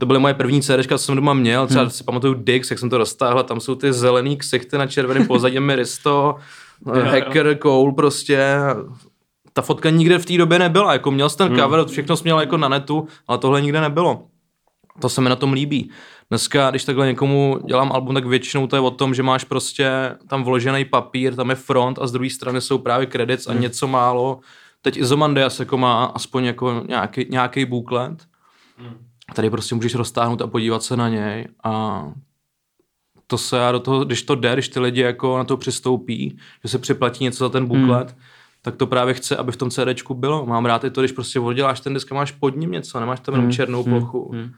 to 0.00 0.06
byly 0.06 0.18
moje 0.18 0.34
první 0.34 0.62
CDčka, 0.62 0.98
co 0.98 1.04
jsem 1.04 1.16
doma 1.16 1.34
měl, 1.34 1.66
třeba 1.66 1.80
Hmm. 1.82 1.90
si 1.90 2.04
pamatuju 2.04 2.34
Dix, 2.34 2.70
jak 2.70 2.78
jsem 2.78 2.90
to 2.90 2.98
roztáhl, 2.98 3.42
tam 3.42 3.60
jsou 3.60 3.74
ty 3.74 3.92
zelený 3.92 4.36
ksichty 4.36 4.78
na 4.78 4.86
červeném 4.86 5.26
pozadí, 5.26 5.60
Miristo, 5.60 6.36
Hacker, 7.04 7.58
Cole 7.62 7.92
prostě. 7.96 8.48
Ta 9.56 9.62
fotka 9.62 9.90
nikde 9.90 10.18
v 10.18 10.26
té 10.26 10.38
době 10.38 10.58
nebyla, 10.58 10.92
jako 10.92 11.10
měl 11.10 11.30
jsi 11.30 11.36
ten 11.36 11.48
Hmm. 11.48 11.58
cover, 11.58 11.84
všechno 11.86 12.16
jsi 12.16 12.24
měl 12.24 12.40
jako 12.40 12.56
na 12.56 12.68
netu, 12.68 13.08
ale 13.28 13.38
tohle 13.38 13.60
nikde 13.62 13.80
nebylo. 13.80 14.26
To 15.00 15.08
se 15.08 15.20
mi 15.20 15.28
na 15.28 15.36
tom 15.36 15.52
líbí. 15.52 15.90
Dneska, 16.30 16.70
když 16.70 16.84
takhle 16.84 17.06
někomu 17.06 17.58
dělám 17.66 17.92
album, 17.92 18.14
tak 18.14 18.26
většinou 18.26 18.66
to 18.66 18.76
je 18.76 18.80
o 18.80 18.90
tom, 18.90 19.14
že 19.14 19.22
máš 19.22 19.44
prostě 19.44 19.90
tam 20.28 20.44
vložený 20.44 20.84
papír, 20.84 21.34
tam 21.34 21.50
je 21.50 21.56
front 21.56 21.98
a 21.98 22.06
z 22.06 22.12
druhé 22.12 22.30
strany 22.30 22.60
jsou 22.60 22.78
právě 22.78 23.06
credits 23.06 23.46
a 23.46 23.52
Hmm. 23.52 23.60
něco 23.60 23.86
málo. 23.86 24.40
Teď 24.82 24.96
Izomandias 24.96 25.60
jako 25.60 25.78
má 25.78 26.04
aspoň 26.04 26.44
jako 26.44 26.82
nějaký, 26.88 27.26
nějaký 27.30 27.64
booklet. 27.64 28.24
Tady 29.34 29.50
prostě 29.50 29.74
můžeš 29.74 29.94
roztáhnout 29.94 30.42
a 30.42 30.46
podívat 30.46 30.82
se 30.82 30.96
na 30.96 31.08
něj 31.08 31.48
a 31.64 32.04
to 33.26 33.38
se 33.38 33.56
já 33.56 33.72
do 33.72 33.80
toho, 33.80 34.04
když 34.04 34.22
to 34.22 34.34
jde, 34.34 34.52
když 34.52 34.68
ty 34.68 34.80
lidi 34.80 35.00
jako 35.00 35.38
na 35.38 35.44
to 35.44 35.56
přistoupí, 35.56 36.38
že 36.62 36.68
se 36.68 36.78
připlatí 36.78 37.24
něco 37.24 37.44
za 37.44 37.48
ten 37.48 37.66
buklet, 37.66 38.10
hmm. 38.10 38.20
Tak 38.66 38.76
to 38.76 38.86
právě 38.86 39.14
chce, 39.14 39.36
aby 39.36 39.52
v 39.52 39.56
tom 39.56 39.70
CDčku 39.70 40.14
bylo. 40.14 40.46
Mám 40.46 40.64
rád 40.66 40.84
i 40.84 40.90
to, 40.90 41.00
když 41.00 41.12
prostě 41.12 41.40
odděláš 41.40 41.80
ten 41.80 41.94
disk 41.94 42.12
a 42.12 42.14
máš 42.14 42.32
pod 42.32 42.56
ním 42.56 42.70
něco, 42.70 43.00
nemáš 43.00 43.20
tam 43.20 43.34
jenom 43.34 43.44
Hmm. 43.44 43.52
černou 43.52 43.84
plochu. 43.84 44.30
Hmm. 44.32 44.52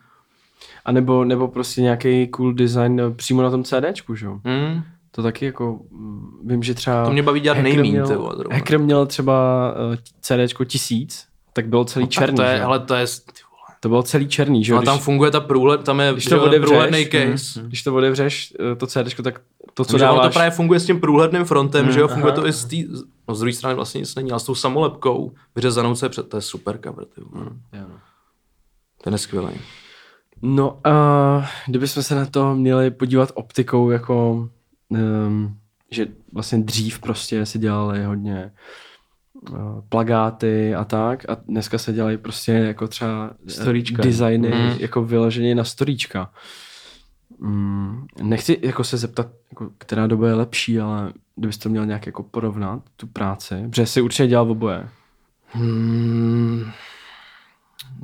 A 0.84 0.92
nebo, 0.92 1.24
nebo 1.24 1.48
prostě 1.48 1.82
nějaký 1.82 2.28
cool 2.28 2.52
design 2.52 3.00
eh, 3.00 3.10
přímo 3.10 3.42
na 3.42 3.50
tom 3.50 3.64
CDčku, 3.64 4.14
že 4.14 4.26
jo? 4.26 4.40
Hmm. 4.44 4.82
To 5.10 5.22
taky 5.22 5.44
jako, 5.44 5.80
mm, 5.90 6.40
vím, 6.44 6.62
že 6.62 6.74
třeba... 6.74 7.04
To 7.04 7.12
mě 7.12 7.22
baví 7.22 7.40
dělat 7.40 7.58
nejmín, 7.58 7.94
měl-. 7.94 8.44
Hacker 8.52 8.78
měl 8.78 9.06
třeba 9.06 9.72
uh, 9.90 9.96
CDčko 10.20 10.64
tisíc, 10.64 11.26
tak 11.52 11.68
byl 11.68 11.84
celý 11.84 12.04
No 12.04 12.08
černý, 12.10 12.36
to 12.36 12.42
je, 12.42 12.62
ale 12.62 12.78
to 12.78 12.94
je. 12.94 13.06
To 13.80 13.88
byl 13.88 14.02
celý 14.02 14.28
černý, 14.28 14.64
že 14.64 14.72
jo? 14.72 14.76
No, 14.76 14.82
a 14.82 14.84
tam 14.84 14.96
když, 14.96 15.04
funguje 15.04 15.30
ta 15.30 15.40
průhled, 15.40 15.84
tam 15.84 16.00
je 16.00 16.12
Když 16.12 16.24
to 16.24 16.34
jo, 16.34 16.42
otevřeš, 16.42 16.68
průhledný 16.68 17.06
case. 17.06 17.60
když 17.62 17.82
to 17.82 17.94
otevřeš, 17.94 18.54
eh, 18.72 18.76
to 18.76 18.86
CDčko, 18.86 19.22
tak 19.22 19.40
to, 19.74 19.84
co 19.84 19.98
dáváš... 19.98 20.26
to 20.26 20.32
právě 20.32 20.50
funguje 20.50 20.80
s 20.80 20.86
tím 20.86 21.00
průhledným 21.00 21.44
frontem, 21.44 21.86
Mm, 21.86 21.92
že 21.92 22.00
jo, 22.00 22.08
funguje 22.08 22.32
aha. 22.32 22.42
to 22.42 22.48
i 22.48 22.52
s 22.52 22.64
tý, 22.64 22.88
no 23.28 23.34
z 23.34 23.38
druhé 23.40 23.52
strany 23.52 23.74
vlastně 23.74 23.98
nic 23.98 24.14
není, 24.14 24.30
ale 24.30 24.40
s 24.40 24.44
tou 24.44 24.54
samolepkou 24.54 25.32
vyřezanou, 25.56 25.94
co 25.94 26.06
je 26.06 26.10
před, 26.10 26.28
to 26.28 26.36
je 26.36 26.40
super 26.40 26.78
cover, 26.84 27.04
ty. 27.04 27.20
Jo, 27.20 27.84
no. 27.88 27.98
Ten 29.04 29.12
je 29.12 29.18
skvělý. 29.18 29.48
No 30.42 30.80
a 30.84 31.46
kdybychom 31.66 32.02
se 32.02 32.14
na 32.14 32.26
to 32.26 32.54
měli 32.54 32.90
podívat 32.90 33.32
optikou, 33.34 33.90
jako 33.90 34.48
um, 34.88 35.56
že 35.90 36.06
vlastně 36.32 36.58
dřív 36.58 36.98
prostě 36.98 37.46
se 37.46 37.58
dělali 37.58 38.04
hodně 38.04 38.44
uh, 38.44 38.50
plagáty 39.88 40.74
a 40.74 40.84
tak 40.84 41.30
a 41.30 41.36
dneska 41.48 41.78
se 41.78 41.92
dělají 41.92 42.16
prostě 42.16 42.52
jako 42.52 42.88
třeba 42.88 43.30
eh, 43.46 43.50
Storíčka. 43.50 44.02
designy 44.02 44.48
Mhm. 44.48 44.76
jako 44.80 45.04
vyloženě 45.04 45.54
na 45.54 45.64
storíčka. 45.64 46.30
Mm, 47.38 48.06
nechci 48.22 48.58
jako 48.62 48.84
se 48.84 48.96
zeptat, 48.96 49.26
jako, 49.50 49.70
která 49.78 50.06
doba 50.06 50.28
je 50.28 50.34
lepší, 50.34 50.80
ale 50.80 51.12
kdybyste 51.36 51.62
to 51.62 51.68
měl 51.68 51.86
nějak 51.86 52.06
jako 52.06 52.22
porovnat, 52.22 52.82
tu 52.96 53.06
práci, 53.06 53.54
protože 53.70 53.86
jsi 53.86 54.00
určitě 54.00 54.26
dělal 54.26 54.50
oboje. 54.50 54.88
Hmm, 55.52 56.70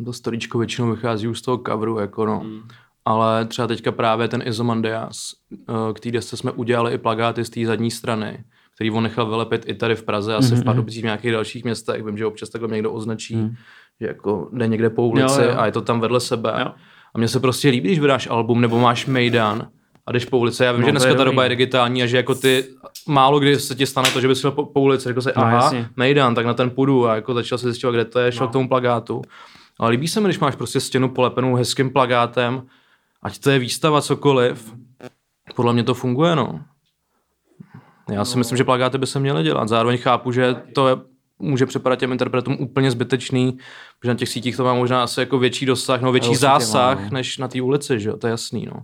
to 0.05 0.13
storíčko 0.13 0.59
většinou 0.59 0.91
vychází 0.91 1.29
už 1.29 1.39
z 1.39 1.43
toho 1.43 1.63
coveru, 1.67 1.99
jako 1.99 2.27
no. 2.27 2.41
Mm. 2.45 2.61
Ale 3.05 3.45
třeba 3.45 3.69
teďka 3.69 3.93
právě 3.93 4.29
ten 4.29 4.43
Izomandias, 4.47 5.33
eh, 5.53 5.93
k 5.95 6.01
té 6.01 6.11
desce 6.11 6.37
jsme 6.37 6.51
udělali 6.53 6.93
i 6.95 6.99
plagáty 6.99 7.45
z 7.45 7.51
té 7.51 7.67
zadní 7.67 7.91
strany, 7.91 8.45
který 8.75 8.91
on 8.91 9.03
nechal 9.03 9.27
vylepit 9.27 9.65
i 9.69 9.75
tady 9.75 9.95
v 9.95 10.03
Praze, 10.03 10.35
asi 10.35 10.53
Mhm, 10.53 10.63
v 10.63 10.65
Pardubicích 10.65 11.03
v 11.03 11.05
nějakých 11.05 11.33
dalších 11.33 11.65
městech. 11.65 12.05
Vím, 12.05 12.19
že 12.19 12.27
občas 12.27 12.49
takhle 12.49 12.69
někdo 12.69 12.93
označí, 12.93 13.37
Mhm. 13.37 13.55
že 14.01 14.07
jako 14.07 14.49
jde 14.53 14.67
někde 14.67 14.91
po 14.91 15.07
ulici 15.07 15.41
Jo, 15.43 15.49
jo. 15.49 15.55
a 15.59 15.67
je 15.67 15.73
to 15.73 15.81
tam 15.83 16.01
vedle 16.01 16.21
sebe. 16.21 16.55
Jo. 16.59 16.67
A 17.15 17.19
mně 17.19 17.29
se 17.29 17.41
prostě 17.41 17.69
líbí, 17.69 17.89
když 17.89 17.99
vydáš 17.99 18.27
album 18.31 18.61
nebo 18.61 18.79
máš 18.81 19.07
Mejdan 19.07 19.69
a 20.07 20.13
jdeš 20.13 20.25
po 20.25 20.39
ulici. 20.39 20.63
Já 20.65 20.73
vím, 20.73 20.81
No, 20.81 20.87
že 20.87 20.91
dneska 20.91 21.09
je 21.09 21.15
ta 21.15 21.25
dobrý. 21.25 21.35
doba 21.35 21.43
je 21.43 21.49
digitální 21.49 22.03
a 22.03 22.07
že 22.07 22.17
jako 22.17 22.35
ty 22.35 22.65
málo 23.09 23.41
kdy 23.41 23.61
se 23.61 23.75
ti 23.75 23.87
stane 23.87 24.11
to, 24.11 24.21
že 24.21 24.29
bys 24.29 24.41
šel 24.41 24.51
po, 24.51 24.65
po 24.67 24.81
ulici, 24.81 25.05
řekl 25.05 25.21
si, 25.23 25.29
No, 25.37 25.43
aha, 25.43 25.53
jasně. 25.55 25.89
Mejdan, 25.97 26.35
tak 26.35 26.47
na 26.47 26.55
ten 26.55 26.71
půjdu 26.71 27.09
a 27.09 27.15
jako 27.15 27.35
začal 27.35 27.59
si 27.59 27.67
zjišťovat, 27.67 27.93
kde 27.93 28.05
to 28.05 28.19
je, 28.21 28.33
šel 28.33 28.47
No. 28.47 28.49
k 28.49 28.53
tomu 28.53 28.69
plagátu. 28.69 29.23
Ale 29.81 29.91
líbí 29.91 30.09
se 30.09 30.21
mi, 30.21 30.25
když 30.29 30.39
máš 30.39 30.55
prostě 30.57 30.81
stěnu 30.81 31.09
polepenou 31.09 31.55
hezkým 31.55 31.91
plagátem, 31.91 32.63
ať 33.23 33.39
to 33.39 33.51
je 33.51 33.59
výstava, 33.59 34.03
cokoliv. 34.03 34.73
Podle 35.55 35.73
mě 35.73 35.83
to 35.85 35.95
funguje, 35.95 36.37
no. 36.37 36.61
Já 38.11 38.25
si 38.25 38.39
myslím, 38.39 38.59
že 38.59 38.65
plagáty 38.65 38.99
by 38.99 39.07
se 39.07 39.21
měly 39.21 39.43
dělat. 39.43 39.69
Zároveň 39.69 39.99
chápu, 39.99 40.33
že 40.33 40.55
to 40.75 40.89
je, 40.89 40.97
může 41.39 41.67
připadat 41.67 41.99
těm 41.99 42.13
interpretům 42.13 42.57
úplně 42.61 42.91
zbytečný, 42.91 43.59
protože 43.99 44.09
na 44.09 44.15
těch 44.15 44.29
sítích 44.29 44.57
to 44.57 44.65
má 44.65 44.75
možná 44.75 45.03
asi 45.03 45.21
jako 45.21 45.39
větší 45.39 45.67
dosah, 45.67 46.01
no 46.01 46.13
větší 46.13 46.29
určitě 46.29 46.47
má, 46.47 46.61
zásah, 46.61 47.01
no. 47.01 47.09
než 47.11 47.39
na 47.39 47.49
té 47.49 47.63
ulici, 47.63 48.01
že 48.01 48.09
jo, 48.09 48.17
to 48.17 48.27
je 48.27 48.31
jasný, 48.31 48.67
no. 48.67 48.83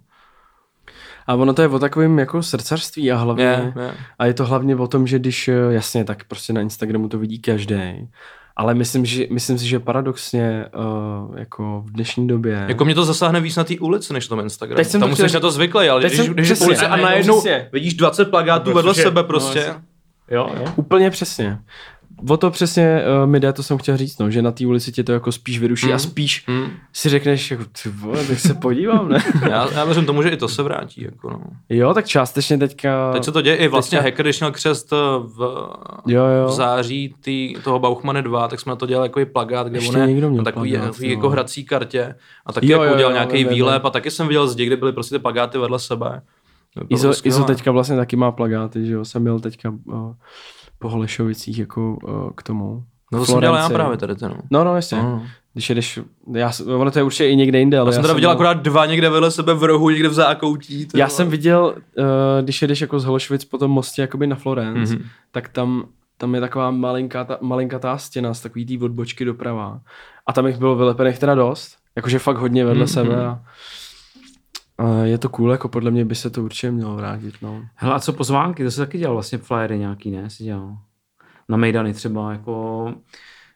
A 1.26 1.34
ono 1.34 1.54
to 1.54 1.62
je 1.62 1.68
o 1.68 1.78
takovém 1.78 2.18
jako 2.18 2.42
srdcařství 2.42 3.12
a 3.12 3.16
hlavně... 3.16 3.44
Je, 3.44 3.72
je. 3.82 3.94
A 4.18 4.26
je 4.26 4.34
to 4.34 4.46
hlavně 4.46 4.76
o 4.76 4.86
tom, 4.86 5.06
že 5.06 5.18
když, 5.18 5.48
eh, 5.48 5.52
jasně, 5.70 6.04
tak 6.04 6.24
prostě 6.24 6.52
na 6.52 6.60
Instagramu 6.60 7.08
to 7.08 7.18
vidí 7.18 7.38
každý. 7.38 8.08
Ale 8.60 8.74
myslím, 8.74 9.06
že, 9.06 9.24
myslím 9.30 9.58
si, 9.58 9.66
že 9.68 9.78
paradoxně 9.78 10.64
uh, 11.30 11.38
jako 11.38 11.82
v 11.86 11.92
dnešní 11.92 12.26
době... 12.28 12.64
Jako 12.68 12.84
mě 12.84 12.94
to 12.94 13.04
zasáhne 13.04 13.40
víc 13.40 13.56
na 13.56 13.64
té 13.64 13.74
ulici, 13.78 14.12
než 14.12 14.28
na 14.28 14.36
tom 14.36 14.44
Instagramu. 14.44 14.76
Teď 14.76 14.86
jsem 14.88 15.00
Tam 15.00 15.10
musíš 15.10 15.24
chtěl- 15.26 15.34
na 15.36 15.40
to 15.40 15.50
zvyklý, 15.50 15.88
ale 15.88 16.00
Teď 16.02 16.12
když, 16.12 16.24
jsem- 16.26 16.34
když 16.34 16.46
přesně, 16.46 16.66
ulici 16.66 16.86
a 16.86 16.96
najednou 16.96 17.42
vidíš 17.72 17.94
20 17.94 18.24
plagátů 18.30 18.72
vedle 18.72 18.92
Protože- 18.92 19.02
sebe 19.02 19.20
no, 19.22 19.28
prostě. 19.28 19.58
jasně. 19.58 19.74
Jo, 20.30 20.50
jo. 20.56 20.64
Úplně 20.76 21.10
přesně. 21.10 21.58
O 22.28 22.36
to 22.36 22.50
přesně 22.50 23.02
uh, 23.22 23.30
mi 23.30 23.40
jde, 23.40 23.52
to 23.52 23.62
jsem 23.62 23.78
chtěl 23.78 23.96
říct, 23.96 24.18
no, 24.18 24.30
že 24.30 24.42
na 24.42 24.52
té 24.52 24.66
ulici 24.66 24.92
tě 24.92 25.04
to 25.04 25.12
jako 25.12 25.32
spíš 25.32 25.58
vyruší 25.58 25.86
Mm. 25.86 25.92
a 25.92 25.98
spíš 25.98 26.44
Hmm. 26.46 26.66
si 26.92 27.08
řekneš, 27.08 27.50
jako, 27.50 27.64
ty 27.82 27.88
vole, 27.88 28.24
tak 28.26 28.38
se 28.38 28.54
podívám, 28.54 29.08
ne? 29.08 29.18
Já, 29.50 29.72
já 29.72 29.84
věřím 29.84 30.06
tomu, 30.06 30.22
že 30.22 30.28
i 30.28 30.36
to 30.36 30.48
se 30.48 30.62
vrátí. 30.62 31.02
Jako 31.02 31.30
no. 31.30 31.40
jo, 31.68 31.94
tak 31.94 32.06
částečně 32.06 32.58
teďka... 32.58 33.12
Teď 33.12 33.24
se 33.24 33.32
to 33.32 33.42
děje 33.42 33.56
i 33.56 33.68
vlastně 33.68 33.98
teďka- 33.98 34.10
hacker, 34.10 34.26
když 34.26 34.40
měl 34.40 34.52
křest 34.52 34.92
eh, 34.92 34.96
v, 35.18 35.68
Jo, 36.06 36.24
jo. 36.24 36.46
v 36.48 36.52
září 36.52 37.14
tý, 37.20 37.54
toho 37.64 37.78
Bauchmane 37.78 38.22
2, 38.22 38.48
tak 38.48 38.60
jsme 38.60 38.70
na 38.70 38.76
to 38.76 38.86
dělali 38.86 39.06
jako 39.08 39.32
plagát, 39.32 39.66
kde 39.66 39.78
Ještě 39.78 39.96
on 39.98 40.08
je 40.08 40.20
na 40.30 40.42
takový, 40.44 40.70
plagát, 40.70 40.90
takový 40.90 41.08
jo. 41.08 41.14
jako 41.14 41.28
hrací 41.30 41.64
kartě 41.64 42.14
a 42.46 42.52
taky 42.52 42.66
Jo, 42.66 42.72
jako 42.72 42.84
jo, 42.84 42.94
udělal 42.94 43.12
nějaký 43.12 43.44
výlep 43.44 43.84
a 43.84 43.90
taky 43.90 44.10
jsem 44.10 44.26
viděl 44.28 44.48
zdi, 44.48 44.66
kde 44.66 44.76
byly 44.76 44.92
prostě 44.92 45.14
ty 45.14 45.18
plagáty 45.18 45.58
vedle 45.58 45.78
sebe. 45.78 46.22
Izo. 46.88 47.12
Izo 47.24 47.44
teďka 47.44 47.70
vlastně 47.72 47.96
taky 47.96 48.16
má 48.16 48.32
plagáty, 48.32 48.86
že 48.86 48.92
jo, 48.92 49.04
jsem 49.04 49.22
měl 49.22 49.40
teďka 49.40 49.70
uh, 49.84 50.12
po 50.80 50.88
Holešovicích 50.88 51.58
jako 51.58 51.98
uh, 52.02 52.30
k 52.34 52.42
tomu. 52.42 52.82
No 53.12 53.18
to 53.18 53.26
jsem 53.26 53.40
dělal 53.40 53.56
já 53.56 53.68
právě 53.68 53.96
tady 53.96 54.14
ten. 54.16 54.30
No. 54.30 54.36
No, 54.50 54.64
no, 54.64 54.76
jasně. 54.76 54.98
No. 55.02 55.22
Když 55.52 55.68
jedeš, 55.68 55.98
já, 56.34 56.50
ono 56.76 56.90
to 56.90 56.98
je 56.98 57.02
určitě 57.02 57.28
i 57.28 57.36
někde 57.36 57.58
jinde, 57.58 57.78
ale 57.78 57.88
Já 57.88 57.92
jsem 57.92 58.02
teda 58.02 58.14
viděl 58.14 58.28
měl- 58.30 58.34
akorát 58.34 58.52
dva 58.62 58.86
někde 58.86 59.10
vedle 59.10 59.30
sebe 59.30 59.54
v 59.54 59.64
rohu, 59.64 59.90
někde 59.90 60.08
v 60.08 60.12
zákoutí. 60.12 60.86
ty 60.86 60.98
Já 60.98 61.08
jsem 61.08 61.28
viděl, 61.30 61.74
uh, 61.98 62.04
když 62.42 62.62
jedeš 62.62 62.80
jako 62.80 63.00
z 63.00 63.04
Holešovic 63.04 63.44
po 63.44 63.58
tom 63.58 63.70
mostě 63.70 64.02
jakoby 64.02 64.26
na 64.26 64.36
Florence, 64.36 64.78
Mhm. 64.94 65.02
mm-hmm. 65.02 65.06
tak 65.30 65.48
tam, 65.48 65.84
tam 66.18 66.34
je 66.34 66.40
taková 66.40 66.70
malinká, 66.70 67.24
ta, 67.24 67.38
malinkatá 67.40 67.98
stěna 67.98 68.34
z 68.34 68.40
takový 68.40 68.66
té 68.78 68.84
odbočky 68.84 69.24
doprava. 69.24 69.80
A 70.26 70.32
tam 70.32 70.46
jich 70.46 70.56
bylo 70.58 70.76
vylepených 70.76 71.18
teda 71.18 71.34
dost, 71.34 71.76
jakože 71.96 72.18
fakt 72.18 72.36
hodně 72.36 72.64
vedle 72.64 72.84
Mhm. 72.84 72.92
mm-hmm. 72.92 72.94
sebe. 73.10 73.26
A, 73.26 73.30
a 73.30 73.38
je 75.02 75.18
to 75.18 75.28
cool, 75.28 75.50
jako 75.50 75.68
podle 75.68 75.90
mě 75.90 76.04
by 76.04 76.14
se 76.14 76.30
to 76.30 76.42
určitě 76.44 76.70
mělo 76.70 76.96
vrátit, 76.96 77.34
no. 77.42 77.62
Hele, 77.74 77.94
a 77.94 78.00
co 78.00 78.12
pozvánky? 78.12 78.64
To 78.64 78.70
se 78.70 78.86
taky 78.86 78.98
dělal 78.98 79.14
vlastně 79.14 79.38
flyery 79.38 79.78
nějaký, 79.78 80.10
ne? 80.10 80.30
Si 80.30 80.44
dělal. 80.44 80.78
Na 81.48 81.56
Mejdany 81.56 81.94
třeba, 81.94 82.32
jako... 82.32 82.94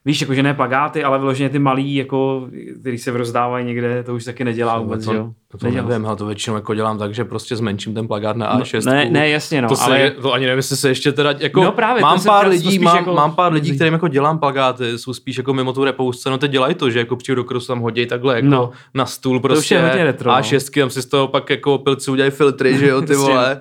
Víš, 0.07 0.21
jakože 0.21 0.43
ne 0.43 0.55
plagáty, 0.55 1.05
ale 1.05 1.19
vyloženě 1.19 1.49
ty 1.49 1.59
malý, 1.59 1.95
jako, 1.95 2.49
který 2.81 2.99
se 2.99 3.11
rozdávají 3.11 3.67
někde, 3.67 4.03
to 4.03 4.15
už 4.15 4.25
taky 4.25 4.45
nedělá 4.45 4.79
vůbec, 4.79 5.05
to, 5.05 5.15
jo? 5.15 5.31
to, 5.49 5.59
to 5.59 5.71
nevím, 5.71 6.07
ale 6.07 6.17
to 6.17 6.27
většinou 6.27 6.57
jako 6.57 6.75
dělám 6.75 6.99
tak, 6.99 7.15
že 7.15 7.25
prostě 7.25 7.57
zmenším 7.57 7.95
ten 7.95 8.07
plagát 8.09 8.37
na 8.37 8.59
A6. 8.61 8.85
Ne, 8.87 9.11
ne, 9.11 9.29
jasně, 9.29 9.63
no, 9.63 9.69
to, 9.69 9.77
se, 9.77 9.85
ale- 9.85 10.11
to 10.11 10.33
ani 10.33 10.47
nevím, 10.47 10.57
jestli 10.57 10.77
se 10.77 10.89
ještě 10.89 11.13
teda, 11.13 11.35
jako, 11.39 11.65
No 11.65 11.73
právě, 11.73 12.01
to 12.01 12.07
mám 12.07 12.25
pár 12.25 12.45
to 12.45 12.51
lidí, 12.51 12.79
mám, 12.79 12.97
jako- 12.97 13.15
mám 13.15 13.35
pár 13.35 13.53
lidí, 13.53 13.75
kterým 13.75 13.93
jako 13.93 14.09
dělám 14.09 14.39
plagáty, 14.39 14.99
jsou 14.99 15.13
spíš 15.15 15.37
jako 15.39 15.55
mimo 15.55 15.73
tu 15.73 15.85
repovou 15.85 16.13
scénu, 16.13 16.39
teď 16.39 16.51
dělají 16.51 16.75
to, 16.75 16.91
že 16.91 16.99
jako 16.99 17.17
přijdu 17.17 17.43
do 17.43 17.45
krosu, 17.45 17.67
tam 17.67 17.81
hodí 17.81 18.07
takhle 18.07 18.35
jako 18.37 18.47
No. 18.49 18.71
na 18.95 19.07
stůl 19.07 19.37
už 19.37 19.43
prostě 19.43 19.75
je 19.75 19.83
hodně 19.89 20.05
retro, 20.05 20.31
no. 20.31 20.37
A6, 20.39 20.81
tam 20.81 20.91
si 20.91 21.03
z 21.03 21.07
toho 21.07 21.29
pak 21.29 21.51
jako 21.51 21.79
pilci 21.79 22.11
udělají 22.11 22.31
filtry, 22.31 22.79
že 22.79 22.89
jo, 22.89 23.01
ty 23.01 23.07
Prostě. 23.07 23.23
vole. 23.33 23.61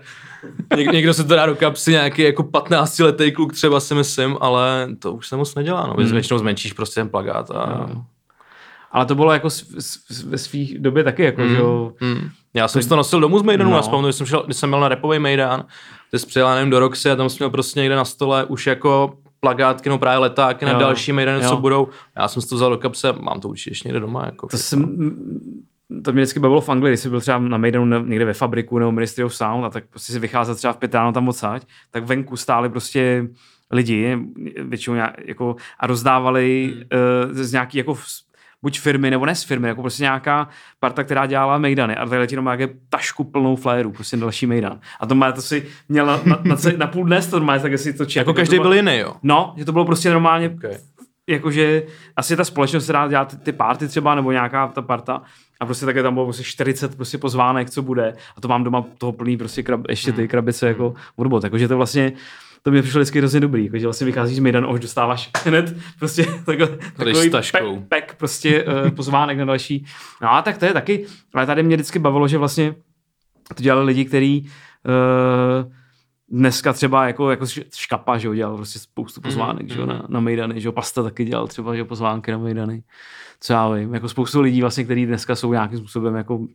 Něk, 0.77 0.91
někdo 0.91 1.13
se 1.13 1.23
to 1.23 1.35
dá 1.35 1.45
do 1.45 1.55
kapsy, 1.55 1.91
nějaký 1.91 2.21
jako 2.21 2.43
15 2.43 2.99
letý 2.99 3.31
kluk 3.31 3.53
třeba 3.53 3.79
si 3.79 3.95
myslím, 3.95 4.37
ale 4.41 4.87
to 4.99 5.13
už 5.13 5.27
se 5.27 5.37
moc 5.37 5.55
nedělá, 5.55 5.87
no. 5.87 5.93
Hmm. 5.93 6.11
Většinou 6.11 6.37
zmenšíš 6.39 6.73
prostě 6.73 7.01
ten 7.01 7.09
plagát 7.09 7.51
a... 7.51 7.89
Ale 8.91 9.05
to 9.05 9.15
bylo 9.15 9.31
jako 9.33 9.47
ve 10.25 10.37
svých 10.37 10.79
době 10.79 11.03
taky, 11.03 11.23
jako, 11.23 11.47
že 11.47 11.55
jo? 11.55 11.93
Hmm. 11.99 12.29
Já 12.53 12.67
jsem 12.67 12.81
si 12.81 12.89
to 12.89 12.95
nosil 12.95 13.19
domů 13.19 13.39
z 13.39 13.43
Maidanu, 13.43 13.69
No. 13.71 13.75
pamatuju, 13.81 14.03
když 14.03 14.15
jsem, 14.15 14.25
šel, 14.27 14.43
když 14.45 14.57
jsem 14.57 14.69
měl 14.69 14.79
na 14.79 14.87
repový 14.89 15.19
Maidan, 15.19 15.63
ty 16.11 16.19
jsi 16.19 16.25
přijel, 16.27 16.55
nevím, 16.55 16.69
do 16.69 16.79
Roxy 16.79 17.11
a 17.11 17.15
tam 17.15 17.29
jsem 17.29 17.37
měl 17.39 17.49
prostě 17.49 17.79
někde 17.79 17.95
na 17.95 18.05
stole 18.05 18.45
už 18.45 18.67
jako 18.67 19.13
plagátky, 19.39 19.89
no 19.89 19.97
právě 19.97 20.17
letáky 20.17 20.65
na 20.65 20.73
další 20.73 21.11
Maidany, 21.11 21.41
co 21.47 21.57
budou. 21.57 21.87
Já 22.17 22.27
jsem 22.27 22.41
si 22.41 22.49
to 22.49 22.55
vzal 22.55 22.69
do 22.69 22.77
kapse, 22.77 23.13
mám 23.13 23.39
to 23.39 23.49
určitě 23.49 23.71
ještě 23.71 23.87
někde 23.89 23.99
doma. 23.99 24.25
Jako 24.25 24.47
To 24.47 24.57
jsem, 24.57 24.97
to 26.03 26.11
mě 26.11 26.21
vždycky 26.21 26.39
bavilo 26.39 26.61
v 26.61 26.69
Anglii, 26.69 26.91
když 26.91 26.99
jsi 26.99 27.09
byl 27.09 27.21
třeba 27.21 27.39
na 27.39 27.57
Maidanu 27.57 27.85
ne- 27.85 28.03
někde 28.05 28.25
ve 28.25 28.33
fabriku 28.33 28.79
nebo 28.79 28.91
Ministry 28.91 29.23
of 29.23 29.35
Sound 29.35 29.65
a 29.65 29.69
tak 29.69 29.83
prostě 29.89 30.13
si 30.13 30.19
vycházel 30.19 30.55
třeba 30.55 30.73
v 30.73 30.77
pět 30.77 30.95
ráno 30.95 31.11
tam 31.11 31.27
odsaď, 31.27 31.65
tak 31.91 32.03
venku 32.03 32.37
stáli 32.37 32.69
prostě 32.69 33.27
lidi 33.71 34.17
většinou 34.63 34.95
nějak, 34.95 35.13
jako, 35.25 35.55
a 35.79 35.87
rozdávali 35.87 36.73
hmm. 36.73 36.83
uh, 37.29 37.37
z 37.37 37.51
nějaký 37.51 37.77
jako 37.77 37.97
buď 38.63 38.79
firmy 38.79 39.11
nebo 39.11 39.25
ne 39.25 39.35
z 39.35 39.43
firmy, 39.43 39.67
jako 39.67 39.81
prostě 39.81 40.03
nějaká 40.03 40.49
parta, 40.79 41.03
která 41.03 41.25
dělala 41.25 41.57
Mejdany 41.57 41.95
a 41.95 42.05
takhle 42.05 42.27
ti 42.27 42.33
jenom 42.33 42.45
nějaké 42.45 42.69
tašku 42.89 43.23
plnou 43.23 43.55
flyerů, 43.55 43.91
prostě 43.91 44.17
další 44.17 44.45
Mejdan. 44.45 44.79
A 44.99 45.05
to 45.05 45.15
má, 45.15 45.31
to 45.31 45.41
si 45.41 45.65
měl 45.89 46.05
na, 46.05 46.21
na, 46.25 46.39
na, 46.43 46.55
na 46.77 46.87
půl 46.87 47.05
dnes 47.05 47.27
to 47.27 47.39
normálně, 47.39 47.61
tak 47.61 47.79
si 47.79 47.93
to 47.93 48.05
jako 48.15 48.33
každý 48.33 48.59
byl 48.59 48.73
jiný, 48.73 48.97
jo. 48.97 49.13
No, 49.23 49.53
že 49.57 49.65
to 49.65 49.71
bylo 49.71 49.85
prostě 49.85 50.09
normálně, 50.09 50.49
Okay. 50.49 50.77
Jakože 51.29 51.83
asi 52.15 52.37
ta 52.37 52.43
společnost 52.43 52.85
se 52.85 52.93
dá 52.93 53.07
dělat 53.07 53.29
ty, 53.29 53.37
ty 53.37 53.51
party 53.51 53.87
třeba, 53.87 54.15
nebo 54.15 54.31
nějaká 54.31 54.67
ta 54.67 54.81
parta 54.81 55.21
a 55.59 55.65
prostě 55.65 55.85
také 55.85 56.03
tam 56.03 56.13
bylo 56.13 56.25
prostě 56.25 56.43
40 56.43 56.95
prostě 56.95 57.17
pozvánek, 57.17 57.69
co 57.69 57.81
bude 57.81 58.13
a 58.37 58.41
to 58.41 58.47
mám 58.47 58.63
doma 58.63 58.85
toho 58.97 59.11
plný 59.11 59.37
prostě 59.37 59.63
krab, 59.63 59.81
ještě 59.89 60.11
ty 60.11 60.27
krabice 60.27 60.67
jako 60.67 60.93
odbot, 61.15 61.43
jakože 61.43 61.67
to 61.67 61.77
vlastně 61.77 62.13
to 62.63 62.71
mi 62.71 62.81
přišlo 62.81 62.99
vždycky 62.99 63.19
hrozně 63.19 63.39
dobrý, 63.39 63.65
jako, 63.65 63.77
že 63.77 63.87
vlastně 63.87 64.05
vycházíš 64.05 64.37
z 64.37 64.39
Mejdanu 64.39 64.67
a 64.67 64.71
už 64.71 64.79
dostáváš 64.79 65.29
hned 65.45 65.75
prostě 65.99 66.25
takhle, 66.45 66.67
takový 66.95 67.29
pek, 67.29 67.63
pek, 67.87 68.15
prostě 68.15 68.63
uh, 68.63 68.89
pozvánek 68.89 69.37
na 69.37 69.45
další. 69.45 69.85
No 70.21 70.33
a 70.33 70.41
tak 70.41 70.57
to 70.57 70.65
je 70.65 70.73
taky, 70.73 71.05
ale 71.33 71.45
tady 71.45 71.63
mě 71.63 71.75
vždycky 71.75 71.99
bavilo, 71.99 72.27
že 72.27 72.37
vlastně 72.37 72.75
to 73.55 73.63
dělali 73.63 73.85
lidi, 73.85 74.05
kteří 74.05 74.51
uh, 75.65 75.71
dneska 76.29 76.73
třeba 76.73 77.07
jako, 77.07 77.31
jako 77.31 77.45
škapa, 77.75 78.17
že 78.17 78.27
jo, 78.27 78.33
dělal 78.33 78.55
prostě 78.55 78.79
spoustu 78.79 79.21
pozvánek, 79.21 79.63
mm, 79.63 79.69
že 79.69 79.79
jo, 79.79 79.85
na, 79.85 80.05
na 80.09 80.19
Mejdany, 80.19 80.61
že 80.61 80.67
jo, 80.67 80.71
Pasta 80.71 81.03
taky 81.03 81.25
dělal 81.25 81.47
třeba, 81.47 81.73
že 81.73 81.79
jo, 81.79 81.85
pozvánky 81.85 82.31
na 82.31 82.37
Mejdany, 82.37 82.83
co 83.39 83.53
já 83.53 83.69
vím, 83.69 83.93
jako 83.93 84.09
spoustu 84.09 84.41
lidí 84.41 84.61
vlastně, 84.61 84.83
kteří 84.83 85.05
dneska 85.05 85.35
jsou 85.35 85.53
nějakým 85.53 85.77
způsobem 85.77 86.15
jako 86.15 86.35
uh, 86.37 86.47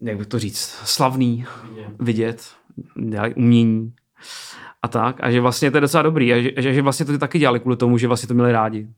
jak 0.00 0.16
bych 0.16 0.26
to 0.26 0.38
říct, 0.38 0.80
slavný, 0.84 1.44
vidět, 2.00 2.52
dělají 3.08 3.34
umění 3.34 3.92
a 4.82 4.88
tak, 4.88 5.16
a 5.20 5.30
že 5.30 5.40
vlastně 5.40 5.70
to 5.70 5.76
je 5.76 5.80
docela 5.80 6.02
dobrý, 6.02 6.32
a 6.32 6.40
že, 6.40 6.50
že, 6.56 6.74
že 6.74 6.82
vlastně 6.82 7.06
to 7.06 7.18
taky 7.18 7.38
dělali 7.38 7.60
kvůli 7.60 7.76
tomu, 7.76 7.98
že 7.98 8.06
vlastně 8.06 8.26
to 8.26 8.34
měli 8.34 8.52
rádi, 8.52 8.88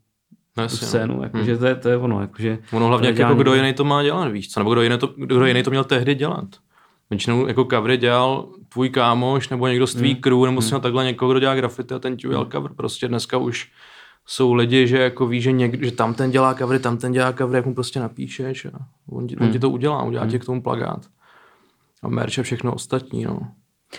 No, 0.56 0.68
tu 0.68 0.76
no. 0.82 0.86
scénu, 0.86 1.22
jako, 1.22 1.36
hmm. 1.36 1.46
že 1.46 1.58
to 1.58 1.66
je, 1.66 1.74
to 1.74 1.88
je 1.88 1.96
ono, 1.96 2.20
jako, 2.20 2.42
že 2.42 2.58
Ono 2.72 2.86
hlavně, 2.86 3.14
jako 3.16 3.34
kdo 3.34 3.54
jiný 3.54 3.74
to 3.74 3.84
má 3.84 4.02
dělat, 4.02 4.28
víš 4.28 4.50
co? 4.50 4.60
Nebo 4.60 4.72
kdo 4.72 4.82
jiný 4.82 4.98
to, 4.98 5.06
kdo 5.06 5.46
jiný 5.46 5.62
to 5.62 5.70
měl 5.70 5.84
tehdy 5.84 6.14
dělat. 6.14 6.44
Většinou 7.10 7.46
jako 7.46 7.64
covery 7.64 7.96
dělal 7.96 8.48
tvůj 8.68 8.88
kámoš, 8.88 9.48
nebo 9.48 9.66
někdo 9.66 9.86
z 9.86 9.94
tvý 9.94 10.12
Hmm. 10.12 10.20
crew, 10.20 10.44
nebo 10.44 10.62
si 10.62 10.68
měl 10.70 10.80
takhle 10.80 11.04
někoho, 11.04 11.30
kdo 11.30 11.40
dělá 11.40 11.54
grafity 11.54 11.94
a 11.94 11.98
ten 11.98 12.16
ti 12.16 12.26
udělal 12.26 12.46
cover. 12.52 12.70
Prostě 12.76 13.08
dneska 13.08 13.38
už 13.38 13.70
jsou 14.26 14.54
lidi, 14.54 14.86
že 14.86 14.98
jako 14.98 15.26
ví, 15.26 15.40
že, 15.40 15.52
někdo, 15.52 15.86
že 15.86 15.92
tam 15.92 16.14
ten 16.14 16.30
dělá 16.30 16.54
covery, 16.54 16.78
tam 16.80 16.96
ten 16.96 17.12
dělá 17.12 17.32
covery, 17.32 17.56
jak 17.58 17.66
mu 17.66 17.74
prostě 17.74 18.00
napíšeš 18.00 18.64
a 18.64 18.70
on 19.10 19.26
ti, 19.26 19.36
on 19.36 19.42
Hmm. 19.42 19.52
ti 19.52 19.58
to 19.58 19.70
udělá, 19.70 20.02
udělá 20.02 20.26
ti 20.26 20.38
k 20.38 20.44
tomu 20.44 20.62
plagát. 20.62 21.06
A 22.02 22.08
merch 22.08 22.38
a 22.38 22.42
všechno 22.42 22.74
ostatní, 22.74 23.24
no. 23.24 23.38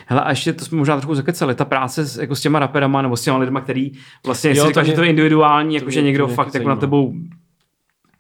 Hele, 0.08 0.22
a 0.22 0.30
ještě 0.30 0.54
to 0.54 0.66
jsme 0.66 0.78
možná 0.78 0.98
trochu 0.98 1.16
zakecali, 1.16 1.56
ta 1.56 1.66
práce 1.66 2.06
s, 2.06 2.18
jako 2.18 2.36
s 2.36 2.42
těma 2.42 2.60
raperama 2.60 3.02
nebo 3.02 3.18
s 3.18 3.22
těma 3.22 3.38
lidma, 3.38 3.62
který 3.62 3.92
vlastně 4.26 4.50
Jo, 4.50 4.56
si 4.56 4.62
to 4.62 4.68
říkal, 4.68 4.84
že 4.84 4.94
to 4.94 5.04
je 5.04 5.10
individuální, 5.10 5.76
jako 5.76 5.90
že 5.90 6.02
mě- 6.02 6.06
někdo 6.08 6.28
fakt 6.28 6.54
jako 6.56 6.70
na 6.70 6.76
tebou 6.76 7.14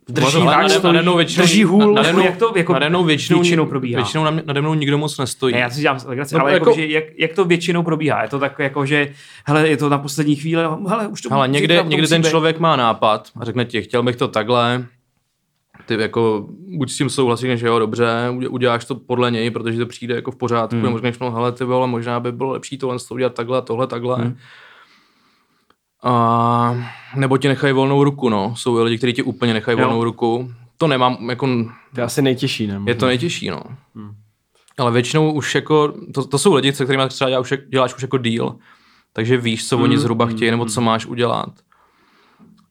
drží 0.09 0.45
nade- 0.45 0.69
stojí, 0.69 0.93
najednou 0.93 1.15
většinou- 1.17 1.43
drží 1.45 1.63
hůl, 1.63 1.93
nade 1.93 2.13
mnou- 2.13 2.25
jak 2.25 2.37
to 2.37 2.53
jako 2.55 2.73
nade 2.73 2.89
mnou 2.89 3.03
většinou, 3.03 3.39
většinou 3.39 3.65
probíhá. 3.65 3.97
Většinou 4.01 4.23
na 4.23 4.31
mě- 4.31 4.43
nade 4.45 4.61
mnou 4.61 4.73
nikdo 4.73 4.97
moc 4.97 5.17
nestojí. 5.17 5.53
Ne, 5.53 5.59
já 5.59 5.69
si 5.69 5.81
dělám 5.81 5.97
legraci, 6.05 6.35
No, 6.35 6.41
ale 6.41 6.53
jako- 6.53 6.69
jako, 6.69 6.79
že 6.81 6.87
jak, 6.87 7.03
jak, 7.17 7.33
to 7.33 7.45
většinou 7.45 7.83
probíhá? 7.83 8.23
Je 8.23 8.29
to 8.29 8.39
tak 8.39 8.59
jako, 8.59 8.85
že 8.85 9.11
hele, 9.45 9.67
je 9.67 9.77
to 9.77 9.89
na 9.89 9.97
poslední 9.97 10.35
chvíli, 10.35 10.63
hele, 10.87 11.07
už 11.07 11.21
to 11.21 11.33
Ale 11.33 11.47
někdy, 11.47 11.83
musí 11.83 12.09
ten 12.09 12.21
být. 12.21 12.29
člověk 12.29 12.59
má 12.59 12.75
nápad 12.75 13.29
a 13.39 13.45
řekne 13.45 13.65
ti, 13.65 13.81
chtěl 13.81 14.03
bych 14.03 14.15
to 14.15 14.27
takhle, 14.27 14.85
ty 15.85 15.93
jako 16.01 16.45
buď 16.77 16.91
s 16.91 16.97
tím 16.97 17.09
souhlasíš, 17.09 17.59
že 17.59 17.67
jo, 17.67 17.79
dobře, 17.79 18.05
udě- 18.31 18.47
uděláš 18.49 18.85
to 18.85 18.95
podle 18.95 19.31
něj, 19.31 19.49
protože 19.51 19.77
to 19.79 19.85
přijde 19.85 20.15
jako 20.15 20.31
v 20.31 20.35
pořádku, 20.35 20.75
hmm. 20.75 20.83
nebo 20.85 20.97
řekneš, 20.97 21.19
no 21.19 21.31
hele, 21.31 21.51
ty 21.51 21.63
vole, 21.63 21.87
možná 21.87 22.19
by 22.19 22.31
bylo 22.31 22.51
lepší 22.51 22.77
tohle 22.77 22.97
to 23.07 23.13
udělat 23.13 23.33
takhle, 23.33 23.61
tohle, 23.61 23.87
takhle. 23.87 24.15
Hmm. 24.15 24.37
A, 26.05 26.75
nebo 27.15 27.37
ti 27.37 27.47
nechají 27.47 27.73
volnou 27.73 28.03
ruku, 28.03 28.29
no. 28.29 28.55
Jsou 28.55 28.83
lidi, 28.83 28.97
kteří 28.97 29.13
ti 29.13 29.23
úplně 29.23 29.53
nechají 29.53 29.79
Jo. 29.79 29.85
volnou 29.85 30.03
ruku. 30.03 30.51
To 30.77 30.87
nemám, 30.87 31.29
jako, 31.29 31.47
To 31.95 32.01
je 32.01 32.03
asi 32.03 32.21
nejtěžší, 32.21 32.67
ne? 32.67 32.81
je 32.87 32.95
to 32.95 33.05
nejtěžší, 33.05 33.49
no. 33.49 33.61
Hmm. 33.95 34.11
Ale 34.77 34.91
většinou 34.91 35.31
už 35.31 35.55
jako, 35.55 35.93
to, 36.13 36.27
to 36.27 36.37
jsou 36.37 36.53
lidi, 36.53 36.73
se 36.73 36.83
kterými 36.83 37.07
třeba 37.09 37.29
děláš, 37.29 37.51
už- 37.51 37.59
děláš 37.69 37.95
už 37.95 38.01
jako 38.01 38.17
deal, 38.17 38.55
takže 39.13 39.37
víš, 39.37 39.67
co 39.67 39.77
oni 39.77 39.97
zhruba 39.97 40.25
chtějí, 40.25 40.51
nebo 40.51 40.65
co 40.65 40.81
máš 40.81 41.05
udělat. 41.05 41.49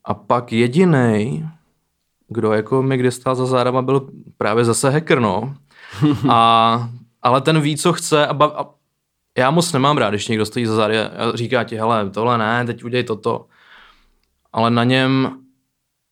A 0.05 0.15
pak 0.15 0.53
jediný, 0.53 1.49
kdo 2.29 2.53
jako 2.53 2.83
mi 2.83 2.97
kde 2.97 3.11
stál 3.11 3.35
za 3.35 3.47
zádama, 3.47 3.83
byl 3.83 4.09
právě 4.39 4.65
zase 4.65 4.91
hacker, 4.91 5.21
no. 5.21 5.55
A, 6.29 6.89
ale 7.23 7.41
ten 7.41 7.61
ví, 7.61 7.77
co 7.77 7.93
chce 7.93 8.27
a, 8.27 8.35
bav, 8.35 8.53
a 8.57 8.67
já 9.39 9.51
moc 9.51 9.73
nemám 9.73 9.99
rád, 9.99 10.11
když 10.11 10.29
někdo 10.29 10.47
stojí 10.47 10.67
za 10.67 10.75
zády 10.75 10.99
a 10.99 11.11
říká 11.35 11.65
ti, 11.65 11.77
hele, 11.77 12.11
tohle 12.11 12.39
ne, 12.39 12.65
teď 12.67 12.85
udělej 12.85 13.05
toto. 13.05 13.47
Ale 14.53 14.71
na 14.71 14.85
něm, 14.85 15.39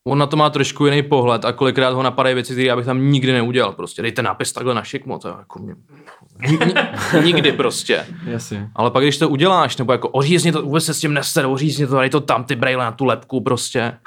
on 0.05 0.19
na 0.19 0.27
to 0.27 0.37
má 0.37 0.51
trošku 0.51 0.87
jiný 0.87 1.03
pohled 1.03 1.45
a 1.45 1.53
kolikrát 1.53 1.95
ho 1.95 2.03
napadají 2.03 2.35
věci, 2.35 2.53
které 2.53 2.67
já 2.67 2.77
bych 2.77 2.87
tam 2.87 3.11
nikdy 3.11 3.33
neudělal. 3.33 3.73
Prostě 3.73 4.03
dejte 4.03 4.23
nápis 4.23 4.53
takhle 4.53 4.75
na 4.75 4.85
šikmo, 4.85 5.19
to 5.19 5.29
jako 5.29 5.59
mě... 5.59 5.75
nikdy 7.25 7.53
prostě. 7.53 8.07
Jasně. 8.25 8.71
Ale 8.75 8.91
pak, 8.91 9.03
když 9.05 9.19
to 9.19 9.29
uděláš, 9.29 9.77
nebo 9.77 9.93
jako 9.93 10.09
ořízni 10.09 10.53
to, 10.53 10.63
vůbec 10.63 10.85
se 10.85 10.95
s 10.95 11.01
tím 11.01 11.15
neser, 11.15 11.47
ořízni 11.47 11.87
to, 11.87 12.01
dej 12.01 12.11
to 12.11 12.21
tam, 12.21 12.45
ty 12.45 12.57
brejle 12.57 12.85
na 12.85 12.93
tu 12.93 13.05
lepku 13.05 13.41
prostě. 13.41 13.99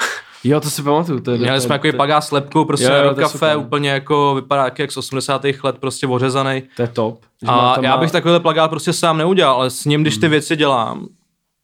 Jo, 0.46 0.60
to 0.60 0.70
si 0.70 0.84
pamatuju. 0.84 1.20
To 1.20 1.32
je, 1.32 1.38
Měli 1.38 1.62
jsme 1.62 1.76
jako 1.76 1.92
to, 1.92 1.98
pagá 1.98 2.22
s 2.22 2.32
lepkou, 2.32 2.66
prostě 2.66 2.86
Jo, 2.86 2.94
jo, 3.04 3.16
kafe, 3.16 3.56
úplně 3.56 3.90
jako 3.90 4.36
vypadá 4.36 4.72
jak 4.78 4.92
z 4.92 4.98
80. 4.98 5.46
let, 5.64 5.78
prostě 5.80 6.08
ořezaný. 6.08 6.64
to 6.76 6.82
je 6.82 6.88
top. 6.88 7.20
A 7.48 7.76
já 7.82 7.92
má- 7.92 7.98
bych 7.98 8.12
takovýhle 8.12 8.40
plagát 8.40 8.70
prostě 8.70 8.94
sám 8.94 9.18
neudělal, 9.18 9.56
ale 9.56 9.70
s 9.70 9.86
ním, 9.86 10.02
když 10.02 10.18
ty 10.18 10.28
věci 10.28 10.56
dělám, 10.56 11.08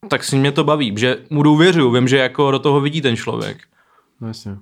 tak 0.07 0.23
s 0.23 0.31
ním 0.31 0.41
mě 0.41 0.51
to 0.51 0.63
baví, 0.63 0.93
že 0.97 1.17
mu 1.29 1.43
důvěřuju, 1.43 1.91
vím, 1.91 2.07
že 2.07 2.17
jako 2.17 2.51
do 2.51 2.59
toho 2.59 2.81
vidí 2.81 3.01
ten 3.01 3.15
člověk. 3.15 3.57
No, 4.21 4.27
jasně. 4.27 4.57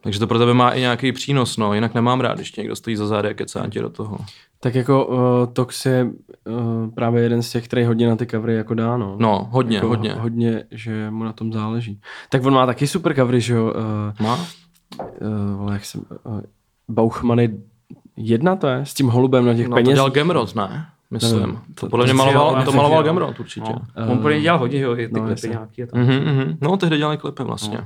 Takže 0.00 0.18
to 0.18 0.26
pro 0.26 0.38
tebe 0.38 0.54
má 0.54 0.70
i 0.70 0.80
nějaký 0.80 1.12
přínos, 1.12 1.56
no, 1.56 1.74
jinak 1.74 1.94
nemám 1.94 2.20
rád, 2.20 2.34
když 2.34 2.56
někdo 2.56 2.76
stojí 2.76 2.96
za 2.96 3.06
zády 3.06 3.28
a 3.28 3.34
kecá 3.34 3.66
do 3.66 3.90
toho. 3.90 4.18
Tak 4.62 4.74
jako 4.74 5.06
uh, 5.06 5.16
Tox 5.52 5.86
je 5.86 6.04
uh, 6.04 6.90
právě 6.94 7.22
jeden 7.22 7.42
z 7.42 7.50
těch, 7.50 7.64
který 7.64 7.84
hodně 7.84 8.08
na 8.08 8.16
ty 8.16 8.26
covery 8.26 8.54
jako 8.54 8.74
dá, 8.74 8.96
no. 8.96 9.16
No, 9.18 9.48
hodně, 9.50 9.76
jako, 9.76 9.88
hodně. 9.88 10.12
Hodně, 10.12 10.64
že 10.70 11.10
mu 11.10 11.24
na 11.24 11.32
tom 11.32 11.52
záleží. 11.52 12.00
Tak 12.30 12.44
on 12.44 12.54
má 12.54 12.66
taky 12.66 12.86
super 12.86 13.14
covery, 13.14 13.40
že 13.40 13.54
jo. 13.54 13.74
Uh, 14.20 14.26
Má? 14.26 14.38
uh, 15.62 15.72
jak 15.72 15.84
jsem, 15.84 16.02
uh, 16.24 16.40
Bauchmany 16.88 17.58
jedna 18.16 18.56
to 18.56 18.66
je, 18.66 18.86
s 18.86 18.94
tím 18.94 19.08
holubem 19.08 19.46
na 19.46 19.54
těch 19.54 19.66
No, 19.68 19.70
to 19.70 19.74
penězích. 19.74 19.94
dělal 19.94 20.10
Gemrod, 20.10 20.54
ne? 20.54 20.86
Myslím. 21.10 21.40
Nevím. 21.40 21.58
To 21.74 21.88
podle 21.88 22.04
mě 22.04 22.12
to- 22.12 22.16
maloval, 22.18 22.54
to- 22.54 22.58
to 22.64 22.70
to- 22.70 22.76
maloval 22.76 22.98
to- 23.02 23.08
Gemrod 23.08 23.40
určitě. 23.40 23.72
No. 23.72 24.12
On 24.12 24.18
podle 24.18 24.32
mě 24.32 24.40
dělal 24.42 24.58
hodně, 24.58 24.80
jo, 24.80 24.96
ty 24.96 25.08
no, 25.12 25.20
klipy 25.20 25.30
jasně. 25.30 25.48
nějaký. 25.48 25.82
A, 25.82 25.86
tak. 25.86 25.94
Mhm, 25.94 26.34
mhm. 26.34 26.56
No, 26.60 26.76
tehdy 26.76 26.96
dělali 26.96 27.16
klipy 27.16 27.42
vlastně. 27.44 27.78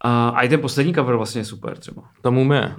a, 0.00 0.28
a 0.28 0.40
i 0.42 0.48
ten 0.48 0.60
poslední 0.60 0.94
cover 0.94 1.16
vlastně 1.16 1.40
je 1.40 1.44
super 1.44 1.78
třeba. 1.78 2.02
Tam 2.22 2.38
u 2.38 2.44
mě. 2.44 2.72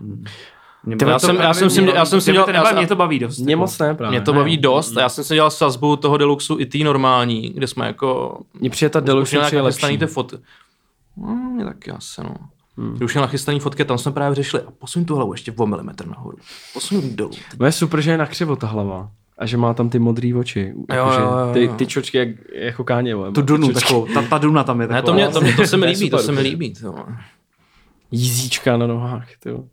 Mě 0.85 0.95
Ty, 0.97 1.05
baví 1.05 1.11
já 1.13 1.19
to- 1.19 1.25
jsem- 1.27 1.35
já 1.35 1.53
jsem 1.53 1.69
si- 1.69 1.81
mě- 1.81 1.91
já 1.95 2.05
jsem 2.05 2.21
si 2.21 2.31
dělal- 2.31 2.45
to 2.45 2.51
já 2.51 2.71
Mě 2.73 2.87
to 2.87 2.95
baví 2.95 3.19
dost. 3.19 3.39
Mě 3.39 3.51
jako. 3.53 3.59
moc 3.59 3.79
ne, 3.79 3.93
právě. 3.95 4.11
Mě 4.19 4.25
to 4.25 4.33
baví 4.33 4.57
dost 4.57 4.97
a 4.97 5.01
já 5.01 5.09
jsem 5.09 5.23
si 5.23 5.33
dělal 5.33 5.51
sazbu 5.51 5.95
toho 5.95 6.17
deluxu 6.17 6.59
i 6.59 6.65
tý 6.65 6.83
normální, 6.83 7.49
kde 7.49 7.67
jsme 7.67 7.87
jako... 7.87 8.39
Mně 8.59 8.69
přijde 8.69 8.89
ta 8.89 8.99
Deluxe 8.99 9.37
je 9.51 9.61
lepší. 9.61 9.97
ty 9.97 10.07
foty. 10.07 10.35
No, 11.17 11.35
mě 11.55 11.65
taky 11.65 11.91
asi, 11.91 12.21
no. 12.23 12.35
Hmm. 12.77 12.97
Už 13.03 13.13
měl 13.13 13.21
nachystaný 13.21 13.59
fotky, 13.59 13.85
tam 13.85 13.97
jsme 13.97 14.11
právě 14.11 14.35
řešili 14.35 14.63
a 14.63 14.71
posuň 14.79 15.05
tu 15.05 15.15
hlavu 15.15 15.33
ještě 15.33 15.51
o 15.57 15.65
milimetr 15.65 16.07
nahoru. 16.07 16.37
Posuň 16.73 17.15
dolů. 17.15 17.31
No 17.59 17.65
je 17.65 17.71
super, 17.71 18.01
že 18.01 18.11
je 18.11 18.17
nakřivo 18.17 18.55
ta 18.55 18.67
hlava. 18.67 19.09
A 19.37 19.45
že 19.45 19.57
má 19.57 19.73
tam 19.73 19.89
ty 19.89 19.99
modrý 19.99 20.33
oči. 20.33 20.73
Jakože 20.91 21.19
jo, 21.19 21.25
jo, 21.47 21.53
Ty, 21.53 21.63
jo. 21.65 21.73
ty 21.73 21.85
čočky 21.85 22.17
jak, 22.17 22.27
jako 22.53 22.83
káně. 22.83 23.15
Tu 23.35 23.41
dunu 23.41 23.73
takovou, 23.73 24.07
ta, 24.13 24.21
ta 24.21 24.37
duna 24.37 24.63
tam 24.63 24.81
je 24.81 24.87
Ne, 24.87 24.93
taková. 24.93 25.05
to, 25.11 25.13
mě, 25.13 25.27
to, 25.27 25.41
mě, 25.41 25.53
to 25.53 25.65
se 25.67 25.77
mi 25.77 25.81
To 25.85 25.87
je 25.87 25.93
líbí, 25.97 26.09
to 26.09 26.17
se 26.17 26.31
mi 26.31 26.41
líbí. 26.41 26.73
To. 26.73 26.95
Jízíčka 28.15 28.77
na 28.77 28.87
nohách. 28.87 29.27
Ty. 29.39 29.49
jo. 29.49 29.63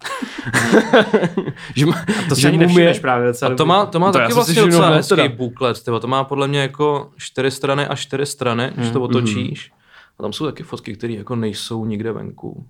že 1.76 1.87
má, 1.87 2.05
To 2.29 2.37
si 2.37 2.46
ani 2.46 2.57
mu 2.57 2.61
nevšimneš 2.61 2.96
je- 2.96 3.00
právě 3.00 3.29
docela 3.29 3.53
A 3.53 3.55
to 3.55 3.66
má, 3.66 3.87
to 3.87 4.00
má 4.00 4.12
To 4.12 4.18
taky 4.18 4.33
vlastně 4.35 4.62
docela 4.62 4.88
hezký 4.90 5.09
teda. 5.16 5.29
booklet. 5.29 5.85
Tyvo. 5.85 6.00
To 6.00 6.07
má 6.07 6.24
podle 6.24 6.48
mě 6.48 6.61
jako 6.61 7.11
čtyři 7.16 7.50
strany 7.50 7.87
a 7.87 7.94
čtyři 7.96 8.26
strany, 8.26 8.72
když 8.76 8.90
to 8.90 9.03
otočíš. 9.03 9.72
A 10.18 10.22
tam 10.22 10.33
jsou 10.33 10.46
taky 10.46 10.62
fotky, 10.62 10.96
které 10.96 11.12
jako 11.12 11.37
nejsou 11.37 11.85
nikde 11.85 12.12
venku. 12.12 12.66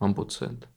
Mám 0.00 0.14
pocit. 0.14 0.68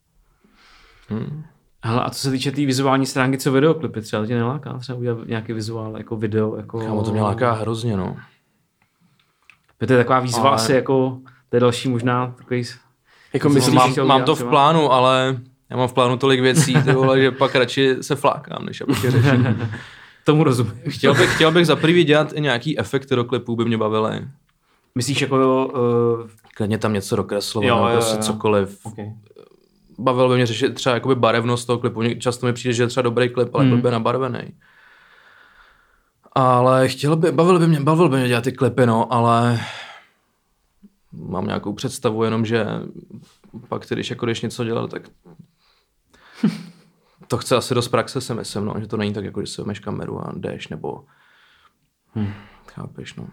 Hm. 1.09 1.43
Hele, 1.83 2.03
a 2.03 2.09
co 2.09 2.19
se 2.19 2.31
týče 2.31 2.51
té 2.51 2.55
tý 2.55 2.65
vizuální 2.65 3.05
stránky, 3.05 3.37
co 3.37 3.51
videoklipy, 3.51 4.01
třeba 4.01 4.25
tě 4.25 4.35
neláká 4.35 4.77
třeba 4.77 4.99
udělat 4.99 5.27
nějaký 5.27 5.53
vizuál, 5.53 5.97
jako 5.97 6.15
video, 6.17 6.55
jako... 6.55 6.79
Kámo, 6.79 7.03
to 7.03 7.11
mě 7.11 7.21
láká 7.21 7.51
hrozně, 7.51 7.97
no. 7.97 8.17
To 9.77 9.93
je 9.93 9.97
taková 9.97 10.19
výzva 10.19 10.43
Ale- 10.43 10.55
asi 10.55 10.73
jako, 10.73 11.19
to 11.49 11.55
je 11.55 11.59
další 11.59 11.89
možná 11.89 12.27
takový... 12.37 12.63
jako 13.33 13.49
Myslíš, 13.49 13.73
myslíš, 13.73 13.97
mám, 13.97 14.07
mám 14.07 14.23
to 14.23 14.35
v 14.35 14.37
třeba? 14.37 14.49
plánu, 14.51 14.91
ale 14.91 15.37
já 15.69 15.77
mám 15.77 15.87
v 15.87 15.93
plánu 15.93 16.17
tolik 16.17 16.41
věcí, 16.41 16.73
ty 16.83 16.91
vole, 16.93 17.21
že 17.21 17.31
pak 17.31 17.55
radši 17.55 17.95
se 18.01 18.15
flákám, 18.15 18.65
než 18.65 18.81
abych 18.81 19.03
je 19.03 19.11
řešil. 19.11 19.37
Tomu 20.25 20.43
rozumím. 20.43 20.73
Chtěl 20.89 21.13
bych, 21.13 21.35
chtěl 21.35 21.51
bych 21.51 21.65
za 21.67 21.75
prvý 21.75 22.03
dělat 22.03 22.33
i 22.33 22.41
nějaký 22.41 22.79
efekty 22.79 23.15
do 23.15 23.23
klipů, 23.23 23.55
by 23.55 23.65
mě 23.65 23.77
bavily. 23.77 24.27
Myslíš 24.95 25.21
jako... 25.21 25.65
Uh, 26.21 26.29
Klidně 26.55 26.77
tam 26.77 26.93
něco 26.93 27.15
dokreslovat, 27.15 27.67
Jo, 27.67 27.75
nebo 27.75 27.87
jo, 27.87 27.93
prostě 27.93 28.15
jo. 28.15 28.21
cokoliv. 28.23 28.79
okay. 28.83 29.05
Bavilo 29.99 30.29
by 30.29 30.35
mě 30.35 30.45
řešit 30.45 30.73
třeba 30.73 30.93
jakoby 30.93 31.15
barevnost 31.15 31.67
toho 31.67 31.79
klipu. 31.79 32.01
Často 32.19 32.45
mi 32.45 32.53
přijde, 32.53 32.73
že 32.73 32.83
je 32.83 32.87
třeba 32.87 33.01
dobrý 33.01 33.29
klip, 33.29 33.55
ale 33.55 33.63
Hmm. 33.63 33.73
klip 33.73 33.85
je 33.85 33.91
nabarvený. 33.91 34.39
Ale 36.33 36.87
chtěl 36.87 37.15
by, 37.15 37.31
bavil 37.31 37.59
by 37.59 37.67
mě, 37.67 37.79
bavil 37.79 38.09
by 38.09 38.17
mě 38.17 38.27
dělat 38.27 38.43
ty 38.43 38.51
klipy, 38.51 38.85
no, 38.85 39.13
ale 39.13 39.59
mám 41.11 41.45
nějakou 41.45 41.73
představu 41.73 42.23
jenom, 42.23 42.45
že 42.45 42.65
pak 43.67 43.85
když 43.89 44.09
jako 44.09 44.25
jdeš 44.25 44.41
něco 44.41 44.63
dělat, 44.63 44.91
tak 44.91 45.09
to 47.27 47.37
chce 47.37 47.55
asi 47.55 47.73
dost 47.73 47.87
praxe, 47.87 48.21
si 48.21 48.33
myslím, 48.33 48.65
no, 48.65 48.73
že 48.79 48.87
to 48.87 48.97
není 48.97 49.13
tak, 49.13 49.25
jako 49.25 49.41
že 49.41 49.47
si 49.47 49.61
vezmeš 49.61 49.79
kameru 49.79 50.27
a 50.27 50.31
jdeš, 50.35 50.67
nebo 50.67 51.05
hm, 52.15 52.33
chápeš, 52.67 53.15
no. 53.15 53.27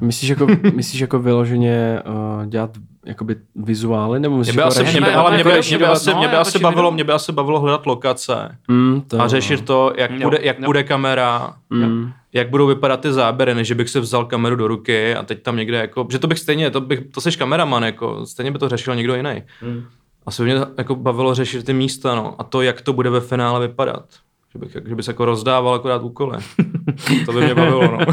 Myslíš 0.00 0.30
jako, 0.30 0.46
myslíš 0.74 1.00
jako 1.00 1.18
vyloženě 1.18 2.02
uh, 2.06 2.46
dělat 2.46 2.70
jakoby 3.06 3.36
vizuály, 3.56 4.20
nebo 4.20 4.36
Mě 4.36 4.52
by 4.52 4.58
jako 4.58 4.68
asi, 4.68 4.82
mě 4.84 5.00
by, 5.00 5.12
ale 5.12 5.34
mě 5.34 5.44
by, 5.44 5.60
mě 5.68 5.78
by 5.78 5.84
asi, 5.84 6.10
no, 6.10 6.18
mě 6.18 6.28
by 6.28 6.34
jako 6.34 6.40
asi 6.48 6.58
bavilo, 6.58 6.90
mě 6.90 7.04
by 7.04 7.12
asi 7.12 7.32
bavilo 7.32 7.60
hledat 7.60 7.86
lokace 7.86 8.56
Mm, 8.68 9.00
to, 9.00 9.20
a 9.20 9.28
řešit 9.28 9.64
to, 9.64 9.92
jak, 9.96 10.10
Jo, 10.10 10.20
bude, 10.22 10.38
jak 10.42 10.58
jo. 10.58 10.64
bude 10.66 10.82
kamera, 10.82 11.54
Mm. 11.70 12.12
jak 12.32 12.50
budou 12.50 12.66
vypadat 12.66 13.00
ty 13.00 13.12
záběry, 13.12 13.54
než 13.54 13.72
bych 13.72 13.88
si 13.90 14.00
vzal 14.00 14.24
kameru 14.24 14.56
do 14.56 14.68
ruky 14.68 15.14
a 15.14 15.22
teď 15.22 15.42
tam 15.42 15.56
někde 15.56 15.76
jako, 15.78 16.06
že 16.10 16.18
to 16.18 16.26
bych 16.26 16.38
stejně, 16.38 16.70
to, 16.70 16.80
bych, 16.80 17.00
to 17.14 17.20
seš 17.20 17.36
kameraman, 17.36 17.82
jako, 17.84 18.26
stejně 18.26 18.50
by 18.50 18.58
to 18.58 18.68
řešil 18.68 18.94
někdo 18.94 19.14
jiný. 19.14 19.42
Hmm. 19.60 19.82
Asi 20.26 20.42
by 20.42 20.48
mě 20.52 20.60
jako 20.78 20.94
bavilo 20.94 21.34
řešit 21.34 21.66
ty 21.66 21.72
místa, 21.72 22.14
no, 22.14 22.34
a 22.38 22.44
to, 22.44 22.62
jak 22.62 22.80
to 22.80 22.92
bude 22.92 23.10
ve 23.10 23.20
finále 23.20 23.68
vypadat. 23.68 24.04
Že 24.52 24.58
bych, 24.58 24.76
že 24.88 24.94
bys 24.94 25.08
jako 25.08 25.24
rozdával 25.24 25.74
akorát 25.74 26.02
úkoly. 26.02 26.38
to 27.26 27.32
by 27.32 27.40
mě 27.40 27.54
bavilo, 27.54 27.82
no. 27.82 27.98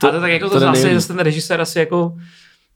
To, 0.00 0.08
ale 0.08 0.20
tak 0.20 0.30
jako 0.30 0.48
to, 0.48 0.54
to 0.54 0.60
to 0.60 0.66
zase, 0.66 1.00
že 1.00 1.06
ten 1.06 1.18
režisér 1.18 1.60
asi 1.60 1.78
jako, 1.78 2.16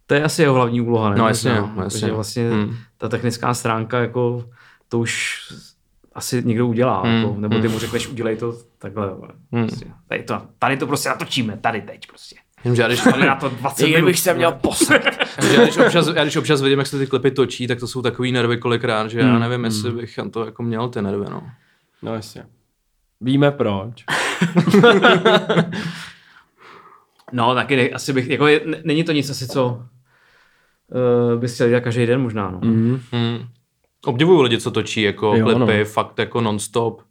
to 0.06 0.14
je 0.14 0.22
asi 0.24 0.42
jeho 0.42 0.54
hlavní 0.54 0.80
úloha, 0.80 1.10
ne? 1.10 1.16
No, 1.16 1.28
jasně, 1.28 1.50
Možná, 1.60 1.84
jasně. 1.84 2.00
Protože 2.00 2.12
vlastně 2.12 2.50
Hmm. 2.50 2.76
ta 2.98 3.08
technická 3.08 3.54
stránka, 3.54 3.98
jako, 4.00 4.44
to 4.88 4.98
už 4.98 5.38
asi 6.14 6.42
někdo 6.44 6.66
udělá, 6.66 7.02
Hmm, 7.02 7.14
jako, 7.14 7.34
nebo 7.38 7.54
ty 7.54 7.60
hmm. 7.62 7.72
mu 7.72 7.78
řekneš, 7.78 8.08
udělej 8.08 8.36
to 8.36 8.54
takhle. 8.78 9.10
Hmm. 9.52 9.66
Prostě. 9.66 9.86
Tady, 10.08 10.22
to, 10.22 10.42
tady 10.58 10.76
to 10.76 10.86
prostě 10.86 11.08
natočíme, 11.08 11.56
tady 11.56 11.82
teď 11.82 12.06
prostě. 12.06 12.36
Vím, 12.64 12.76
že 12.76 12.82
já 12.82 12.88
když, 12.88 13.00
Tady 13.00 13.26
na 13.26 13.36
to 13.36 13.48
20 13.48 13.86
minut. 13.86 14.06
bych 14.06 14.18
se 14.20 14.34
měl 14.34 14.52
poslat. 14.52 15.02
že 15.48 15.54
já, 15.54 15.62
když 15.62 15.76
občas, 15.76 16.06
já 16.14 16.22
když 16.22 16.36
občas 16.36 16.62
vidím, 16.62 16.78
jak 16.78 16.86
se 16.88 16.98
ty 16.98 17.06
klipy 17.06 17.30
točí, 17.30 17.66
tak 17.66 17.80
to 17.80 17.86
jsou 17.86 18.02
takový 18.02 18.32
nervy 18.32 18.56
kolikrát, 18.56 19.10
že 19.10 19.18
já 19.20 19.38
nevím, 19.38 19.64
jestli 19.64 19.90
bych 19.92 20.18
na 20.18 20.28
to 20.28 20.44
jako 20.44 20.62
měl 20.62 20.88
ty 20.88 21.02
nervy, 21.02 21.24
no. 21.30 21.42
No 22.02 22.14
jasně. 22.14 22.44
Víme 23.20 23.50
proč. 23.50 24.04
No, 27.32 27.54
taky 27.54 27.76
ne, 27.76 27.88
asi 27.88 28.12
bych, 28.12 28.28
jako 28.28 28.46
je, 28.46 28.60
není 28.84 29.04
to 29.04 29.12
nic 29.12 29.30
asi, 29.30 29.48
co 29.48 29.82
uh, 31.34 31.40
bys 31.40 31.54
chtěl 31.54 31.68
dělat 31.68 31.80
každý 31.80 32.06
den 32.06 32.20
možná, 32.20 32.50
no. 32.50 32.60
Mm. 32.62 33.00
Hmm. 33.12 33.38
Obdivuju 34.04 34.40
lidi, 34.42 34.58
co 34.58 34.70
točí 34.70 35.02
jako 35.02 35.36
Jo, 35.36 35.44
klipy, 35.44 35.78
no. 35.78 35.84
fakt 35.84 36.18
jako 36.18 36.40
non-stop. 36.40 37.02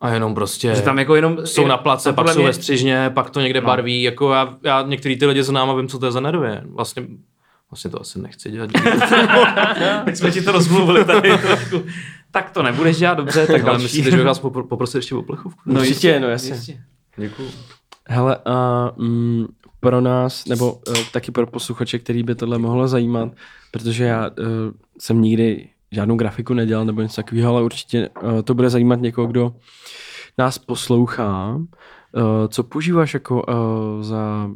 A 0.00 0.08
jenom 0.08 0.34
prostě 0.34 0.74
Že 0.74 0.82
tam 0.82 0.98
jako 0.98 1.14
jenom... 1.16 1.46
jsou 1.46 1.66
na 1.66 1.76
place, 1.76 2.12
pak 2.12 2.28
jsou 2.28 2.38
mě- 2.38 2.46
ve 2.46 2.52
střižně, 2.52 3.10
pak 3.14 3.30
to 3.30 3.40
někde 3.40 3.60
No. 3.60 3.66
barví. 3.66 4.02
Jako 4.02 4.32
já, 4.32 4.56
já 4.62 4.82
některý 4.82 5.16
ty 5.18 5.26
lidi 5.26 5.42
znám 5.42 5.70
a 5.70 5.74
vím, 5.74 5.88
co 5.88 5.98
to 5.98 6.06
je 6.06 6.12
za 6.12 6.20
nervy. 6.20 6.48
Vlastně, 6.64 7.06
vlastně 7.70 7.90
to 7.90 8.00
asi 8.00 8.18
nechci 8.20 8.50
dělat. 8.50 8.70
Teď 10.04 10.16
jsme 10.16 10.30
ti 10.30 10.42
to 10.42 10.52
rozmluvili 10.52 11.04
tady 11.04 11.38
trošku. 11.38 11.82
Tak 12.30 12.50
to 12.50 12.62
nebudeš 12.62 12.96
dělat 12.98 13.14
dobře, 13.14 13.46
tak 13.46 13.50
Ale 13.62 13.64
další. 13.64 13.82
myslíte, 13.82 14.10
že 14.10 14.16
bych 14.16 14.26
vás 14.26 14.42
popr- 14.42 14.66
poprosil 14.68 14.98
ještě 14.98 15.14
o 15.14 15.22
plechovku? 15.22 15.60
No 15.66 15.80
určitě, 15.80 16.20
no 16.20 16.28
jasně. 16.28 16.84
Děkuju. 17.16 17.48
Hele, 18.08 18.36
a 18.44 18.90
mm, 18.96 19.46
pro 19.80 20.00
nás, 20.00 20.44
nebo 20.46 20.72
uh, 20.72 20.94
taky 21.12 21.30
pro 21.30 21.46
posluchače, 21.46 21.98
který 21.98 22.22
by 22.22 22.34
tohle 22.34 22.58
mohlo 22.58 22.88
zajímat, 22.88 23.28
protože 23.70 24.04
já 24.04 24.28
uh, 24.28 24.34
jsem 24.98 25.22
nikdy 25.22 25.68
žádnou 25.90 26.16
grafiku 26.16 26.54
nedělal 26.54 26.84
nebo 26.84 27.02
něco 27.02 27.16
takového, 27.16 27.52
ale 27.52 27.62
určitě 27.62 28.08
uh, 28.22 28.42
to 28.42 28.54
bude 28.54 28.70
zajímat 28.70 29.00
někoho, 29.00 29.26
kdo 29.26 29.54
nás 30.38 30.58
poslouchá. 30.58 31.54
Uh, 31.56 31.62
co 32.48 32.62
používáš 32.62 33.14
jako 33.14 33.42
uh, 33.42 34.02
za, 34.02 34.50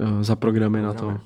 uh, 0.00 0.22
za 0.22 0.36
programy 0.36 0.82
na 0.82 0.92
to? 0.92 1.18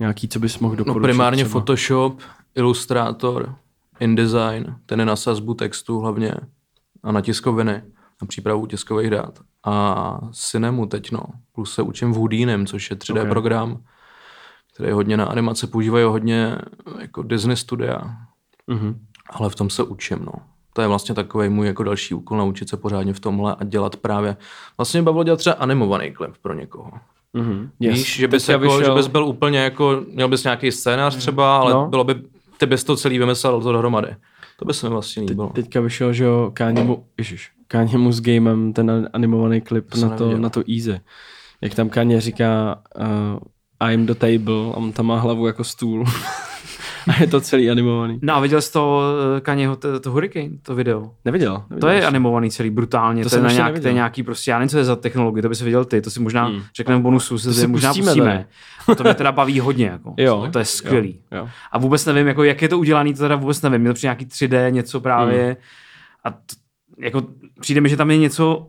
Nějaký, 0.00 0.28
co 0.28 0.38
bys 0.38 0.58
mohl 0.58 0.76
No 0.76 0.84
doporučit? 0.84 1.02
primárně 1.08 1.44
třeba? 1.44 1.60
Photoshop, 1.60 2.20
Illustrator, 2.54 3.54
InDesign, 4.00 4.74
ten 4.86 5.00
je 5.00 5.06
na 5.06 5.16
sazbu 5.16 5.54
textu 5.54 5.98
hlavně 6.00 6.34
a 7.02 7.12
na 7.12 7.20
tiskoviny, 7.20 7.82
na 8.22 8.26
přípravu 8.28 8.66
tiskových 8.66 9.10
dát. 9.10 9.38
A 9.64 10.18
Cinemu 10.32 10.86
teď 10.86 11.12
no, 11.12 11.20
plus 11.54 11.74
se 11.74 11.82
učím 11.82 12.12
v 12.12 12.16
Houdinem, 12.16 12.66
což 12.66 12.90
je 12.90 12.96
3D 12.96 13.12
Ok. 13.12 13.18
okay. 13.22 13.30
program, 13.30 13.82
který 14.74 14.92
hodně 14.92 15.16
na 15.16 15.24
animace 15.24 15.66
používají 15.66 16.04
hodně 16.04 16.56
jako 17.00 17.22
Disney 17.22 17.56
studia, 17.56 18.16
Mhm. 18.66 18.98
ale 19.30 19.50
v 19.50 19.54
tom 19.54 19.70
se 19.70 19.82
učím, 19.82 20.18
no. 20.24 20.32
To 20.72 20.82
je 20.82 20.88
vlastně 20.88 21.14
takový 21.14 21.48
můj 21.48 21.66
jako 21.66 21.82
další 21.82 22.14
úkol, 22.14 22.38
naučit 22.38 22.68
se 22.68 22.76
pořádně 22.76 23.12
v 23.14 23.20
tomhle 23.20 23.54
a 23.58 23.64
dělat 23.64 23.96
právě, 23.96 24.36
vlastně 24.76 25.02
bavilo 25.02 25.24
dělat 25.24 25.36
třeba 25.36 25.56
animovaný 25.56 26.12
klip 26.12 26.34
pro 26.42 26.54
někoho. 26.54 26.90
Mhm. 27.32 27.70
Yes. 27.80 27.94
Víš, 27.98 28.16
že 28.16 28.28
bys, 28.28 28.48
jako, 28.48 28.82
že 28.82 28.90
bys 28.90 29.06
byl 29.06 29.24
úplně 29.24 29.58
jako, 29.58 30.02
měl 30.14 30.28
bys 30.28 30.44
nějaký 30.44 30.72
scénář 30.72 31.16
třeba, 31.16 31.58
ale 31.58 31.72
No. 31.72 31.86
bylo 31.88 32.04
by, 32.04 32.14
ty 32.58 32.66
bys 32.66 32.84
to 32.84 32.96
celý 32.96 33.18
vymyslel 33.18 33.60
to 33.62 33.72
dohromady. 33.72 34.16
To 34.58 34.64
by 34.64 34.74
se 34.74 34.86
mi 34.86 34.92
vlastně 34.92 35.22
líbilo. 35.22 35.48
Teďka 35.48 35.80
vyšel, 35.80 36.12
že 36.12 36.24
jo, 36.24 36.50
Káněmu, 36.54 37.04
ježiš, 37.18 37.50
Káněmu 37.68 38.12
s 38.12 38.20
gamem, 38.20 38.72
ten 38.72 39.08
animovaný 39.12 39.60
klip 39.60 39.90
To 39.90 40.00
na 40.00 40.08
to, 40.08 40.24
neviděl. 40.24 40.42
na 40.42 40.48
to 40.50 40.62
easy. 40.76 41.00
Jak 41.60 41.74
tam 41.74 41.88
Káně 41.88 42.20
říká 42.20 42.78
uh, 43.80 43.88
I'm 43.90 44.06
the 44.06 44.14
table 44.14 44.54
a 44.72 44.76
on 44.76 44.92
tam 44.92 45.06
má 45.06 45.18
hlavu 45.20 45.46
jako 45.46 45.64
stůl. 45.64 46.04
a 47.08 47.20
je 47.20 47.26
to 47.26 47.40
celý 47.40 47.70
animovaný. 47.70 48.18
No 48.22 48.34
a 48.34 48.40
viděl 48.40 48.62
jsi 48.62 48.72
to 48.72 49.02
eh, 49.36 49.40
Kanyeho, 49.40 49.76
to, 49.76 50.00
to 50.00 50.10
Hurricane, 50.10 50.50
to 50.62 50.74
video? 50.74 51.10
Neviděl. 51.24 51.64
neviděl 51.70 51.80
To 51.80 51.88
je 51.88 52.06
animovaný 52.06 52.50
celý, 52.50 52.70
brutálně. 52.70 53.22
To 53.22 53.30
To, 53.30 53.36
to, 53.36 53.40
je, 53.40 53.42
na 53.42 53.52
nějak, 53.52 53.80
to 53.80 53.88
je 53.88 53.94
nějaký 53.94 54.22
prostě, 54.22 54.50
já 54.50 54.58
nevím, 54.58 54.68
co 54.68 54.78
je 54.78 54.84
za 54.84 54.96
technologie, 54.96 55.42
to 55.42 55.48
by 55.48 55.54
si 55.54 55.64
viděl 55.64 55.84
ty, 55.84 56.00
to 56.00 56.10
si 56.10 56.20
možná 56.20 56.46
Hmm. 56.46 56.60
řekneme 56.76 57.00
v 57.00 57.02
bonusu, 57.02 57.38
se 57.38 57.48
To 57.48 57.54
to 57.54 57.60
si 57.60 57.66
možná 57.66 57.90
pustíme 57.90 58.06
pustíme. 58.06 58.46
A 58.88 58.94
to 58.94 59.02
mě 59.02 59.14
teda 59.14 59.32
baví 59.32 59.60
hodně, 59.60 59.86
jako. 59.86 60.14
Jo. 60.16 60.48
To 60.52 60.58
je 60.58 60.64
skvělý. 60.64 61.20
Jo, 61.32 61.38
jo. 61.38 61.48
A 61.72 61.78
vůbec 61.78 62.06
nevím, 62.06 62.26
jako, 62.26 62.44
jak 62.44 62.62
je 62.62 62.68
to 62.68 62.78
udělané, 62.78 63.12
to 63.12 63.18
teda 63.18 63.36
vůbec 63.36 63.62
nevím. 63.62 63.80
Mě 63.80 63.90
to 63.90 63.94
přijde 63.94 64.06
nějaký 64.08 64.26
3D, 64.26 64.70
něco 64.70 65.00
právě. 65.00 65.44
Hmm. 65.44 65.56
A 66.24 66.30
t, 66.30 66.36
jako, 66.98 67.22
přijde 67.60 67.80
mi, 67.80 67.88
že 67.88 67.96
tam 67.96 68.10
je 68.10 68.18
něco, 68.18 68.68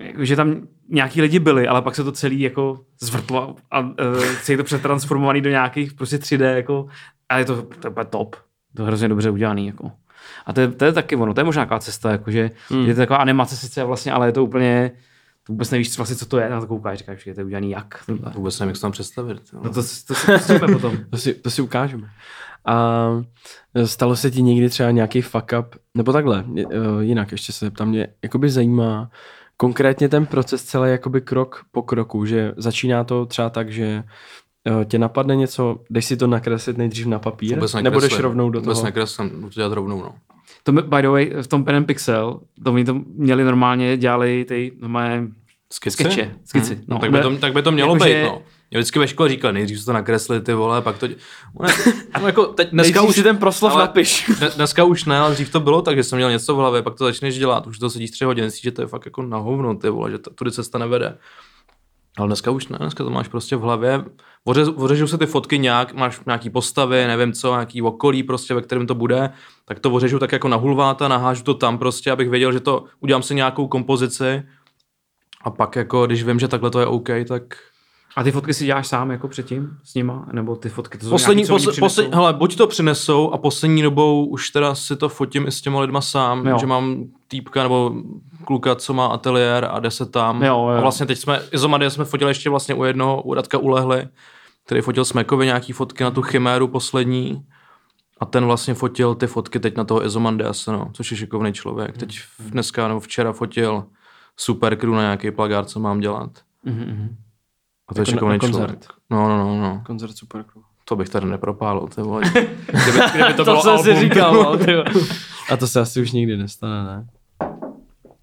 jako, 0.00 0.24
že 0.24 0.36
tam 0.36 0.66
nějaký 0.88 1.22
lidi 1.22 1.38
byli, 1.38 1.68
ale 1.68 1.82
pak 1.82 1.94
se 1.94 2.04
to 2.04 2.12
celý 2.12 2.40
jako 2.40 2.80
zvrtlo 3.00 3.56
a 3.70 3.80
uh, 3.80 3.94
celý 4.42 4.56
to 4.58 4.64
přetransformovaný 4.64 5.40
do 5.40 5.50
nějakých 5.50 5.94
prostě 5.94 6.16
3D, 6.16 6.56
jako, 6.56 6.86
a 7.28 7.38
je 7.38 7.44
to, 7.44 7.62
to 7.62 7.88
je 8.00 8.04
top. 8.04 8.36
To 8.76 8.82
je 8.82 8.86
hrozně 8.86 9.08
dobře 9.08 9.30
udělaný, 9.30 9.66
jako. 9.66 9.92
A 10.46 10.52
to 10.52 10.60
je, 10.60 10.68
to 10.68 10.84
je 10.84 10.92
taky 10.92 11.16
ono, 11.16 11.34
to 11.34 11.40
je 11.40 11.44
možná 11.44 11.62
taková 11.64 11.80
cesta, 11.80 12.10
jakože 12.10 12.50
Hmm. 12.68 12.86
je 12.86 12.94
to 12.94 13.00
taková 13.00 13.18
animace 13.18 13.56
sice 13.56 13.84
vlastně, 13.84 14.12
ale 14.12 14.28
je 14.28 14.32
to 14.32 14.44
úplně, 14.44 14.90
vůbec 15.48 15.70
nevíš 15.70 15.96
vlastně, 15.96 16.16
co 16.16 16.26
to 16.26 16.38
je, 16.38 16.48
na 16.50 16.60
to 16.60 16.66
koukáš, 16.66 16.98
říkáš, 16.98 17.22
že 17.24 17.34
to 17.34 17.40
je 17.40 17.44
udělaný 17.44 17.70
jak. 17.70 18.04
Vůbec 18.34 18.58
nevím, 18.60 18.68
jak 18.68 18.76
se 18.76 18.82
tam 18.82 18.92
představit. 18.92 19.38
No 19.52 19.60
to, 19.62 19.74
to 19.74 19.82
si 19.82 20.04
pustíme 20.32 20.58
potom. 20.72 20.96
To 21.10 21.16
si, 21.16 21.34
to 21.34 21.50
si 21.50 21.62
ukážeme. 21.62 22.08
A 22.66 23.08
stalo 23.84 24.16
se 24.16 24.30
ti 24.30 24.42
někdy 24.42 24.68
třeba 24.68 24.90
nějaký 24.90 25.22
fuck 25.22 25.52
up, 25.60 25.76
nebo 25.96 26.12
takhle, 26.12 26.44
je- 26.54 26.66
eh, 26.70 27.04
jinak 27.04 27.32
ještě 27.32 27.52
se 27.52 27.70
tam 27.70 27.88
mě 27.88 28.06
jakoby 28.22 28.50
zajímá 28.50 29.10
konkrétně 29.56 30.08
ten 30.08 30.26
proces 30.26 30.64
celý 30.64 30.90
jakoby 30.90 31.20
krok 31.20 31.64
po 31.70 31.82
kroku, 31.82 32.26
že 32.26 32.52
začíná 32.56 33.04
to 33.04 33.26
třeba 33.26 33.50
tak, 33.50 33.72
že 33.72 34.02
tě 34.84 34.98
napadne 34.98 35.36
něco, 35.36 35.80
jdeš 35.90 36.04
si 36.04 36.16
to 36.16 36.26
nakreslit 36.26 36.78
nejdřív 36.78 37.06
na 37.06 37.18
papír, 37.18 37.54
Vůbec 37.54 37.74
nebo 37.74 38.00
jdeš 38.00 38.18
rovnou 38.18 38.50
do 38.50 38.60
Vůbec 38.60 38.76
toho. 38.78 38.84
nekreslím, 38.84 39.28
budu 39.30 39.48
to 39.48 39.54
dělat 39.54 39.72
rovnou, 39.72 40.00
no. 40.02 40.14
To 40.62 40.72
by, 40.72 40.82
by 40.82 41.02
the 41.02 41.08
way, 41.08 41.32
v 41.42 41.46
tom 41.46 41.64
Pen 41.64 41.84
Pixel, 41.84 42.40
to 42.64 42.72
oni 42.72 42.84
to 42.84 42.94
měli 43.14 43.44
normálně, 43.44 43.96
dělali 43.96 44.44
ty 44.44 44.72
normálně 44.80 45.28
Skici? 45.72 45.94
skeče, 46.04 46.34
skici. 46.44 46.80
No, 46.88 46.98
tak, 46.98 47.10
by 47.10 47.20
to, 47.20 47.36
tak 47.36 47.52
by 47.52 47.62
to 47.62 47.72
mělo 47.72 47.94
Jakože- 47.94 48.14
být, 48.22 48.26
no. 48.28 48.42
Mě 48.70 48.78
vždycky 48.78 48.98
ve 48.98 49.08
škole 49.08 49.28
říkali, 49.28 49.54
nejdřív 49.54 49.78
se 49.80 49.84
to 49.84 49.92
nakresli 49.92 50.40
ty 50.40 50.54
vole, 50.54 50.82
pak 50.82 50.98
to... 50.98 51.06
dě- 51.06 51.16
Ono 51.54 51.68
je- 51.86 51.92
ono 52.16 52.26
jako 52.26 52.46
teď, 52.46 52.70
dneska 52.70 52.92
Nejdřív 52.92 53.08
už, 53.10 53.14
si 53.16 53.22
ten 53.22 53.36
proslov 53.36 53.72
ale- 53.72 53.82
napiš. 53.82 54.30
Dne- 54.38 54.50
Dneska 54.56 54.84
už 54.84 55.04
ne, 55.04 55.18
ale 55.18 55.34
dřív 55.34 55.50
to 55.52 55.60
bylo 55.60 55.82
tak, 55.82 55.96
že 55.96 56.04
jsem 56.04 56.16
měl 56.16 56.30
něco 56.30 56.54
v 56.54 56.58
hlavě, 56.58 56.82
pak 56.82 56.94
to 56.94 57.04
začneš 57.04 57.38
dělat, 57.38 57.66
už 57.66 57.78
to 57.78 57.90
sedíš 57.90 58.10
tři 58.10 58.24
hodiny, 58.24 58.50
zjistíš, 58.50 58.62
že 58.62 58.70
to 58.70 58.82
je 58.82 58.86
fakt 58.88 59.04
jako 59.04 59.22
na 59.22 59.36
hovno, 59.38 59.74
ty 59.74 59.88
vole, 59.90 60.10
že 60.10 60.18
to, 60.18 60.30
tudy 60.30 60.50
cesta 60.50 60.78
nevede. 60.78 61.18
Ale 62.18 62.26
dneska 62.26 62.50
už 62.50 62.68
ne, 62.68 62.78
dneska 62.78 63.04
to 63.04 63.10
máš 63.10 63.28
prostě 63.28 63.56
v 63.56 63.60
hlavě, 63.60 64.04
Oře, 64.44 64.64
ořežou 64.64 65.06
se 65.06 65.18
ty 65.18 65.26
fotky 65.26 65.58
nějak, 65.58 65.94
máš 65.94 66.20
nějaký 66.26 66.50
postavy, 66.50 67.06
nevím 67.06 67.32
co, 67.32 67.50
nějaký 67.50 67.82
okolí 67.82 68.22
prostě, 68.22 68.54
ve 68.54 68.62
kterém 68.62 68.86
to 68.86 68.94
bude, 68.94 69.30
tak 69.64 69.80
to 69.80 69.90
ořežu 69.90 70.18
tak 70.18 70.32
jako 70.32 70.48
na 70.48 70.56
hulváta, 70.56 71.08
nahážu 71.08 71.42
to 71.42 71.54
tam 71.54 71.78
prostě, 71.78 72.10
abych 72.10 72.30
věděl, 72.30 72.52
že 72.52 72.60
to, 72.60 72.84
udělám 73.00 73.22
si 73.22 73.34
nějakou 73.34 73.68
kompozici. 73.68 74.42
A 75.44 75.50
pak 75.50 75.76
jako, 75.76 76.06
když 76.06 76.24
vím, 76.24 76.38
že 76.38 76.48
takhle 76.48 76.70
to 76.70 76.80
je 76.80 76.86
OK, 76.86 77.08
tak 77.28 77.42
A 78.16 78.22
ty 78.22 78.32
fotky 78.32 78.54
si 78.54 78.64
děláš 78.64 78.86
sám 78.86 79.10
jako 79.10 79.28
předtím 79.28 79.78
s 79.84 79.94
nima? 79.94 80.26
Nebo 80.32 80.56
ty 80.56 80.68
fotky, 80.68 80.98
to 80.98 81.04
jsou 81.04 81.10
Poslední, 81.10 81.42
nějaký, 81.42 81.64
posle, 81.66 81.72
posle, 81.80 82.08
hele, 82.12 82.32
buď 82.32 82.56
to 82.56 82.66
přinesou 82.66 83.30
a 83.30 83.38
poslední 83.38 83.82
dobou 83.82 84.26
už 84.26 84.50
teda 84.50 84.74
si 84.74 84.96
to 84.96 85.08
fotím 85.08 85.46
i 85.46 85.52
s 85.52 85.60
těma 85.60 85.80
lidma 85.80 86.00
sám, 86.00 86.46
Jo. 86.46 86.58
že 86.58 86.66
mám 86.66 87.04
týpka 87.28 87.62
nebo 87.62 87.94
kluka, 88.44 88.74
co 88.74 88.94
má 88.94 89.06
ateliér 89.06 89.68
a 89.70 89.80
jde 89.80 89.90
se 89.90 90.06
tam. 90.06 90.42
Jo, 90.42 90.48
jo. 90.48 90.78
A 90.78 90.80
vlastně 90.80 91.06
teď 91.06 91.18
jsme, 91.18 91.40
Izomady 91.52 91.90
jsme 91.90 92.04
fotili 92.04 92.30
ještě 92.30 92.50
vlastně 92.50 92.74
u 92.74 92.84
jednoho, 92.84 93.22
u 93.22 93.34
Radka 93.34 93.58
Ulehly, 93.58 94.08
který 94.66 94.80
fotil 94.80 95.04
Smekovi 95.04 95.46
nějaký 95.46 95.72
fotky 95.72 96.04
na 96.04 96.10
tu 96.10 96.22
chiméru 96.22 96.68
poslední. 96.68 97.42
A 98.20 98.24
ten 98.24 98.44
vlastně 98.44 98.74
fotil 98.74 99.14
ty 99.14 99.26
fotky 99.26 99.60
teď 99.60 99.76
na 99.76 99.84
toho 99.84 100.04
Izomandiase, 100.04 100.72
no, 100.72 100.90
což 100.92 101.10
je 101.10 101.16
šikovný 101.16 101.52
člověk. 101.52 101.98
Teď 101.98 102.18
dneska 102.38 102.88
nebo 102.88 103.00
včera 103.00 103.32
fotil 103.32 103.84
Super 104.36 104.76
Crew 104.76 104.92
na 104.92 105.00
nějaký 105.00 105.30
plagát, 105.30 105.70
co 105.70 105.80
mám 105.80 106.00
dělat. 106.00 106.30
Mhm, 106.64 106.84
mhm. 106.88 107.16
A 107.92 107.94
to 107.94 108.00
je 108.00 108.02
Jako 108.02 108.10
na- 108.10 108.16
šikovný 108.16 108.34
na 108.34 108.38
koncert. 108.38 108.84
člověk. 108.84 108.84
No, 109.10 109.28
no, 109.28 109.38
no, 109.38 109.60
no. 109.60 109.82
Koncert 109.86 110.16
super. 110.16 110.44
To 110.84 110.96
bych 110.96 111.08
tady 111.08 111.26
nepropálil, 111.26 111.88
ty 111.94 112.00
vole. 112.02 112.22
Kdyby, 112.66 112.98
kdyby 113.14 113.34
to, 113.36 113.44
To 113.44 113.44
bylo 113.44 113.62
jsem 113.62 113.78
si 113.78 113.90
album, 113.90 114.02
říkal, 114.02 114.56
ty 114.58 114.72
no. 114.72 114.84
A 115.50 115.56
to 115.56 115.66
se 115.66 115.80
asi 115.80 116.00
už 116.02 116.12
nikdy 116.12 116.36
nestane, 116.36 116.84
ne? 116.84 117.06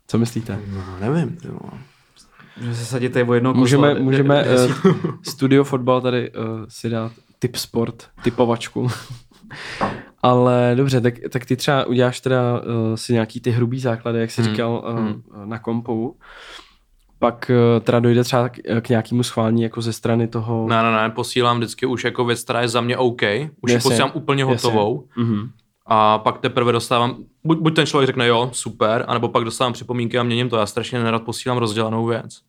Co 0.07 0.17
myslíte? 0.17 0.59
No, 0.73 0.83
nevím, 1.09 1.35
ty 1.37 1.47
vole. 1.47 1.71
Můžeme 2.57 2.75
se 2.75 2.85
sadit 2.85 3.13
tady 3.13 3.25
o 3.25 3.33
jedno 3.33 3.53
Můžeme, 3.53 3.87
kouzlo. 3.89 4.03
můžeme 4.03 4.43
uh, 4.45 4.71
studio 5.23 5.63
fotbal 5.63 6.01
tady 6.01 6.31
uh, 6.31 6.45
si 6.67 6.89
dát 6.89 7.11
typ 7.39 7.55
sport, 7.55 8.07
typovačku. 8.23 8.87
Ale 10.23 10.73
dobře, 10.75 11.01
tak, 11.01 11.13
tak 11.31 11.45
ty 11.45 11.55
třeba 11.55 11.85
uděláš 11.85 12.19
teda 12.19 12.41
uh, 12.59 12.95
si 12.95 13.13
nějaký 13.13 13.39
ty 13.41 13.51
hrubý 13.51 13.79
základy, 13.79 14.19
jak 14.19 14.31
jsi 14.31 14.41
Hmm, 14.41 14.51
říkal, 14.51 14.83
uh, 14.93 14.99
hmm. 14.99 15.21
na 15.45 15.59
kompu. 15.59 16.17
Pak 17.19 17.51
uh, 17.51 17.83
teda 17.83 17.99
dojde 17.99 18.23
třeba 18.23 18.49
k, 18.49 18.57
k 18.81 18.89
nějakému 18.89 19.23
schválení 19.23 19.61
jako 19.61 19.81
ze 19.81 19.93
strany 19.93 20.27
toho... 20.27 20.67
Ne, 20.67 20.83
ne, 20.83 20.91
ne, 20.91 21.09
posílám 21.09 21.57
vždycky 21.57 21.85
už 21.85 22.03
jako 22.03 22.25
věc, 22.25 22.43
která 22.43 22.61
je 22.61 22.67
za 22.67 22.81
mě 22.81 22.97
OK. 22.97 23.21
Už 23.61 23.71
ji 23.71 23.79
posílám 23.79 24.11
úplně 24.13 24.43
hotovou. 24.43 25.07
Mhm. 25.15 25.49
A 25.85 26.17
pak 26.17 26.37
teprve 26.37 26.71
dostávám, 26.71 27.17
buď, 27.43 27.59
buď 27.59 27.75
ten 27.75 27.85
člověk 27.85 28.07
řekne 28.07 28.27
jo, 28.27 28.49
super, 28.53 29.05
anebo 29.07 29.29
pak 29.29 29.43
dostávám 29.43 29.73
připomínky 29.73 30.19
a 30.19 30.23
měním 30.23 30.49
to. 30.49 30.57
Já 30.57 30.65
strašně 30.65 31.03
nerad 31.03 31.23
posílám 31.23 31.57
rozdělanou 31.57 32.05
věc. 32.05 32.41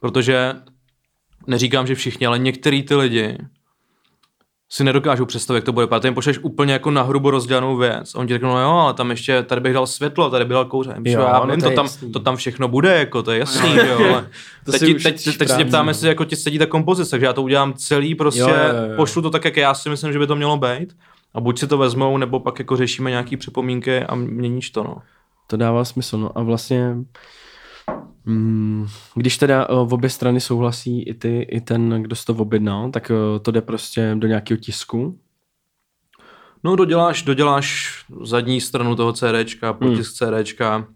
Protože 0.00 0.54
neříkám, 1.46 1.86
že 1.86 1.94
všichni, 1.94 2.26
ale 2.26 2.38
některý 2.38 2.82
ty 2.82 2.94
lidi 2.94 3.38
si 4.68 4.84
nedokážou 4.84 5.26
představit, 5.26 5.58
jak 5.58 5.64
to 5.64 5.72
bude. 5.72 5.86
Ty 6.00 6.06
jim 6.06 6.14
pošleš 6.14 6.38
úplně 6.38 6.72
jako 6.72 6.90
na 6.90 7.02
hrubo 7.02 7.30
rozdělanou 7.30 7.76
věc. 7.76 8.14
On 8.14 8.26
ti 8.26 8.32
řekne, 8.32 8.48
no 8.48 8.60
jo, 8.60 8.70
ale 8.70 8.94
tam 8.94 9.10
ještě, 9.10 9.42
tady 9.42 9.60
bych 9.60 9.72
dal 9.72 9.86
světlo, 9.86 10.30
tady 10.30 10.44
bych 10.44 10.52
dal 10.52 10.64
kouře. 10.64 10.94
Jo, 11.04 11.20
jo, 11.20 11.26
já 11.26 11.40
no 11.44 11.46
vím, 11.46 11.60
to 11.60 11.66
to, 11.66 11.70
je 11.70 11.76
tam, 11.76 11.88
to 12.12 12.20
tam 12.20 12.36
všechno 12.36 12.68
bude, 12.68 12.98
jako 12.98 13.22
to 13.22 13.32
je 13.32 13.38
jasný, 13.38 13.72
že 13.72 13.88
jo, 13.88 13.98
ale 14.12 14.28
To 14.64 14.72
teď, 14.72 14.80
teď, 15.02 15.20
jsi 15.20 15.38
teď, 15.38 15.48
se 15.48 15.56
tě 15.56 15.64
ptáme, 15.64 15.86
no. 15.86 15.90
jestli 15.90 16.08
jako 16.08 16.24
ti 16.24 16.36
sedí 16.36 16.58
ta 16.58 16.66
kompozice, 16.66 17.10
takže 17.10 17.26
já 17.26 17.32
to 17.32 17.42
udělám 17.42 17.74
celý 17.74 18.14
prostě, 18.14 18.40
Jo, 18.40 18.48
jo, 18.48 18.90
jo. 18.90 18.96
pošlu 18.96 19.22
to 19.22 19.30
tak, 19.30 19.44
jak 19.44 19.56
já 19.56 19.74
si 19.74 19.88
myslím, 19.88 20.12
že 20.12 20.18
by 20.18 20.26
to 20.26 20.36
mělo 20.36 20.56
být. 20.56 20.96
A 21.34 21.40
buď 21.40 21.58
si 21.58 21.66
to 21.66 21.78
vezmou, 21.78 22.18
nebo 22.18 22.40
pak 22.40 22.58
jako 22.58 22.76
řešíme 22.76 23.10
nějaký 23.10 23.36
připomínky 23.36 24.02
a 24.02 24.14
měníš 24.14 24.70
to, 24.70 24.82
no. 24.82 24.96
To 25.46 25.56
dává 25.56 25.84
smysl, 25.84 26.18
no 26.18 26.38
a 26.38 26.42
vlastně 26.42 26.96
když 29.14 29.38
teda 29.38 29.68
uh, 29.68 29.88
v 29.88 29.94
obě 29.94 30.10
strany 30.10 30.40
souhlasí 30.40 31.02
i 31.02 31.14
ty, 31.14 31.42
i 31.42 31.60
ten, 31.60 32.02
kdo 32.02 32.16
si 32.16 32.24
to 32.24 32.34
objednal, 32.34 32.90
tak 32.90 33.10
uh, 33.10 33.38
to 33.38 33.50
jde 33.50 33.60
prostě 33.60 34.14
do 34.18 34.26
nějakého 34.28 34.58
tisku. 34.58 35.18
No 36.64 36.76
doděláš, 36.76 37.22
doděláš 37.22 37.98
zadní 38.22 38.60
stranu 38.60 38.96
toho 38.96 39.12
CDčka, 39.12 39.70
Hmm. 39.70 39.78
potisk 39.78 40.12
CDčka, 40.12 40.86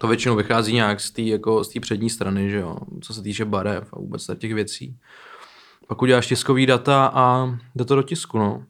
to 0.00 0.08
většinou 0.08 0.36
vychází 0.36 0.72
nějak 0.74 1.00
z 1.00 1.10
té 1.10 1.22
jako, 1.22 1.64
z 1.64 1.80
přední 1.80 2.10
strany, 2.10 2.50
že 2.50 2.56
jo, 2.56 2.76
co 3.00 3.14
se 3.14 3.22
týče 3.22 3.44
barev 3.44 3.88
a 3.92 3.98
vůbec 3.98 4.26
těch 4.38 4.54
věcí. 4.54 4.98
Pak 5.88 6.02
uděláš 6.02 6.26
tiskový 6.26 6.66
data 6.66 7.10
a 7.14 7.56
jde 7.74 7.84
to 7.84 7.96
do 7.96 8.02
tisku, 8.02 8.38
no. 8.38 8.64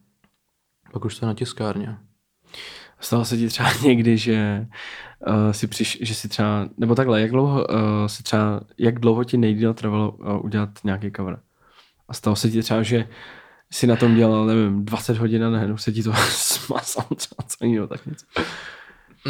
Pak 0.93 1.05
už 1.05 1.19
to 1.19 1.25
je 1.25 1.27
na 1.27 1.33
tiskárně. 1.33 1.97
Stalo 2.99 3.25
se 3.25 3.37
ti 3.37 3.47
třeba 3.47 3.69
někdy, 3.83 4.17
že 4.17 4.67
uh, 5.27 5.51
si 5.51 5.67
přiš, 5.67 5.97
že 6.01 6.15
si 6.15 6.27
třeba, 6.27 6.65
nebo 6.77 6.95
takhle, 6.95 7.21
jak 7.21 7.31
dlouho 7.31 7.65
uh, 7.69 7.75
si 8.07 8.23
třeba, 8.23 8.61
jak 8.77 8.99
dlouho 8.99 9.23
ti 9.23 9.37
nejdýl 9.37 9.73
trvalo 9.73 10.11
uh, 10.11 10.45
udělat 10.45 10.69
nějaký 10.83 11.11
cover? 11.15 11.39
A 12.09 12.13
stalo 12.13 12.35
se 12.35 12.49
ti 12.49 12.61
třeba, 12.61 12.83
že 12.83 13.07
si 13.71 13.87
na 13.87 13.95
tom 13.95 14.15
dělal, 14.15 14.45
nevím, 14.45 14.85
20 14.85 15.17
hodin 15.17 15.45
a 15.45 15.49
najednou 15.49 15.77
se 15.77 15.91
ti 15.91 16.03
to 16.03 16.13
smazalo 16.29 17.07
třeba 17.15 17.43
celý, 17.47 17.75
nebo 17.75 17.87
tak 17.87 18.05
něco. 18.05 18.25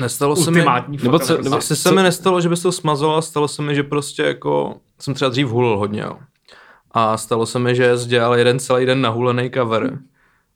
Nestalo 0.01 0.35
se 0.35 0.51
mi... 0.51 0.65
Nebo 1.03 1.19
co- 1.19 1.37
up. 1.37 1.43
nebo- 1.43 1.55
Asi 1.57 1.75
se 1.75 1.91
mi 1.91 2.03
nestalo, 2.03 2.41
že 2.41 2.49
by 2.49 2.57
se 2.57 2.63
to 2.63 2.71
smazalo, 2.71 3.21
stalo 3.21 3.47
se 3.47 3.61
mi, 3.61 3.75
že 3.75 3.83
prostě 3.83 4.23
jako 4.23 4.77
jsem 4.99 5.13
třeba 5.13 5.29
dřív 5.29 5.47
hulil 5.47 5.77
hodně, 5.77 6.01
jo. 6.01 6.17
A 6.91 7.17
stalo 7.17 7.45
se 7.45 7.59
mi, 7.59 7.75
že 7.75 7.97
jsi 7.97 8.07
dělal 8.07 8.35
jeden 8.35 8.59
celý 8.59 8.85
den 8.85 9.01
nahulený 9.01 9.49
cover. 9.53 9.99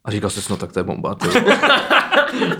A 0.05 0.11
říkal 0.11 0.29
jsi, 0.29 0.41
no 0.49 0.57
tak 0.57 0.71
to 0.71 0.79
je 0.79 0.83
bomba. 0.83 1.15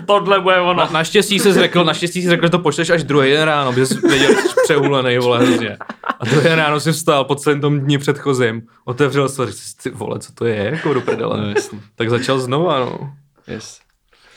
Tohle 0.06 0.40
bude 0.40 0.60
ono. 0.60 0.74
Na, 0.74 0.88
naštěstí 0.92 1.38
jsi 1.38 1.52
řekl, 1.52 1.84
naštěstí 1.84 2.22
jsi 2.22 2.28
řekl, 2.28 2.46
že 2.46 2.50
to 2.50 2.58
pošleš 2.58 2.90
až 2.90 3.04
druhý 3.04 3.30
den 3.30 3.42
ráno, 3.42 3.70
protože 3.72 3.86
jsi 3.86 4.08
věděl, 4.08 4.28
že 4.34 4.36
jsi 4.40 4.54
přehulený, 4.64 5.18
vole, 5.18 5.38
hrozně. 5.38 5.76
A 6.20 6.24
druhý 6.24 6.44
den 6.44 6.58
ráno 6.58 6.80
si 6.80 6.92
vstal 6.92 7.24
po 7.24 7.34
celém 7.34 7.60
tom 7.60 7.80
dni 7.80 7.98
předchozím, 7.98 8.62
otevřel 8.84 9.28
se 9.28 9.42
a 9.42 9.46
řekl 9.46 9.58
si, 9.58 9.76
ty 9.82 9.90
vole, 9.90 10.18
co 10.18 10.32
to 10.32 10.44
je, 10.44 10.56
jako 10.64 10.94
do 10.94 11.00
prdele. 11.00 11.40
No, 11.40 11.48
jasný. 11.50 11.80
tak 11.96 12.10
začal 12.10 12.38
znova, 12.38 12.78
no. 12.78 13.12
Yes. 13.48 13.78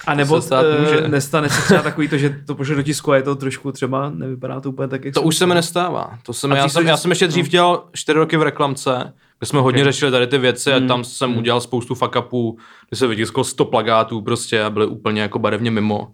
A 0.07 0.13
nebo 0.15 0.41
se 0.41 0.47
stát 0.47 0.65
může. 0.79 1.01
uh, 1.01 1.07
nestane 1.07 1.49
se 1.49 1.61
třeba 1.61 1.81
takový 1.81 2.07
to, 2.07 2.17
že 2.17 2.29
to 2.47 2.55
pošle 2.55 2.75
do 2.75 2.81
tisku 2.83 3.11
a 3.11 3.15
je 3.15 3.23
to 3.23 3.35
trošku 3.35 3.71
třeba, 3.71 4.09
nevypadá 4.09 4.59
to 4.59 4.69
úplně 4.69 4.87
tak, 4.87 5.05
jak 5.05 5.13
To 5.13 5.19
jsem 5.19 5.27
už 5.27 5.35
se 5.37 5.45
mi 5.45 5.55
nestává. 5.55 6.17
To 6.25 6.33
jsem, 6.33 6.51
A 6.51 6.55
já, 6.55 6.67
jsem, 6.69 6.83
se- 6.83 6.89
já 6.89 6.97
jsem 6.97 7.11
ještě 7.11 7.27
dřív 7.27 7.49
dělal 7.49 7.83
čtyři 7.93 8.19
roky 8.19 8.37
v 8.37 8.41
reklamce, 8.41 9.13
kde 9.41 9.47
jsme 9.47 9.59
hodně 9.59 9.83
řešili 9.83 10.11
tady 10.11 10.27
ty 10.27 10.37
věci 10.37 10.73
a 10.73 10.79
tam 10.79 11.03
jsem 11.03 11.37
udělal 11.37 11.61
spoustu 11.61 11.95
fuck 11.95 12.15
upů, 12.19 12.57
kde 12.89 12.97
se 12.97 13.07
vytisklo 13.07 13.43
100 13.43 13.65
plagátů 13.65 14.21
prostě 14.21 14.63
a 14.63 14.69
byly 14.69 14.85
úplně 14.85 15.21
jako 15.21 15.39
barevně 15.39 15.71
mimo. 15.71 16.07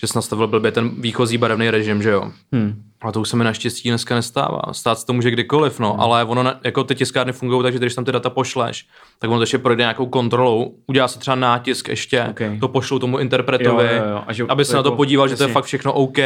Že 0.00 0.06
jsi 0.06 0.18
nastavil 0.18 0.46
blbě 0.46 0.72
ten 0.72 0.90
výchozí 1.00 1.38
barevný 1.38 1.70
režim, 1.70 2.02
že 2.02 2.10
jo. 2.10 2.30
Hmm. 2.52 2.82
A 3.02 3.12
to 3.12 3.20
už 3.20 3.28
se 3.28 3.36
mi 3.36 3.44
naštěstí 3.44 3.88
dneska 3.88 4.14
nestává. 4.14 4.62
Stát 4.72 4.98
se 4.98 5.06
to 5.06 5.12
může 5.12 5.30
kdykoliv, 5.30 5.80
no, 5.80 6.00
ale 6.00 6.24
ono, 6.24 6.42
na, 6.42 6.60
jako 6.64 6.84
ty 6.84 6.94
tiskárny 6.94 7.32
fungují 7.32 7.62
tak, 7.62 7.72
že 7.72 7.78
když 7.78 7.94
tam 7.94 8.04
ty 8.04 8.12
data 8.12 8.30
pošleš, 8.30 8.86
tak 9.18 9.30
on 9.30 9.38
to 9.38 9.42
ještě 9.42 9.58
projde 9.58 9.82
nějakou 9.82 10.06
kontrolou, 10.06 10.74
udělá 10.86 11.08
se 11.08 11.18
třeba 11.18 11.34
nátisk 11.34 11.88
ještě, 11.88 12.26
Okay. 12.30 12.58
to 12.58 12.68
pošlou 12.68 12.98
tomu 12.98 13.18
interpretovi, 13.18 13.84
Jo, 13.84 14.02
jo, 14.04 14.10
jo. 14.10 14.22
A 14.26 14.32
že 14.32 14.44
aby 14.48 14.64
se 14.64 14.76
na 14.76 14.82
to 14.82 14.88
jako- 14.88 14.96
podíval, 14.96 15.28
že 15.28 15.36
to 15.36 15.42
je 15.42 15.44
jasně. 15.44 15.52
fakt 15.54 15.64
všechno 15.64 15.92
OK. 15.92 16.18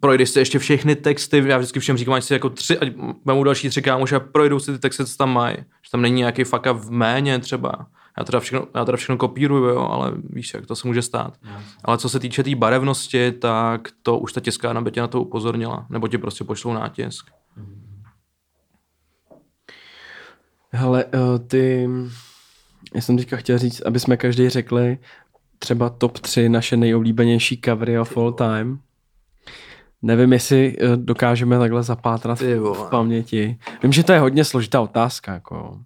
Projdeš 0.00 0.30
si 0.30 0.38
ještě 0.38 0.58
všechny 0.58 0.96
texty, 0.96 1.42
já 1.46 1.58
vždycky 1.58 1.80
všem 1.80 1.96
říkám, 1.96 2.14
ať 2.14 2.24
si 2.24 2.32
jako 2.32 2.50
tři, 2.50 2.78
ať 2.78 2.88
vemu 3.24 3.44
další 3.44 3.68
tři 3.68 3.82
kámoše 3.82 4.16
a 4.16 4.20
projdou 4.20 4.58
si 4.58 4.72
ty 4.72 4.78
texty, 4.78 5.06
co 5.06 5.16
tam 5.16 5.32
mají. 5.32 5.56
Že 5.56 5.90
tam 5.92 6.02
není 6.02 6.16
nějaký 6.16 6.44
up 6.44 6.66
v 6.72 6.90
méně 6.90 7.38
třeba. 7.38 7.86
Já 8.18 8.24
teda 8.24 8.40
všechno, 8.40 8.66
já 8.74 8.84
teda 8.84 8.96
všechno 8.96 9.16
kopíruju, 9.16 9.64
jo, 9.64 9.88
ale 9.90 10.12
víš, 10.30 10.54
jak 10.54 10.66
to 10.66 10.76
se 10.76 10.88
může 10.88 11.02
stát. 11.02 11.38
Ale 11.84 11.98
co 11.98 12.08
se 12.08 12.20
týče 12.20 12.42
té 12.42 12.44
tý 12.44 12.54
barevnosti, 12.54 13.32
tak 13.32 13.88
to 14.02 14.18
už 14.18 14.32
ta 14.32 14.40
tiskárna 14.40 14.80
by 14.80 14.90
tě 14.90 15.00
na 15.00 15.06
to 15.06 15.22
upozornila. 15.22 15.86
Nebo 15.90 16.08
ti 16.08 16.18
prostě 16.18 16.44
pošlou 16.44 16.72
nátisk. 16.72 17.30
Hele, 20.72 21.04
uh, 21.04 21.38
ty, 21.46 21.88
já 22.94 23.00
jsem 23.00 23.16
teďka 23.16 23.36
chtěl 23.36 23.58
říct, 23.58 23.80
aby 23.80 24.00
jsme 24.00 24.16
každý 24.16 24.48
řekli 24.48 24.98
třeba 25.58 25.90
top 25.90 26.18
3 26.18 26.48
naše 26.48 26.76
nejoblíbenější 26.76 27.60
covery 27.64 27.98
of 27.98 28.16
all 28.16 28.32
time. 28.32 28.78
Nevím, 30.02 30.32
jestli 30.32 30.76
uh, 30.78 30.96
dokážeme 30.96 31.58
takhle 31.58 31.82
zapátrat 31.82 32.38
Ty 32.38 32.54
v, 32.58 32.62
v 32.74 32.90
paměti. 32.90 33.58
Vím, 33.82 33.92
že 33.92 34.04
to 34.04 34.12
je 34.12 34.18
hodně 34.18 34.44
složitá 34.44 34.80
otázka. 34.80 35.32
Jako. 35.32 35.78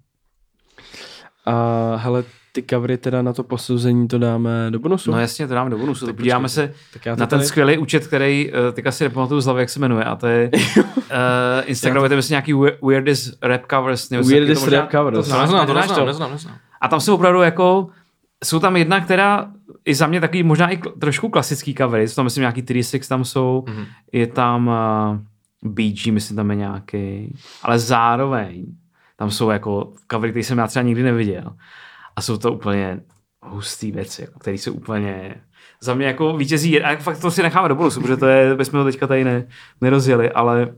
A 1.46 1.96
hele, 1.96 2.24
ty 2.52 2.62
covery 2.70 2.96
teda 2.98 3.22
na 3.22 3.32
to 3.32 3.42
posouzení 3.42 4.08
to 4.08 4.18
dáme 4.18 4.66
do 4.70 4.78
bonusu. 4.78 5.10
No 5.12 5.20
jasně, 5.20 5.46
to 5.48 5.54
dáme 5.54 5.70
do 5.70 5.78
bonusu. 5.78 6.06
Tak 6.06 6.16
Podíváme 6.16 6.48
se 6.48 6.72
Tak 6.92 7.06
já 7.06 7.16
to 7.16 7.20
na 7.20 7.26
ten 7.26 7.38
tady- 7.38 7.48
skvělý 7.48 7.78
účet, 7.78 8.06
který 8.06 8.52
uh, 8.52 8.74
teďka 8.74 8.92
si 8.92 9.04
nepamatuju 9.04 9.40
z 9.40 9.44
hlavy, 9.44 9.60
jak 9.62 9.70
se 9.70 9.80
jmenuje, 9.80 10.04
a 10.04 10.16
to 10.16 10.26
je 10.26 10.50
uh, 10.76 10.82
Instagram, 11.64 12.02
je 12.04 12.08
to 12.08 12.16
myslím 12.16 12.32
nějaký 12.32 12.52
we- 12.52 12.76
weirdest 12.82 13.38
rap 13.42 13.62
covers. 13.70 14.10
nebo 14.10 14.28
Weirdest 14.28 14.64
to 14.64 14.70
rap 14.70 14.90
covers. 14.90 15.28
To 15.28 15.34
To 15.34 15.40
neznám, 15.40 15.66
to 15.66 15.74
neznám, 15.74 16.06
neznám, 16.06 16.32
neznám. 16.32 16.54
A 16.80 16.88
tam 16.88 17.00
jsou 17.00 17.14
opravdu 17.14 17.40
jako, 17.42 17.88
jsou 18.45 18.61
tam 18.61 18.76
jedna, 18.76 19.01
která 19.01 19.51
i 19.84 19.95
za 19.95 20.07
mě 20.07 20.20
takový 20.20 20.43
možná 20.43 20.68
i 20.70 20.76
trošku 20.76 21.28
klasický 21.28 21.74
covery, 21.74 22.09
jsou 22.09 22.14
tam 22.14 22.24
myslím 22.24 22.43
nějaký 22.43 22.62
36 22.62 23.09
tam 23.09 23.24
jsou, 23.24 23.64
Mhm. 23.68 23.76
mm-hmm. 23.76 23.87
je 24.12 24.26
tam 24.26 24.66
uh, 25.62 25.72
BG, 25.72 26.07
myslím 26.07 26.37
tam 26.37 26.51
je 26.51 26.57
nějaký, 26.57 27.34
ale 27.62 27.78
zároveň 27.78 28.66
tam 29.16 29.30
jsou 29.30 29.51
jako 29.51 29.93
covery, 30.12 30.32
které 30.32 30.45
jsem 30.45 30.59
já 30.59 30.66
třeba 30.66 30.82
nikdy 30.82 31.03
neviděl. 31.03 31.57
A 32.16 32.22
jsou 32.22 32.37
to 32.39 32.53
úplně 32.53 33.01
hustý 33.43 33.93
věci, 33.93 34.22
jako, 34.22 34.39
které 34.39 34.55
jsou 34.59 34.72
úplně 34.72 35.34
za 35.80 35.95
mě 35.95 36.07
jako 36.07 36.37
vítězí, 36.37 36.82
a 36.82 36.97
fakt 36.97 37.20
to 37.20 37.30
si 37.30 37.43
necháme 37.43 37.68
do 37.68 37.74
bonusu, 37.74 38.01
protože 38.01 38.16
to 38.16 38.26
je, 38.26 38.55
bychom 38.55 38.80
to 38.80 38.84
teďka 38.84 39.07
tady 39.07 39.24
ne, 39.24 39.47
nerozjeli, 39.80 40.30
ale 40.32 40.74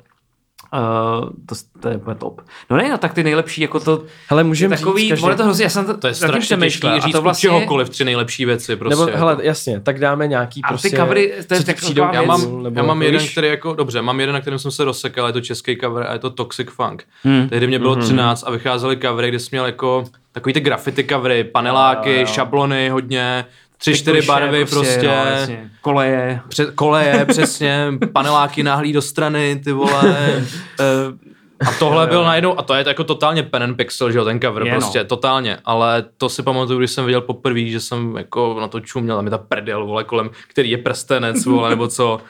uh, 0.72 1.28
to, 1.46 1.54
to, 1.80 1.88
je 1.88 1.96
úplně 1.96 2.14
top. 2.14 2.40
No 2.70 2.76
ne, 2.76 2.88
no 2.90 2.98
tak 2.98 3.14
ty 3.14 3.22
nejlepší, 3.22 3.60
jako 3.60 3.80
to, 3.80 4.02
Hele, 4.28 4.40
je 4.40 4.44
můžeme 4.44 4.76
takový, 4.76 5.02
říct 5.02 5.10
každý... 5.10 5.24
ono 5.24 5.36
to 5.36 5.44
hrozně, 5.44 5.64
já 5.64 5.70
jsem 5.70 5.86
to, 5.86 5.96
To 5.96 6.06
je 6.06 6.14
strašně 6.14 6.56
a 6.56 6.98
říct 6.98 7.12
to 7.12 7.22
vlastně... 7.22 7.48
čehokoliv 7.48 7.88
tři 7.88 8.04
nejlepší 8.04 8.44
věci. 8.44 8.76
Prostě. 8.76 9.06
Nebo, 9.06 9.18
hele, 9.18 9.36
jasně, 9.40 9.80
tak 9.80 9.98
dáme 9.98 10.26
nějaký 10.26 10.62
A 10.62 10.68
ty 10.68 10.72
prostě... 10.72 10.96
covery, 10.96 11.34
to 11.46 11.54
je 11.54 11.64
taková 11.64 11.76
přijdou 11.76 12.04
já 12.12 12.22
mám, 12.22 12.62
nebo- 12.62 12.80
já 12.80 12.82
mám 12.82 13.02
jeden, 13.02 13.20
víš? 13.20 13.32
který 13.32 13.48
jako, 13.48 13.74
dobře, 13.74 14.02
mám 14.02 14.20
jeden, 14.20 14.32
na 14.32 14.40
kterém 14.40 14.58
jsem 14.58 14.70
se 14.70 14.84
rozsekal, 14.84 15.26
je 15.26 15.32
to 15.32 15.40
český 15.40 15.78
cover 15.80 16.06
a 16.06 16.12
je 16.12 16.18
to 16.18 16.30
Toxic 16.30 16.68
Funk. 16.70 17.04
Hmm. 17.22 17.48
Tehdy 17.48 17.66
mě 17.66 17.78
bylo 17.78 17.96
13 17.96 18.44
a 18.46 18.50
vycházely 18.50 18.96
covery, 18.96 19.28
kde 19.28 19.38
jsi 19.38 19.48
měl 19.50 19.66
jako 19.66 20.04
takový 20.32 20.52
ty 20.52 20.60
graffiti 20.60 21.04
covery, 21.04 21.44
paneláky, 21.44 22.14
jo, 22.14 22.20
jo. 22.20 22.26
šablony 22.26 22.88
hodně, 22.88 23.44
tři, 23.78 23.92
Ty 23.92 23.98
čtyři 23.98 24.26
barvy 24.26 24.64
prostě, 24.64 25.06
no, 25.06 25.12
jasně. 25.12 25.70
koleje. 25.80 26.40
před, 26.48 26.70
koleje, 26.74 27.24
přesně, 27.24 27.86
paneláky 28.12 28.62
náhlý 28.62 28.92
do 28.92 29.02
strany, 29.02 29.60
ty 29.64 29.72
vole. 29.72 30.02
Eh, 30.80 31.66
A 31.68 31.72
tohle 31.78 32.06
byl 32.06 32.24
najednou, 32.24 32.58
a 32.58 32.62
to 32.62 32.74
je 32.74 32.84
jako 32.86 33.04
totálně 33.04 33.42
pen 33.42 33.62
and 33.62 33.74
pixel, 33.74 34.12
že 34.12 34.18
jo, 34.18 34.24
ten 34.24 34.40
cover 34.40 34.62
Je, 34.62 34.72
no. 34.72 34.78
prostě, 34.80 35.04
totálně, 35.04 35.58
ale 35.64 36.04
to 36.16 36.28
si 36.28 36.42
pamatuju, 36.42 36.78
když 36.78 36.90
jsem 36.90 37.04
viděl 37.04 37.20
poprvé, 37.20 37.66
že 37.66 37.80
jsem 37.80 38.16
jako 38.16 38.56
na 38.60 38.68
to 38.68 38.80
čuměl, 38.80 39.16
tam 39.16 39.24
je 39.24 39.30
ta 39.30 39.38
prdel, 39.38 39.86
vole, 39.86 40.04
kolem, 40.04 40.30
který 40.48 40.70
je 40.70 40.78
prstenec, 40.78 41.44
vole, 41.44 41.70
nebo 41.70 41.88
co. 41.88 42.20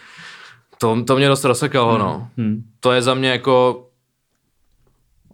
To, 0.79 1.05
to 1.05 1.17
mě 1.17 1.29
dost 1.29 1.45
rozsekalo, 1.45 1.99
no. 1.99 2.29
Hmm. 2.37 2.63
To 2.81 2.93
je 2.93 3.03
za 3.03 3.15
mě 3.15 3.31
jako 3.31 3.85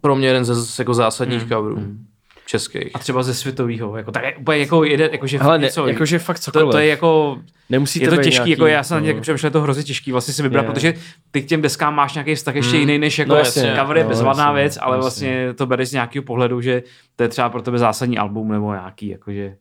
pro 0.01 0.17
mě 0.17 0.27
jeden 0.27 0.45
ze 0.45 0.83
jako 0.83 0.95
zásadních 0.95 1.41
hmm. 1.41 1.49
coverů. 1.49 1.77
Hmm. 1.77 2.07
Českých. 2.47 2.91
A 2.95 2.99
třeba 2.99 3.23
ze 3.23 3.35
světového. 3.35 3.97
Jako, 3.97 4.13
tak 4.13 4.25
je 4.25 4.37
úplně 4.37 4.59
jako 4.59 4.85
jeden, 4.85 5.09
jakože 5.13 5.39
Hele, 5.39 5.59
ne, 5.59 5.65
něco, 5.65 5.87
jakože 5.87 6.19
fakt 6.19 6.37
to, 6.39 6.43
cokoliv. 6.43 6.71
to, 6.73 6.79
je 6.79 6.87
jako, 6.87 7.39
Nemusíte 7.71 8.05
je 8.05 8.11
to 8.11 8.17
těžký, 8.17 8.35
nějaký, 8.35 8.51
jako 8.51 8.67
já 8.67 8.83
jsem 8.83 8.95
na 8.95 9.01
no. 9.01 9.05
nějak 9.07 9.21
přemýšlel, 9.21 9.49
je 9.49 9.53
to 9.53 9.61
hrozně 9.61 9.83
těžký 9.83 10.13
vlastně 10.13 10.35
si 10.35 10.43
vybrat, 10.43 10.63
Je. 10.65 10.71
protože 10.73 10.95
ty 11.31 11.43
k 11.43 11.47
těm 11.47 11.63
deskám 11.63 11.95
máš 11.95 12.15
nějaký 12.15 12.35
vztah 12.35 12.55
ještě 12.55 12.77
jiný, 12.77 12.99
než 12.99 13.19
jako 13.19 13.29
No 13.33 13.37
jasně, 13.37 13.75
cover 13.81 13.97
je 13.97 14.03
no, 14.05 14.09
bezvadná 14.09 14.45
jasně, 14.45 14.61
věc, 14.61 14.79
ale 14.81 14.97
jasně. 14.97 15.01
vlastně 15.01 15.55
to 15.55 15.67
bereš 15.67 15.89
z 15.89 15.93
nějakého 15.93 16.23
pohledu, 16.23 16.61
že 16.61 16.83
to 17.17 17.23
je 17.23 17.29
třeba 17.29 17.49
pro 17.49 17.63
tebe 17.63 17.79
zásadní 17.79 18.19
album 18.19 18.53
nebo 18.53 18.73
nějaký, 18.73 19.09
jakože 19.09 19.57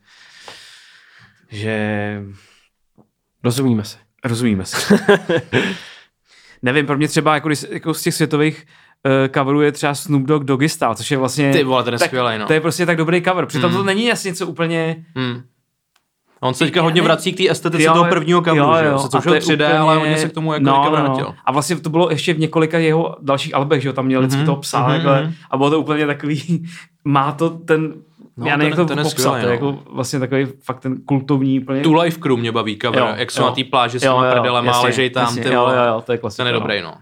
že 1.52 2.22
Rozumíme 3.44 3.84
se. 3.84 3.98
rozumíme 4.24 4.66
se. 4.66 5.00
Nevím, 6.62 6.86
pro 6.86 6.98
mě 6.98 7.08
třeba 7.08 7.34
jako, 7.36 7.50
jako 7.70 7.94
z 7.94 8.02
těch 8.02 8.14
světových 8.14 8.66
uh, 9.06 9.12
coverů 9.34 9.62
je 9.62 9.72
třeba 9.72 9.94
Snoop 9.96 10.24
Dogg 10.24 10.44
Doggy 10.46 10.70
Style, 10.70 10.96
což 10.96 11.12
je 11.12 11.18
vlastně... 11.18 11.52
Ty 11.52 11.64
vole, 11.64 11.84
ten 11.84 11.94
je 11.94 12.00
tak, 12.00 12.08
skvělej, 12.08 12.40
no. 12.40 12.46
To 12.48 12.54
je 12.54 12.62
prostě 12.62 12.86
tak 12.86 12.98
dobrý 12.98 13.22
cover. 13.22 13.46
Přitom 13.46 13.72
to 13.74 13.84
není 13.84 14.06
jasně 14.06 14.28
něco 14.30 14.48
úplně... 14.48 15.06
Hmm. 15.16 15.42
A 16.42 16.46
on 16.48 16.54
se 16.54 16.66
teďka 16.66 16.82
hodně 16.82 17.02
vrací 17.02 17.34
k 17.34 17.38
té 17.38 17.50
estetice 17.50 17.84
Jo, 17.84 17.94
toho 17.94 18.06
prvního 18.06 18.42
coveru, 18.42 18.66
jo, 18.68 18.76
že 18.80 18.86
jo. 18.86 18.92
jo? 18.92 19.00
Se 19.00 19.10
to 19.10 19.18
už 19.18 19.24
to 19.24 19.34
je 19.34 19.40
3D, 19.40 19.80
ale 19.82 19.98
hodně 19.98 20.18
se 20.18 20.30
k 20.30 20.34
tomu 20.34 20.54
jako 20.54 20.66
no, 20.66 20.84
no, 20.86 20.92
vrátil. 20.92 21.34
A 21.46 21.52
vlastně 21.52 21.76
to 21.76 21.90
bylo 21.90 22.10
ještě 22.10 22.34
v 22.34 22.40
několika 22.40 22.78
jeho 22.78 23.16
dalších 23.22 23.56
albech, 23.56 23.82
že 23.82 23.90
jo, 23.90 23.94
tam 23.94 24.06
měl 24.06 24.20
vždycky 24.20 24.38
Mhm, 24.38 24.46
toho 24.46 24.58
psa, 24.58 24.80
mhm, 24.80 24.92
takhle, 24.92 25.22
mhm. 25.24 25.34
a 25.52 25.58
bylo 25.58 25.70
to 25.70 25.80
úplně 25.80 26.06
takový, 26.08 26.66
má 27.06 27.32
to 27.32 27.50
ten, 27.50 27.94
No, 28.38 28.48
já 28.48 28.58
nevím, 28.58 28.74
ten- 28.74 28.80
jak 28.80 28.88
to 28.90 28.96
popsat, 28.96 29.10
skvělej, 29.12 29.42
to 29.42 29.48
je 29.48 29.60
no. 29.62 29.68
jako 29.68 29.80
vlastně 29.94 30.20
takový 30.20 30.46
fakt 30.64 30.80
ten 30.80 30.98
kultovní 31.06 31.60
úplně. 31.60 31.82
Tu 31.82 31.94
Life 31.94 32.20
Crew 32.20 32.38
mě 32.38 32.52
baví 32.52 32.80
cover, 32.82 33.00
Jo, 33.00 33.08
jak 33.16 33.32
jsou 33.32 33.42
jo. 33.42 33.48
na 33.48 33.56
té 33.56 33.64
pláži 33.64 34.00
s 34.00 34.02
těma 34.02 34.32
prdelema, 34.32 34.82
ležej 34.82 35.10
tam, 35.10 35.24
jasně, 35.24 35.44
ty 35.44 35.56
vole. 35.56 35.76
jo, 35.78 35.84
jo, 35.94 36.02
to 36.06 36.12
je 36.12 36.18
klasika, 36.18 36.44
Ten 36.44 36.48
je 36.48 36.54
no. 36.54 36.60
dobrý, 36.60 36.82
no. 36.82 36.94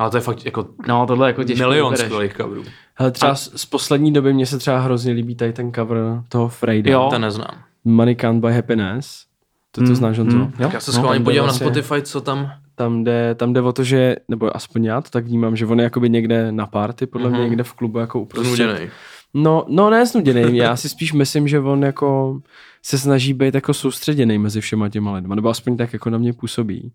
Ale 0.00 0.10
to 0.10 0.16
je 0.16 0.20
fakt 0.20 0.44
jako 0.44 0.66
No, 0.88 1.06
tohle 1.06 1.26
je 1.26 1.30
jako 1.30 1.44
těžký 1.44 1.62
milion 1.62 1.96
skvělých 1.96 2.36
coverů. 2.36 2.64
Hele, 2.94 3.10
třeba 3.10 3.34
z, 3.34 3.60
z 3.60 3.66
poslední 3.66 4.12
doby 4.12 4.32
mně 4.34 4.46
se 4.46 4.58
třeba 4.58 4.78
hrozně 4.80 5.12
líbí 5.12 5.34
tady 5.34 5.52
ten 5.52 5.72
cover 5.72 5.96
toho 6.28 6.48
Frejda. 6.48 6.90
Jo. 6.92 7.06
Ten 7.10 7.22
neznám. 7.22 7.54
Money 7.84 8.16
Can't 8.16 8.40
Buy 8.40 8.52
Happiness. 8.54 9.24
To, 9.72 9.80
to 9.80 9.86
Mm, 9.88 9.94
znáš, 9.94 10.18
Honzo? 10.18 10.36
mm, 10.36 10.42
jo. 10.42 10.50
Tak 10.58 10.72
já 10.72 10.80
se 10.80 10.90
No, 10.90 10.94
schválně 10.98 11.18
jde 11.18 11.24
podívám 11.24 11.46
na 11.46 11.52
vlastně- 11.52 11.66
Spotify, 11.66 12.02
co 12.02 12.20
tam... 12.20 12.50
Tam 12.74 13.04
jde, 13.04 13.34
tam 13.34 13.52
jde 13.52 13.60
o 13.60 13.72
to, 13.72 13.84
že, 13.84 14.16
nebo 14.28 14.56
aspoň 14.56 14.84
já 14.84 15.00
to 15.00 15.10
tak 15.10 15.24
vnímám, 15.26 15.56
že 15.56 15.66
on 15.66 15.78
je 15.78 15.84
jakoby 15.84 16.10
někde 16.10 16.52
na 16.52 16.66
party, 16.66 17.06
podle 17.06 17.30
mě 17.30 17.38
Mhm. 17.38 17.48
někde 17.48 17.62
v 17.64 17.72
klubu 17.72 17.98
jako 17.98 18.20
uprostřed. 18.20 18.54
Znuděnej. 18.56 18.90
No, 19.34 19.64
no 19.68 19.90
ne 19.90 20.06
znuděný, 20.06 20.56
já 20.56 20.76
si 20.76 20.88
spíš 20.88 21.12
myslím, 21.12 21.48
že 21.48 21.60
on 21.60 21.82
jako 21.82 22.40
se 22.82 22.98
snaží 22.98 23.34
být 23.34 23.54
jako 23.54 23.74
soustředěný 23.74 24.38
mezi 24.38 24.60
všema 24.60 24.88
těma 24.88 25.12
lidma, 25.14 25.34
nebo 25.34 25.48
aspoň 25.48 25.76
tak 25.76 25.92
jako 25.92 26.10
na 26.10 26.18
mě 26.18 26.32
působí. 26.32 26.92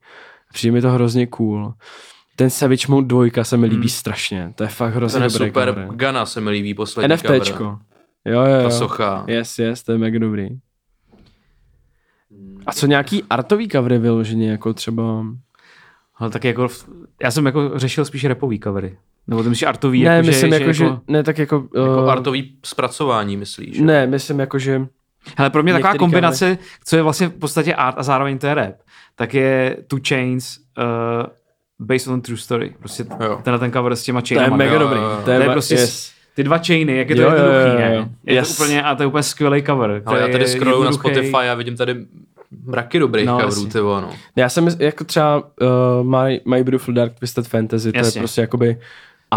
Přijde 0.53 0.72
mi 0.74 0.82
to 0.82 0.89
hrozně 0.91 1.28
cool. 1.28 1.74
Ten 2.36 2.49
Savage 2.49 2.86
Mode 2.89 3.07
2 3.07 3.43
se 3.43 3.57
mi 3.57 3.65
líbí 3.65 3.81
Hmm. 3.81 3.89
strašně, 3.89 4.53
to 4.55 4.63
je 4.63 4.69
fakt 4.69 4.93
hrozně 4.93 5.19
Ten 5.19 5.23
je 5.23 5.29
dobrý 5.29 5.47
super. 5.49 5.69
cover. 5.69 5.88
Gana 5.95 6.25
se 6.25 6.41
mi 6.41 6.49
líbí 6.49 6.73
poslední 6.73 7.13
NFTčko. 7.15 7.57
cover. 7.57 7.75
Jo, 8.25 8.41
jo, 8.41 8.55
jo. 8.55 8.63
Ta 8.63 8.69
socha. 8.69 9.23
Yes, 9.27 9.59
yes, 9.59 9.83
to 9.83 9.91
je 9.91 9.97
mega 9.97 10.19
dobrý. 10.19 10.49
A 12.65 12.71
co 12.73 12.86
nějaký 12.88 13.23
artový 13.29 13.67
covery 13.69 13.97
vyloženě, 13.97 14.51
jako 14.51 14.73
třeba... 14.73 15.25
Ale 16.17 16.29
tak 16.29 16.43
jako, 16.43 16.67
já 17.23 17.31
jsem 17.31 17.45
jako 17.45 17.71
řešil 17.75 18.05
spíš 18.05 18.25
repový 18.25 18.59
covery. 18.59 18.97
Nebo 19.27 19.43
ty 19.43 19.49
myslíš 19.49 19.63
artový, 19.67 20.03
ne, 20.03 20.15
jako, 20.15 20.27
myslím 20.27 20.51
že, 20.51 20.59
jako, 20.59 20.73
že, 20.73 20.86
ne, 21.07 21.23
tak 21.23 21.38
jako... 21.38 21.55
Jako 21.75 22.03
uh, 22.03 22.11
artový 22.11 22.57
zpracování, 22.65 23.38
myslíš? 23.38 23.79
Ne, 23.79 24.07
myslím 24.07 24.39
jako, 24.39 24.59
že... 24.59 24.88
Hele, 25.38 25.49
pro 25.49 25.63
mě 25.63 25.73
taková 25.73 25.95
kombinace, 25.95 26.57
co 26.86 26.95
je 26.95 27.01
vlastně 27.01 27.27
v 27.27 27.33
podstatě 27.39 27.75
art 27.75 27.95
a 27.99 28.03
zároveň 28.03 28.38
to 28.38 28.47
je 28.47 28.53
rap, 28.53 28.75
tak 29.15 29.33
je 29.33 29.77
Two 29.88 29.99
Chains 30.07 30.57
uh, 30.77 30.83
based 31.80 32.07
on 32.13 32.21
true 32.21 32.38
story. 32.38 32.73
Prostě 32.80 33.05
Jo. 33.26 33.39
tenhle 33.43 33.59
ten 33.59 33.71
cover 33.71 33.95
s 33.95 34.03
těma 34.03 34.21
To 34.21 34.34
je 34.34 34.38
chainama. 34.39 34.57
mega 34.57 34.73
jo, 34.73 34.80
dobrý. 34.80 34.97
jo, 34.99 35.03
jo. 35.03 35.19
To 35.26 35.32
je, 35.32 35.38
To 35.38 35.41
je 35.43 35.47
ma- 35.49 35.53
prostě 35.53 35.76
yes. 35.76 36.11
Ty 36.36 36.43
dva 36.43 36.57
chainy, 36.57 36.97
jak 36.97 37.09
je 37.09 37.15
to 37.15 37.21
Jo, 37.21 37.30
jo, 37.30 37.36
jednoduchý, 37.36 37.84
jo, 37.84 37.89
jo. 37.95 38.01
ne? 38.01 38.09
Je 38.26 38.34
Yes. 38.36 38.57
to 38.57 38.63
úplně, 38.63 38.84
a 38.84 38.95
to 38.95 39.03
je 39.03 39.07
úplně 39.07 39.23
skvělý 39.23 39.63
cover. 39.63 40.01
Ale 40.05 40.19
já 40.21 40.28
tady 40.28 40.43
je 40.43 40.47
scrolluju 40.47 40.84
na. 40.84 40.91
Spotify 40.91 41.36
a 41.51 41.53
vidím 41.53 41.78
tady 41.78 42.05
mraky 42.65 42.99
dobrých 42.99 43.26
No, 43.26 43.39
coverů, 43.41 43.65
ty 43.65 43.80
vole, 43.80 44.01
no. 44.01 44.09
Já 44.36 44.49
jsem 44.49 44.67
jako 44.80 45.03
třeba 45.03 45.38
uh, 45.61 46.07
My, 46.07 46.41
My 46.45 46.63
Beautiful 46.63 46.93
Dark 46.93 47.13
Twisted 47.19 47.47
Fantasy, 47.47 47.91
to 47.91 47.97
Jasně. 47.97 48.19
je 48.19 48.21
prostě 48.21 48.41
jakoby 48.41 48.78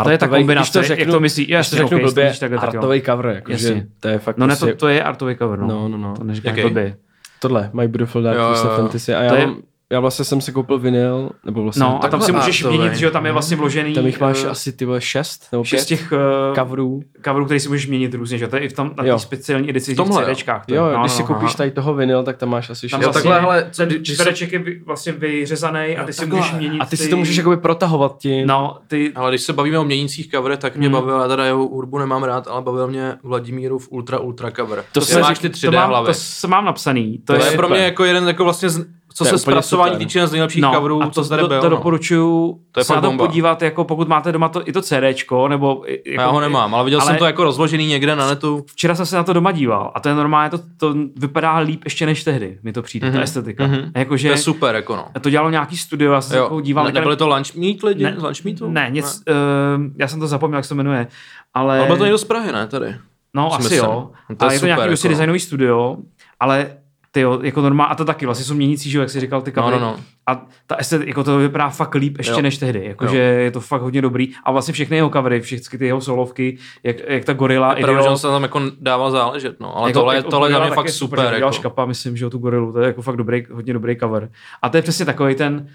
To 0.05 0.11
je 0.11 0.19
ta 0.19 0.27
artovej- 0.27 0.39
kombinace, 0.39 0.79
když 0.79 0.89
jak 0.99 1.09
to 1.11 1.21
myslí, 1.21 1.45
když 1.47 1.71
to 1.71 1.77
řeknu 1.77 1.97
ok, 1.99 2.03
blbě, 2.05 2.25
myslíš 2.25 2.39
takhle, 2.39 2.59
tak 2.59 2.75
jo. 2.75 2.81
artový 2.81 3.03
cover, 3.03 3.27
jakože 3.27 3.69
Jasně. 3.69 3.87
to 4.01 4.09
je 4.09 4.19
fakt 4.19 4.37
No 4.39 4.47
ne, 4.47 4.57
prostě, 4.57 4.73
to, 4.73 4.79
to 4.79 4.89
je 4.89 5.03
artový 5.03 5.37
cover, 5.37 5.59
no. 5.59 5.67
No, 5.67 5.89
no, 5.89 5.97
no. 5.99 6.15
To 6.17 6.25
neříkáš 6.25 6.57
Jaký? 6.57 6.69
blbě. 6.69 6.97
tohle, 7.41 7.71
My 7.73 7.89
Beautiful 7.89 8.23
Dark 8.23 8.37
Jo, 8.39 8.43
jo, 8.45 8.49
Twisted 8.51 8.71
jo. 8.71 8.77
Fantasy 8.77 9.15
a 9.15 9.23
já, 9.23 9.29
To 9.31 9.37
je- 9.37 9.47
mám, 9.47 9.57
já 9.93 10.01
vlastně 10.01 10.25
jsem 10.25 10.41
si 10.41 10.53
koupil 10.53 10.79
vinyl, 10.79 11.31
nebo 11.45 11.63
vlastně 11.63 11.81
No, 11.83 12.05
a 12.05 12.09
tam 12.09 12.21
si 12.23 12.33
můžeš 12.33 12.65
měnit, 12.65 12.95
že 12.95 13.05
jo, 13.05 13.11
tam 13.11 13.27
je 13.27 13.33
vlastně 13.33 13.57
vložený 13.57 13.95
tam 13.95 14.07
jich 14.07 14.21
máš 14.21 14.45
eh, 14.45 14.49
asi 14.49 14.73
ty 14.73 14.85
vole 14.85 15.01
šest 15.01 15.47
nebo 15.53 15.63
pět 15.65 15.69
šest 15.69 15.87
těch 15.87 16.13
uh, 16.13 16.55
coverů. 16.55 17.03
coverů, 17.25 17.45
který 17.45 17.61
si 17.61 17.69
můžeš 17.69 17.87
měnit 17.87 18.15
různě, 18.15 18.39
že 18.39 18.45
jo? 18.45 18.51
To 18.51 18.57
je 18.57 18.63
i 18.63 18.69
v 18.69 18.73
tom, 18.73 18.91
na 18.99 19.05
Jo. 19.05 19.15
té 19.15 19.21
speciální 19.21 19.71
edici 19.71 19.85
v 19.93 19.97
těch 19.97 19.97
tomhle, 19.97 20.23
jo. 20.23 20.29
CDčkách. 20.35 20.67
to 20.67 20.75
je. 20.75 20.79
Jo, 20.79 20.85
No, 20.95 21.01
když 21.01 21.13
no, 21.13 21.17
si 21.17 21.23
no, 21.23 21.27
koupíš 21.27 21.45
aha. 21.49 21.55
tady 21.57 21.71
toho 21.71 21.95
vinyl, 21.95 22.23
tak 22.23 22.37
tam 22.37 22.49
máš 22.49 22.71
asi 22.71 22.89
Tam 22.89 23.01
šest. 23.01 23.07
Jo, 23.07 23.13
vlastně, 23.13 23.31
takhle, 23.31 23.41
hele, 23.53 23.71
ten 23.77 24.05
čtvereček 24.05 24.53
je 24.53 24.63
vlastně 24.87 25.13
vyřezaný 25.13 25.97
a 25.97 26.05
ty 26.05 26.13
si 26.13 26.19
takhle. 26.21 26.39
můžeš 26.39 26.53
měnit 26.55 26.81
A 26.81 26.87
ty 26.87 26.97
si 26.97 27.09
to 27.09 27.17
můžeš 27.17 27.37
jakoby 27.37 27.57
protahovat 27.57 28.19
tím. 28.19 28.47
No, 28.47 28.79
ty... 28.89 29.13
Ale 29.15 29.31
když 29.31 29.43
se 29.43 29.53
bavíme 29.53 29.79
o 29.79 29.85
měnících 29.85 30.31
coverech, 30.31 30.59
tak 30.59 30.77
mě 30.77 30.87
Hmm. 30.89 30.93
bavil, 30.93 31.21
já 31.21 31.29
teda 31.29 31.45
jeho 31.45 31.59
hudbu 31.69 31.99
nemám 31.99 32.23
rád, 32.25 32.49
ale 32.49 32.63
bavil 32.63 32.87
mě 32.89 33.15
Vladimírův 33.23 33.89
Ultra 33.91 34.19
Ultra 34.19 34.51
cover. 34.51 34.85
To 34.93 35.01
To 35.01 35.07
se 35.07 35.21
máš 35.21 35.39
ty 35.39 35.49
to 35.51 35.57
3D 35.57 35.75
mám, 35.75 35.89
hlavy. 35.91 36.13
to 36.41 36.49
mám 36.49 36.65
napsaný. 36.65 37.19
To, 37.19 37.33
To, 37.33 37.45
je, 37.45 37.51
je, 37.51 37.57
pro 37.57 37.69
mě 37.69 37.79
jako 37.79 38.05
jeden 38.05 38.29
jako 38.29 38.45
vlastně, 38.45 38.69
z- 38.71 38.87
co 39.15 39.25
se 39.25 39.39
zpracování 39.39 39.97
týče 39.97 40.27
z 40.27 40.33
nejlepších 40.33 40.63
no, 40.63 40.73
coverů, 40.75 41.03
a 41.03 41.07
to, 41.11 41.23
co 41.23 41.29
tady 41.29 41.43
to, 41.43 41.49
byl. 41.49 41.61
to 41.61 41.69
no. 41.71 41.77
doporučuju 41.77 42.61
To 42.73 42.81
je 42.81 42.85
se 42.85 42.95
na 42.95 43.01
to 43.01 43.13
podívat, 43.13 43.63
jako 43.63 43.85
pokud 43.85 44.09
máte 44.09 44.33
doma 44.33 44.49
to, 44.49 44.69
i 44.69 44.73
to 44.73 44.83
CDčko, 44.83 45.49
nebo... 45.49 45.83
i- 45.91 46.11
Jako, 46.11 46.21
A 46.23 46.25
já 46.25 46.31
ho 46.31 46.41
nemám, 46.41 46.75
ale 46.75 46.85
viděl 46.85 47.01
ale- 47.01 47.11
jsem 47.11 47.19
to 47.19 47.25
jako 47.25 47.45
rozložený 47.45 47.87
někde 47.87 48.17
na 48.17 48.27
netu. 48.29 48.65
Včera 48.71 48.95
jsem 48.95 49.07
se 49.07 49.17
na 49.17 49.25
to 49.25 49.33
doma 49.33 49.53
díval 49.53 49.93
a 49.95 50.01
to 50.01 50.09
je 50.09 50.15
normálně, 50.15 50.51
to, 50.51 50.59
to 50.77 50.95
vypadá 51.17 51.59
líp 51.59 51.81
ještě 51.85 52.07
než 52.07 52.25
tehdy, 52.25 52.59
mi 52.63 52.73
to 52.73 52.83
přijde, 52.83 53.07
mm-hmm. 53.07 53.11
ta 53.13 53.17
Mhm, 53.17 53.23
estetika. 53.25 53.67
mhm. 53.67 53.75
Mm-hmm. 53.77 53.91
Jakože, 53.97 54.29
To 54.29 54.33
je 54.35 54.39
super, 54.39 54.75
jako 54.75 54.97
no. 54.97 55.07
to 55.21 55.31
dělalo 55.31 55.51
nějaký 55.51 55.77
studio, 55.77 56.13
já 56.13 56.21
jsem 56.21 56.31
se 56.31 56.37
jako 56.37 56.61
díval. 56.61 56.85
ne, 56.85 56.93
nebyly 56.93 57.17
to 57.17 57.29
lunch 57.29 57.55
meet 57.55 57.83
lidi? 57.83 58.05
Ne, 58.05 58.17
lunch 58.21 58.45
meetu? 58.45 58.71
Ne, 58.71 58.89
nic, 58.91 59.23
ne. 59.27 59.35
Uh, 59.35 59.85
já 59.99 60.09
jsem 60.09 60.21
to 60.21 60.27
zapomněl, 60.27 60.59
jak 60.59 60.65
se 60.65 60.69
to 60.69 60.75
jmenuje, 60.75 61.07
ale... 61.55 61.79
Ale 61.79 61.87
byl 61.87 61.97
to 61.97 62.05
někdo 62.05 62.19
z 62.19 62.25
Prahy, 62.25 62.53
ne, 62.53 62.67
tady? 62.67 62.95
No, 63.35 63.51
si 63.51 63.57
asi 63.67 63.77
jo. 63.77 64.11
No 64.31 64.37
to 64.37 64.51
je 64.51 64.61
to 64.61 64.67
nějaký 64.67 64.87
prostě 64.87 65.09
jako. 65.09 65.13
designový 65.15 65.41
studio, 65.41 65.97
ale 66.41 66.71
ty 67.11 67.21
jo, 67.21 67.41
jako 67.43 67.61
normálně, 67.61 67.91
a 67.91 67.95
to 67.95 68.05
taky 68.05 68.27
vlastně 68.27 68.45
jsou 68.45 68.55
měnící, 68.55 68.91
že 68.91 68.99
jo, 68.99 69.03
jak 69.03 69.11
jsi 69.11 69.21
říkal, 69.21 69.43
ty 69.43 69.53
No, 69.57 69.63
covery. 69.63 69.81
no, 69.81 69.87
no. 69.87 69.97
A 70.27 70.47
ta 70.67 70.77
estet, 70.77 71.03
jako 71.09 71.25
to 71.25 71.39
vypadá 71.39 71.69
fakt 71.69 71.95
líp 71.95 72.19
ještě 72.19 72.33
Jo. 72.33 72.41
než 72.41 72.59
tehdy, 72.59 72.85
jakože 72.85 73.19
je 73.19 73.51
to 73.51 73.61
fakt 73.61 73.83
hodně 73.83 74.03
dobrý. 74.03 74.29
A 74.45 74.53
vlastně 74.53 74.75
všechny 74.75 74.97
jeho 74.97 75.11
covery, 75.11 75.41
všechny 75.41 75.79
ty 75.79 75.87
jeho 75.87 76.01
solovky, 76.01 76.59
jak, 76.83 76.97
jak 77.09 77.25
ta 77.25 77.33
gorila, 77.33 77.75
Pravda, 77.75 78.03
že 78.03 78.09
on 78.09 78.19
se 78.19 78.27
tam 78.27 78.43
jako 78.43 78.61
dával 78.81 79.11
záležet, 79.11 79.61
no. 79.61 79.77
Ale 79.77 79.89
jako- 79.91 79.99
tohle, 79.99 80.17
jako 80.17 80.31
tohle 80.31 80.49
je 80.49 80.51
mě 80.51 80.61
taky 80.61 80.75
fakt 80.75 80.87
je 80.87 80.93
super, 80.93 81.19
Dělal 81.21 81.35
jako. 81.35 81.53
škapa, 81.53 81.87
myslím, 81.87 82.17
že 82.17 82.25
jo, 82.25 82.31
tu 82.31 82.39
gorilu, 82.39 82.73
to 82.73 82.81
je 82.81 82.87
jako 82.87 83.03
fakt 83.03 83.17
dobrý, 83.17 83.45
hodně 83.53 83.73
dobrý 83.73 83.97
cover. 83.97 84.31
A 84.63 84.69
to 84.69 84.77
je 84.77 84.83
přesně 84.83 85.05
takový 85.05 85.35
ten 85.35 85.69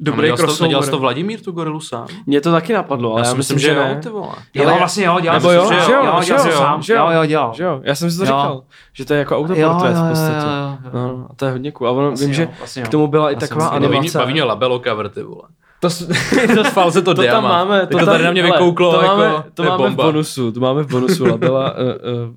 dobrý 0.00 0.22
Dělal 0.26 0.36
jsi 0.36 0.42
to, 0.42 0.46
crossover. 0.46 0.68
dělal 0.68 0.82
jsi 0.82 0.90
to 0.90 0.98
Vladimír, 0.98 1.40
tu 1.40 1.52
gorilu 1.52 1.80
sám? 1.80 2.06
Mě 2.26 2.40
to 2.40 2.52
taky 2.52 2.72
napadlo, 2.72 3.12
ale 3.12 3.20
Já 3.20 3.24
já, 3.26 3.30
si 3.30 3.36
myslím, 3.36 3.58
že 3.58 3.74
jo, 3.74 3.84
ty 4.02 4.08
vole. 4.08 4.28
Jo, 4.54 4.68
Ale- 4.68 4.78
vlastně 4.78 5.04
jo, 5.04 5.20
dělal 5.20 5.38
Nebo 5.38 5.48
jsem 5.48 5.56
jo, 5.58 5.64
si- 5.68 5.74
že 5.86 5.92
jo, 5.92 6.04
jo, 6.04 6.20
že 6.20 6.26
dělal 6.26 6.52
sám, 6.52 6.82
že 6.82 6.92
jo. 6.94 7.04
jo, 7.06 7.10
jo, 7.12 7.26
dělal. 7.26 7.52
Že 7.54 7.62
jo, 7.64 7.80
já 7.82 7.94
jsem 7.94 8.10
si 8.10 8.16
to 8.16 8.22
Jo. 8.22 8.26
říkal, 8.26 8.62
že 8.92 9.04
to 9.04 9.12
je 9.14 9.18
jako 9.18 9.36
autoportrét 9.36 9.62
jo, 9.64 9.78
v 9.78 9.96
jo, 9.98 10.08
podstatě. 10.08 10.46
jo, 10.46 10.78
jo. 10.84 10.90
No, 10.94 11.26
a 11.30 11.34
to 11.36 11.44
je 11.44 11.50
hodně 11.52 11.72
cool. 11.72 11.88
A 11.88 11.90
ono, 11.90 12.08
Vlastně 12.08 12.26
vím, 12.26 12.34
jo, 12.34 12.36
že 12.36 12.48
vlastně 12.58 12.82
k 12.82 12.88
tomu 12.88 13.06
byla 13.06 13.30
i 13.30 13.36
taková 13.36 13.68
animace. 13.68 14.18
baví 14.18 14.32
mě 14.32 14.42
labelo 14.44 14.78
cover, 14.88 15.08
ty 15.08 15.22
vole. 15.22 15.42
To, 15.80 15.88
To 16.54 16.64
spal 16.64 16.90
se 16.90 17.02
to, 17.02 17.14
to 17.14 17.22
tam 17.22 17.42
máme, 17.44 17.80
to, 17.80 17.86
to 17.86 17.96
tam, 17.98 18.06
tady 18.06 18.24
na 18.24 18.30
mě 18.30 18.42
vykouklo, 18.42 18.92
to 18.92 19.00
jako, 19.02 19.16
máme, 19.16 19.42
to 19.54 19.62
je 19.62 19.68
máme 19.68 19.90
v 19.90 19.94
bonusu, 19.94 20.52
to 20.52 20.60
máme 20.60 20.82
v 20.82 20.86
bonusu, 20.90 21.24
labela, 21.26 21.72
uh, 21.72 21.78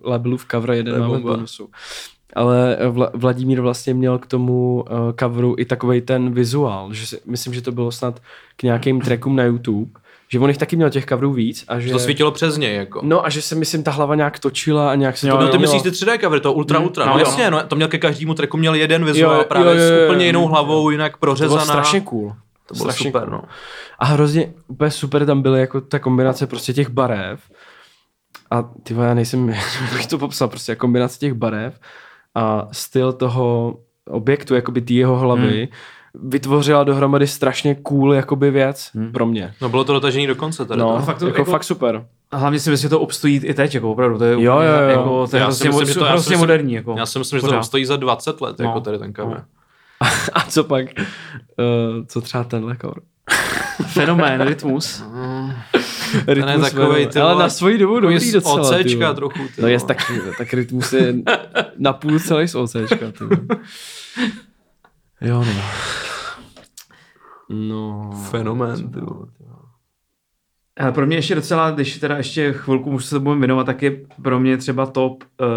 uh, 0.04 0.12
labelův 0.12 0.46
cover 0.52 0.72
jeden 0.72 0.94
To 0.94 1.02
je 1.02 1.08
máme 1.08 1.20
v 1.20 1.22
bonusu. 1.22 1.70
Ale 2.38 2.78
Vla, 2.90 3.10
Vladimír 3.14 3.62
vlastně 3.62 3.94
měl 3.94 4.18
k 4.18 4.28
tomu 4.28 4.86
uh, 4.92 4.98
coveru 5.20 5.56
i 5.58 5.66
takovej 5.66 6.02
ten 6.02 6.34
vizuál, 6.34 6.94
že 6.94 7.08
si, 7.08 7.20
myslím, 7.26 7.54
že 7.54 7.62
to 7.62 7.72
bylo 7.72 7.92
snad 7.92 8.22
k 8.56 8.64
nějakým 8.64 9.02
trackům 9.02 9.36
na 9.36 9.44
YouTube, 9.44 9.92
že 10.30 10.40
on 10.40 10.50
jich 10.50 10.58
taky 10.58 10.76
měl 10.76 10.90
těch 10.90 11.06
coverů 11.06 11.34
víc 11.34 11.66
a 11.68 11.80
že... 11.80 11.92
To 11.92 12.00
svítilo 12.00 12.32
přes 12.32 12.58
něj, 12.58 12.76
jako. 12.76 13.02
No 13.04 13.26
a 13.26 13.30
že 13.30 13.42
se 13.42 13.56
myslím 13.56 13.84
ta 13.84 13.92
hlava 13.92 14.16
nějak 14.16 14.40
točila 14.40 14.92
a 14.92 14.96
nějak 14.96 15.18
se 15.18 15.28
Jo, 15.28 15.38
to 15.38 15.44
No, 15.44 15.50
ty 15.50 15.58
myslíš 15.58 15.82
ty 15.82 15.90
3D 15.90 16.20
covery, 16.22 16.42
to 16.42 16.54
ultra 16.54 16.80
ultra, 16.80 17.06
no 17.06 17.14
no, 17.14 17.20
jasně, 17.20 17.52
no, 17.52 17.64
to 17.64 17.76
měl 17.76 17.88
ke 17.88 17.98
každému 17.98 18.34
tracku 18.34 18.58
měl 18.58 18.76
jeden 18.76 19.06
vizuál, 19.06 19.38
Jo, 19.38 19.44
právě 19.44 19.74
jo, 19.74 19.80
jo, 19.80 19.88
s 19.88 19.92
jo, 19.92 20.06
úplně 20.06 20.26
jo. 20.26 20.28
jinou 20.28 20.48
hlavou, 20.48 20.90
jinak 20.90 21.12
To 21.12 21.18
bylo 21.20 21.36
prořezaná. 21.36 21.66
strašně 21.66 22.02
cool. 22.02 22.36
To 22.66 22.74
bylo 22.74 22.86
strašně 22.86 23.10
super, 23.10 23.22
cool. 23.22 23.32
no. 23.32 23.44
A 24.00 24.06
hrozně 24.06 24.54
úplně 24.68 24.92
super 24.92 25.26
tam 25.26 25.42
byly 25.42 25.60
jako 25.60 25.82
ta 25.82 26.00
kombinace 26.00 26.48
prostě 26.48 26.74
těch 26.74 26.90
barev. 26.90 27.40
A 28.52 28.64
ty 28.84 28.94
já 28.94 29.14
nejsem, 29.14 29.50
jak 29.82 29.94
bych 29.94 30.08
to 30.08 30.18
popsal, 30.18 30.48
prostě 30.48 30.76
kombinace 30.76 31.20
těch 31.20 31.34
barev 31.34 31.80
a 32.38 32.68
styl 32.72 33.14
toho 33.14 33.78
objektu, 34.10 34.56
jakoby 34.56 34.82
ty 34.82 34.94
jeho 34.94 35.18
hlavy, 35.18 35.58
hmm. 35.58 36.30
vytvořila 36.30 36.84
dohromady 36.84 37.28
strašně 37.28 37.76
cool 37.76 38.14
jakoby 38.14 38.52
věc 38.52 38.90
hmm. 38.96 39.12
pro 39.12 39.26
mě. 39.26 39.54
No 39.62 39.70
bylo 39.70 39.84
to 39.84 39.94
dotažený 39.94 40.28
do 40.28 40.36
konce 40.36 40.66
tady. 40.66 40.80
No, 40.80 41.02
fakt 41.02 41.20
to 41.20 41.28
jako, 41.28 41.42
jako- 41.42 41.52
fakt 41.52 41.64
super. 41.64 42.06
A 42.32 42.38
hlavně 42.38 42.60
si 42.60 42.70
myslím, 42.70 42.86
že 42.86 42.90
to 42.90 43.00
obstojí 43.00 43.36
i 43.46 43.54
teď, 43.54 43.76
jako 43.76 43.92
opravdu, 43.92 44.18
to 44.18 44.24
je 44.24 44.32
Jo, 44.32 44.38
úplně, 44.54 44.68
jo, 44.68 44.74
jo. 44.82 44.90
jako, 44.90 45.28
to 45.28 45.36
je 45.36 45.40
Já 45.40 45.46
hrozně, 45.46 45.70
myslím, 45.70 45.88
to- 45.94 46.00
já 46.00 46.06
si 46.06 46.12
hrozně 46.12 46.30
myslím- 46.30 46.40
moderní, 46.40 46.74
jako. 46.74 46.96
Já 46.98 47.06
si 47.06 47.20
myslím, 47.20 47.40
že 47.40 47.48
to 47.48 47.64
stojí 47.64 47.86
za 47.86 47.96
20 47.96 48.42
let, 48.42 48.60
jako 48.60 48.74
No. 48.74 48.82
tady 48.82 49.00
ten 49.00 49.14
cover. 49.14 49.38
No. 49.38 49.44
A 50.34 50.42
co 50.42 50.64
pak? 50.64 50.86
Uh, 50.98 52.06
co 52.08 52.22
třeba 52.22 52.44
tenhle 52.44 52.78
cover? 52.82 53.02
Fenomén, 53.88 54.42
rytmus. 54.42 55.04
Ten 56.26 56.50
je 56.50 56.58
takovej, 56.60 57.08
ty 57.08 57.20
ale 57.20 57.40
na 57.44 57.50
svoji 57.50 57.78
dobu 57.78 58.00
dobrý 58.00 58.20
z 58.20 58.32
docela. 58.34 58.56
ty 58.70 58.84
OCčka 58.86 59.00
vole. 59.06 59.16
trochu. 59.16 59.40
Ty 59.56 59.62
No 59.62 59.68
je 59.68 59.78
vole. 59.78 59.88
tak, 59.88 59.98
tak 60.38 60.54
rytmus 60.54 60.94
je 60.94 61.16
na 61.78 61.94
půl 61.94 62.20
celý 62.20 62.48
z 62.48 62.56
OCčka. 62.56 63.12
Ty. 63.12 63.24
jo, 65.22 65.44
no. 65.46 65.62
No. 67.50 68.12
Fenomén, 68.30 68.92
ty 68.92 69.00
vole. 69.00 69.28
Ale 70.80 70.92
pro 70.92 71.06
mě 71.08 71.18
ještě 71.18 71.36
docela, 71.36 71.72
když 71.72 71.98
teda 71.98 72.18
ještě 72.18 72.54
chvilku 72.54 72.92
můžu 72.92 73.06
se 73.06 73.16
tomu 73.20 73.40
věnovat, 73.40 73.64
tak 73.64 73.84
je 73.84 74.02
pro 74.22 74.40
mě 74.40 74.58
třeba 74.58 74.86
top 74.86 75.24
uh, 75.24 75.48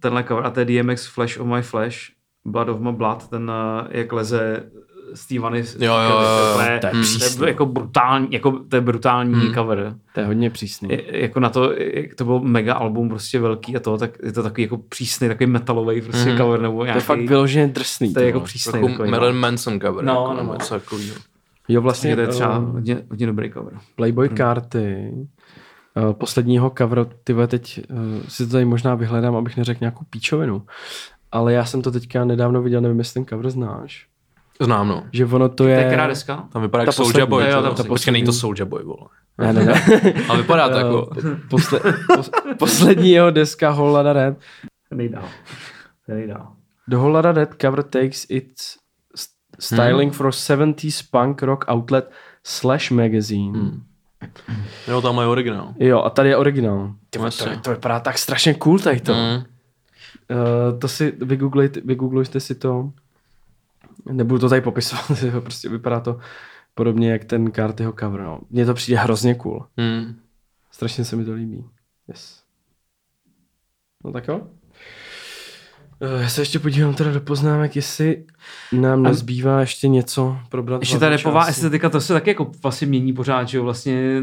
tenhle 0.00 0.24
cover 0.24 0.46
a 0.46 0.50
to 0.50 0.60
je 0.60 0.82
DMX 0.82 1.06
Flash 1.06 1.38
of 1.40 1.46
My 1.46 1.62
Flash, 1.62 1.96
Blood 2.44 2.68
of 2.68 2.80
My 2.80 2.92
Blood, 2.92 3.28
ten 3.28 3.50
uh, 3.50 3.86
jak 3.90 4.12
leze 4.12 4.70
Steveny. 5.14 5.58
Jo, 5.78 5.94
jo, 5.94 6.10
jo, 6.10 6.54
To 6.54 6.60
je, 6.60 6.66
to 6.66 6.86
je 6.86 6.90
to 6.92 6.96
je 6.96 7.02
přísný. 7.02 7.46
jako 7.46 7.66
brutální, 7.66 8.28
jako, 8.30 8.50
to 8.68 8.76
je 8.76 8.80
brutální 8.80 9.34
Hmm. 9.34 9.54
cover. 9.54 9.94
To 10.14 10.20
je 10.20 10.26
hodně 10.26 10.50
přísný. 10.50 10.88
Je, 10.90 11.20
jako 11.22 11.40
na 11.40 11.48
to, 11.50 11.72
jak 11.78 12.14
to 12.14 12.24
byl 12.24 12.40
mega 12.40 12.74
album 12.74 13.08
prostě 13.08 13.40
velký 13.40 13.76
a 13.76 13.80
to, 13.80 13.98
tak 13.98 14.10
je 14.22 14.32
to 14.32 14.42
takový 14.42 14.62
jako 14.62 14.78
přísný, 14.78 15.28
takový 15.28 15.50
metalový 15.50 16.00
prostě 16.00 16.28
Mhm. 16.28 16.38
cover 16.38 16.60
nebo 16.60 16.78
To 16.78 16.84
je 16.84 16.86
nějaký, 16.86 17.04
fakt 17.06 17.20
vyloženě 17.20 17.66
drsný. 17.68 18.14
to 18.14 18.20
je 18.20 18.26
jako 18.26 18.40
přísný. 18.40 18.72
Jako 18.74 18.88
takový, 18.88 19.10
Marilyn 19.10 19.36
Manson 19.36 19.80
cover. 19.80 20.04
No, 20.04 20.12
jako, 20.12 20.28
no, 20.28 20.34
nebo 20.36 20.46
no. 20.48 20.52
něco 20.58 20.74
takovýho. 20.74 21.16
Jo, 21.68 21.80
vlastně 21.80 22.14
to 22.14 22.20
je 22.20 22.26
třeba 22.26 22.56
eh, 22.56 22.72
hodně, 22.72 23.02
hodně 23.10 23.26
dobrý 23.26 23.52
cover. 23.52 23.72
Playboy 23.96 24.28
karty, 24.28 25.10
uh, 26.06 26.12
posledního 26.12 26.72
coveru, 26.78 27.06
ty 27.24 27.34
teď 27.46 27.80
uh, 27.90 27.96
si 28.28 28.46
to 28.46 28.52
tady 28.52 28.64
možná 28.64 28.94
vyhledám, 28.94 29.36
abych 29.36 29.56
neřekl 29.56 29.78
nějakou 29.80 30.04
píčovinu. 30.10 30.62
Ale 31.32 31.52
já 31.52 31.64
jsem 31.64 31.82
to 31.82 31.90
teďka 31.90 32.24
nedávno 32.24 32.62
viděl, 32.62 32.80
nevím, 32.80 32.98
jestli 32.98 33.14
ten 33.14 33.24
cover 33.26 33.50
znáš. 33.50 34.06
Znám, 34.60 34.88
no. 34.88 35.04
Že 35.12 35.24
ono 35.26 35.48
to 35.48 35.54
To 35.54 35.66
je... 35.68 35.78
je 35.78 35.84
která 35.86 36.06
deska? 36.06 36.44
Tam 36.52 36.62
vypadá 36.62 36.84
Ta 36.84 36.88
jako 36.88 36.92
Soulja 36.92 37.26
poslední. 37.26 37.30
Boy. 37.30 37.50
Jo, 37.50 37.56
to 37.56 37.62
ta 37.62 37.68
poslední. 37.70 37.88
Počkej, 37.88 38.12
není 38.12 38.24
to 38.24 38.32
Soulja 38.32 38.64
Boy, 38.64 38.84
vole. 38.84 39.08
Ne, 39.38 39.52
ne, 39.52 39.64
ne. 39.64 39.74
Ale 40.28 40.38
vypadá 40.38 40.68
to 40.68 40.76
jako... 40.76 41.10
Eh, 41.18 41.36
posle, 41.50 41.80
pos, 42.16 42.30
poslední 42.58 43.10
jeho 43.10 43.30
deska 43.30 43.70
Hollada 43.70 44.12
Red. 44.12 44.38
Nejdál. 44.90 45.24
Nejdál. 46.08 46.52
The 46.88 46.96
Hollada 46.96 47.32
Red 47.32 47.54
cover 47.60 47.82
takes 47.82 48.26
its 48.28 48.76
st- 49.16 49.30
styling 49.58 50.12
for 50.12 50.26
70s 50.30 51.02
punk 51.10 51.42
rock 51.42 51.64
outlet 51.68 52.10
Slash 52.44 52.90
magazine. 52.90 53.58
Hmm. 53.58 53.82
Jo, 54.88 55.02
tam 55.02 55.18
je 55.18 55.26
originál. 55.26 55.74
Jo, 55.78 56.02
a 56.02 56.10
tady 56.10 56.28
je 56.28 56.36
originál. 56.36 56.92
Ty, 57.10 57.18
to, 57.18 57.56
to 57.62 57.70
vypadá 57.70 58.00
tak 58.00 58.18
strašně 58.18 58.54
cool 58.54 58.78
tady 58.78 59.00
to. 59.00 59.14
Mm. 59.14 59.36
Uh, 59.36 60.78
to 60.78 60.88
si 60.88 61.12
vygooglejte, 61.22 61.80
vygooglujte 61.84 62.40
si 62.40 62.54
to. 62.54 62.90
Nebudu 64.12 64.38
to 64.40 64.48
tady 64.48 64.60
popisovat, 64.60 65.06
prostě 65.40 65.68
vypadá 65.68 66.00
to 66.00 66.18
podobně 66.74 67.12
jak 67.12 67.24
ten 67.24 67.52
Cartyho 67.52 67.94
cover. 68.00 68.20
No. 68.20 68.40
Mně 68.50 68.66
to 68.66 68.74
přijde 68.74 69.00
hrozně 69.00 69.34
cool. 69.34 69.66
Mm. 69.76 70.14
Strašně 70.70 71.04
se 71.04 71.16
mi 71.16 71.24
to 71.24 71.32
líbí. 71.32 71.64
Yes. 72.08 72.42
No 74.04 74.12
tak 74.12 74.28
jo. 74.28 74.40
Eh, 76.00 76.22
Já 76.22 76.28
se 76.28 76.42
ještě 76.42 76.58
podívám 76.58 76.94
teda 76.94 77.12
do 77.12 77.20
poznámek, 77.20 77.76
jestli 77.76 78.24
nám 78.72 79.02
nezbývá 79.02 79.60
ještě 79.60 79.88
něco 79.88 80.38
probrat. 80.48 80.82
Ještě 80.82 80.98
ta 80.98 81.08
repová 81.08 81.44
estetika, 81.46 81.90
to 81.90 82.00
se 82.00 82.12
taky 82.12 82.30
jako 82.30 82.50
vlastně 82.62 82.86
mění 82.86 83.12
pořád, 83.12 83.48
že 83.48 83.58
jo, 83.58 83.64
vlastně 83.64 84.22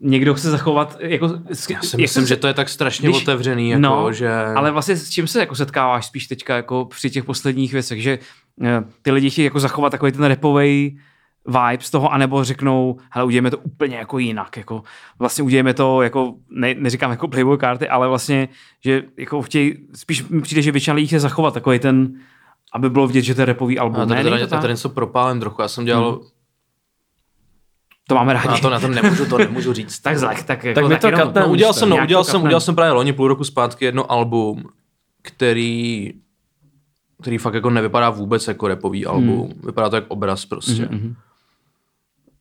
někdo 0.00 0.34
chce 0.34 0.50
zachovat, 0.50 0.96
jako, 1.00 1.30
Já 1.70 1.82
si 1.82 1.96
myslím, 1.96 2.26
že 2.26 2.36
to 2.36 2.46
je 2.46 2.54
tak 2.54 2.68
strašně 2.68 3.08
Když- 3.08 3.22
otevřený, 3.22 3.70
jako, 3.70 3.80
no, 3.80 4.12
že... 4.12 4.32
Ale 4.56 4.70
vlastně 4.70 4.96
s 4.96 5.10
čím 5.10 5.26
se 5.26 5.40
jako 5.40 5.54
setkáváš 5.54 6.06
spíš 6.06 6.26
teďka 6.26 6.56
jako 6.56 6.84
při 6.84 7.10
těch 7.10 7.24
posledních 7.24 7.72
věcech, 7.72 8.02
že 8.02 8.18
eh, 8.62 8.82
ty 9.02 9.10
lidi 9.10 9.30
chtějí 9.30 9.44
jako 9.44 9.60
zachovat 9.60 9.90
takový 9.90 10.12
ten 10.12 10.24
repový 10.24 10.98
vibe 11.46 11.78
z 11.80 11.90
toho, 11.90 12.12
anebo 12.12 12.44
řeknou, 12.44 12.96
hele, 13.10 13.24
uděláme 13.26 13.50
to 13.50 13.58
úplně 13.58 13.96
jako 13.96 14.18
jinak, 14.18 14.56
jako 14.56 14.82
vlastně 15.18 15.44
uděláme 15.44 15.74
to 15.74 16.02
jako, 16.02 16.34
ne, 16.50 16.74
neříkám 16.74 17.10
jako 17.10 17.28
playboy 17.28 17.58
karty, 17.58 17.88
ale 17.88 18.08
vlastně, 18.08 18.48
že 18.84 19.02
jako 19.16 19.42
chtějí, 19.42 19.74
spíš 19.94 20.28
mi 20.28 20.40
přijde, 20.40 20.62
že 20.62 20.72
většina 20.72 20.94
lidí 20.94 21.06
chce 21.06 21.20
zachovat 21.20 21.54
takový 21.54 21.78
ten, 21.78 22.12
aby 22.72 22.90
bylo 22.90 23.06
vidět, 23.06 23.22
že 23.22 23.34
to 23.34 23.40
je 23.40 23.44
repový 23.44 23.78
album. 23.78 24.00
A 24.00 24.04
ne, 24.04 24.08
tady, 24.08 24.22
není 24.22 24.30
tady, 24.30 24.42
to 24.42 24.50
tak? 24.50 24.60
tady 24.60 24.72
něco 24.72 24.88
propálím 24.88 25.40
trochu. 25.40 25.62
Já 25.62 25.68
jsem 25.68 25.84
dělal... 25.84 26.12
Hmm. 26.12 26.20
To 28.10 28.14
máme 28.14 28.32
rádi. 28.32 28.48
Na 28.48 28.58
to, 28.58 28.70
na 28.70 28.80
to 28.80 28.88
nemůžu, 28.88 29.26
to 29.26 29.38
nemůžu 29.38 29.72
říct. 29.72 29.98
tak 30.00 30.18
zlak, 30.18 30.42
tak, 30.42 30.64
jako, 30.64 30.80
Tak 30.80 30.88
mi 30.90 30.98
to 30.98 31.06
jenom- 31.06 31.20
katne 31.20 31.42
No, 31.42 31.48
udělal 31.48 31.72
jsem, 31.74 31.88
no, 31.88 31.96
udělal 32.02 32.24
jsem, 32.24 32.42
udělal 32.42 32.60
jsem 32.60 32.74
právě 32.74 32.92
loni 32.92 33.12
půl 33.12 33.28
roku 33.28 33.44
zpátky 33.44 33.84
jedno 33.84 34.12
album, 34.12 34.64
který 35.22 36.12
který 37.22 37.38
fakt 37.38 37.54
jako 37.54 37.70
nevypadá 37.70 38.10
vůbec 38.10 38.48
jako 38.48 38.68
repový 38.68 39.06
album. 39.06 39.40
Hmm. 39.40 39.60
Vypadá 39.66 39.88
to 39.90 39.96
jako 39.96 40.06
obraz 40.08 40.46
prostě. 40.46 40.88
Mhm. 40.90 41.14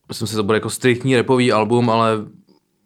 Myslím 0.07 0.27
si, 0.27 0.31
že 0.31 0.37
to 0.37 0.43
bude 0.43 0.55
jako 0.55 0.69
striktní 0.69 1.15
repový 1.15 1.51
album, 1.51 1.89
ale 1.89 2.11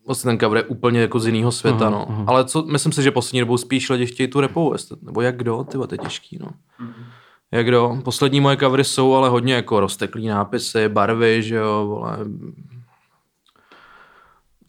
vlastně 0.05 0.29
ten 0.31 0.39
cover 0.39 0.57
je 0.57 0.63
úplně 0.63 0.99
jako 1.01 1.19
z 1.19 1.25
jiného 1.25 1.51
světa, 1.51 1.87
Aha, 1.87 1.89
no. 1.89 2.05
aha. 2.09 2.23
Ale 2.27 2.45
co, 2.45 2.63
myslím 2.63 2.91
si, 2.91 3.03
že 3.03 3.11
poslední 3.11 3.39
dobou 3.39 3.57
spíš 3.57 3.89
lidi 3.89 4.05
chtějí 4.05 4.27
tu 4.29 4.39
repovou 4.41 4.73
estet, 4.73 5.03
nebo 5.03 5.21
jak 5.21 5.37
kdo, 5.37 5.63
ty 5.63 5.77
to 5.77 5.87
je 5.91 5.97
těžký, 5.97 6.37
no. 6.41 6.47
Jak 7.51 7.65
kdo, 7.65 7.97
poslední 8.03 8.39
moje 8.39 8.57
covery 8.57 8.83
jsou 8.83 9.13
ale 9.13 9.29
hodně 9.29 9.53
jako 9.53 9.79
rozteklý 9.79 10.27
nápisy, 10.27 10.89
barvy, 10.89 11.43
že 11.43 11.55
jo, 11.55 11.85
vole. 11.87 12.17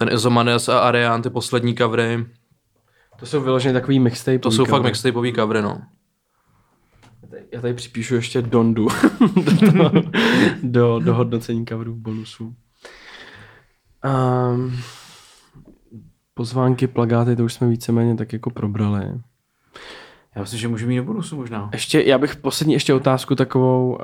Ten 0.04 0.14
Izomanes 0.14 0.68
a 0.68 0.78
Ariane, 0.78 1.22
ty 1.22 1.30
poslední 1.30 1.74
covery, 1.74 2.26
To 3.18 3.26
jsou 3.26 3.40
vyloženě 3.40 3.72
takový 3.74 4.00
mixtape. 4.00 4.38
to 4.38 4.50
jsou 4.50 4.64
fakt 4.64 4.82
mixtapeový 4.82 5.32
covery, 5.32 5.62
no. 5.62 5.82
Já 7.52 7.60
tady 7.60 7.74
připíšu 7.74 8.14
ještě 8.14 8.42
Dondu 8.42 8.88
do, 9.62 9.72
toho- 9.72 10.02
do, 10.62 11.00
do 11.04 11.14
hodnocení 11.14 11.66
coverů 11.66 11.94
bonusu. 11.94 12.54
Um, 14.04 14.76
pozvánky, 16.34 16.86
plagáty, 16.86 17.36
to 17.36 17.44
už 17.44 17.52
jsme 17.54 17.68
víceméně 17.68 18.16
tak 18.16 18.32
jako 18.32 18.50
probrali. 18.50 19.04
Já 20.36 20.40
myslím, 20.42 20.60
že 20.60 20.68
můžeme 20.68 20.92
jít 20.92 20.96
do 20.98 21.04
bonusu 21.04 21.36
možná. 21.36 21.70
Ještě, 21.72 22.02
já 22.02 22.18
bych 22.18 22.36
poslední 22.36 22.72
ještě 22.74 22.94
otázku 22.94 23.34
takovou, 23.34 23.98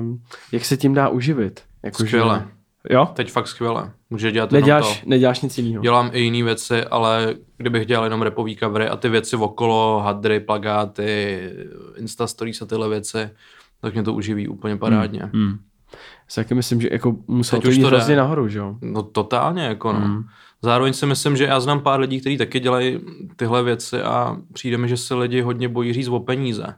um, 0.00 0.22
jak 0.52 0.64
se 0.64 0.76
tím 0.76 0.94
dá 0.94 1.08
uživit? 1.08 1.62
Jako, 1.84 2.02
že- 2.02 2.06
Skvěle. 2.08 2.48
Jo? 2.90 3.08
Teď 3.14 3.30
fakt 3.30 3.48
skvěle. 3.48 3.92
Může 4.10 4.32
dělat 4.32 4.52
Neděláš, 4.52 5.00
to. 5.00 5.08
neděláš 5.10 5.40
nic 5.40 5.58
jiného. 5.58 5.82
Dělám 5.82 6.10
i 6.12 6.20
jiné 6.20 6.42
věci, 6.42 6.84
ale 6.84 7.34
kdybych 7.56 7.86
dělal 7.86 8.04
jenom 8.04 8.22
repový 8.22 8.56
covery 8.56 8.88
a 8.88 8.96
ty 8.96 9.08
věci 9.08 9.36
okolo, 9.36 10.00
hadry, 10.04 10.40
plagáty, 10.40 11.40
Insta 11.96 12.26
stories 12.26 12.62
a 12.62 12.66
tyhle 12.66 12.88
věci, 12.88 13.30
tak 13.80 13.94
mě 13.94 14.02
to 14.02 14.14
uživí 14.14 14.48
úplně 14.48 14.76
parádně. 14.76 15.20
Hmm. 15.20 15.30
Hmm. 15.32 15.58
Já 16.38 16.44
si 16.44 16.54
myslím, 16.54 16.80
že 16.80 16.88
jako 16.92 17.16
musel 17.26 17.58
Teď 17.58 17.64
to 17.64 17.70
jít 17.70 17.86
hrozně 17.86 18.16
nahoru, 18.16 18.48
že 18.48 18.58
jo? 18.58 18.76
No 18.82 19.02
totálně, 19.02 19.62
jako 19.62 19.92
no. 19.92 20.00
Hmm. 20.00 20.24
Zároveň 20.62 20.92
si 20.92 21.06
myslím, 21.06 21.36
že 21.36 21.44
já 21.44 21.60
znám 21.60 21.80
pár 21.80 22.00
lidí, 22.00 22.20
kteří 22.20 22.38
taky 22.38 22.60
dělají 22.60 23.00
tyhle 23.36 23.62
věci 23.62 24.02
a 24.02 24.36
přijde 24.52 24.78
mi, 24.78 24.88
že 24.88 24.96
se 24.96 25.14
lidi 25.14 25.40
hodně 25.40 25.68
bojí 25.68 25.92
říct 25.92 26.08
o 26.08 26.20
peníze. 26.20 26.74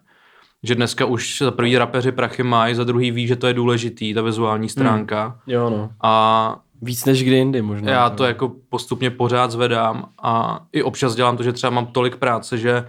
Že 0.62 0.74
dneska 0.74 1.04
už 1.04 1.38
za 1.42 1.50
prvý 1.50 1.78
rapeři 1.78 2.12
prachy 2.12 2.42
mají, 2.42 2.74
za 2.74 2.84
druhý 2.84 3.10
ví, 3.10 3.26
že 3.26 3.36
to 3.36 3.46
je 3.46 3.54
důležitý, 3.54 4.14
ta 4.14 4.22
vizuální 4.22 4.68
stránka. 4.68 5.38
Jo, 5.46 5.70
no. 5.70 5.90
A 6.02 6.60
Víc 6.82 7.04
než 7.04 7.22
kdy 7.24 7.36
jindy 7.36 7.62
možná. 7.62 7.90
já 7.90 8.10
to 8.10 8.24
jako 8.24 8.52
postupně 8.68 9.10
pořád 9.10 9.50
zvedám 9.50 10.08
a 10.22 10.60
i 10.72 10.82
občas 10.82 11.14
dělám 11.14 11.36
to, 11.36 11.42
že 11.42 11.52
třeba 11.52 11.70
mám 11.70 11.86
tolik 11.86 12.16
práce, 12.16 12.58
že 12.58 12.88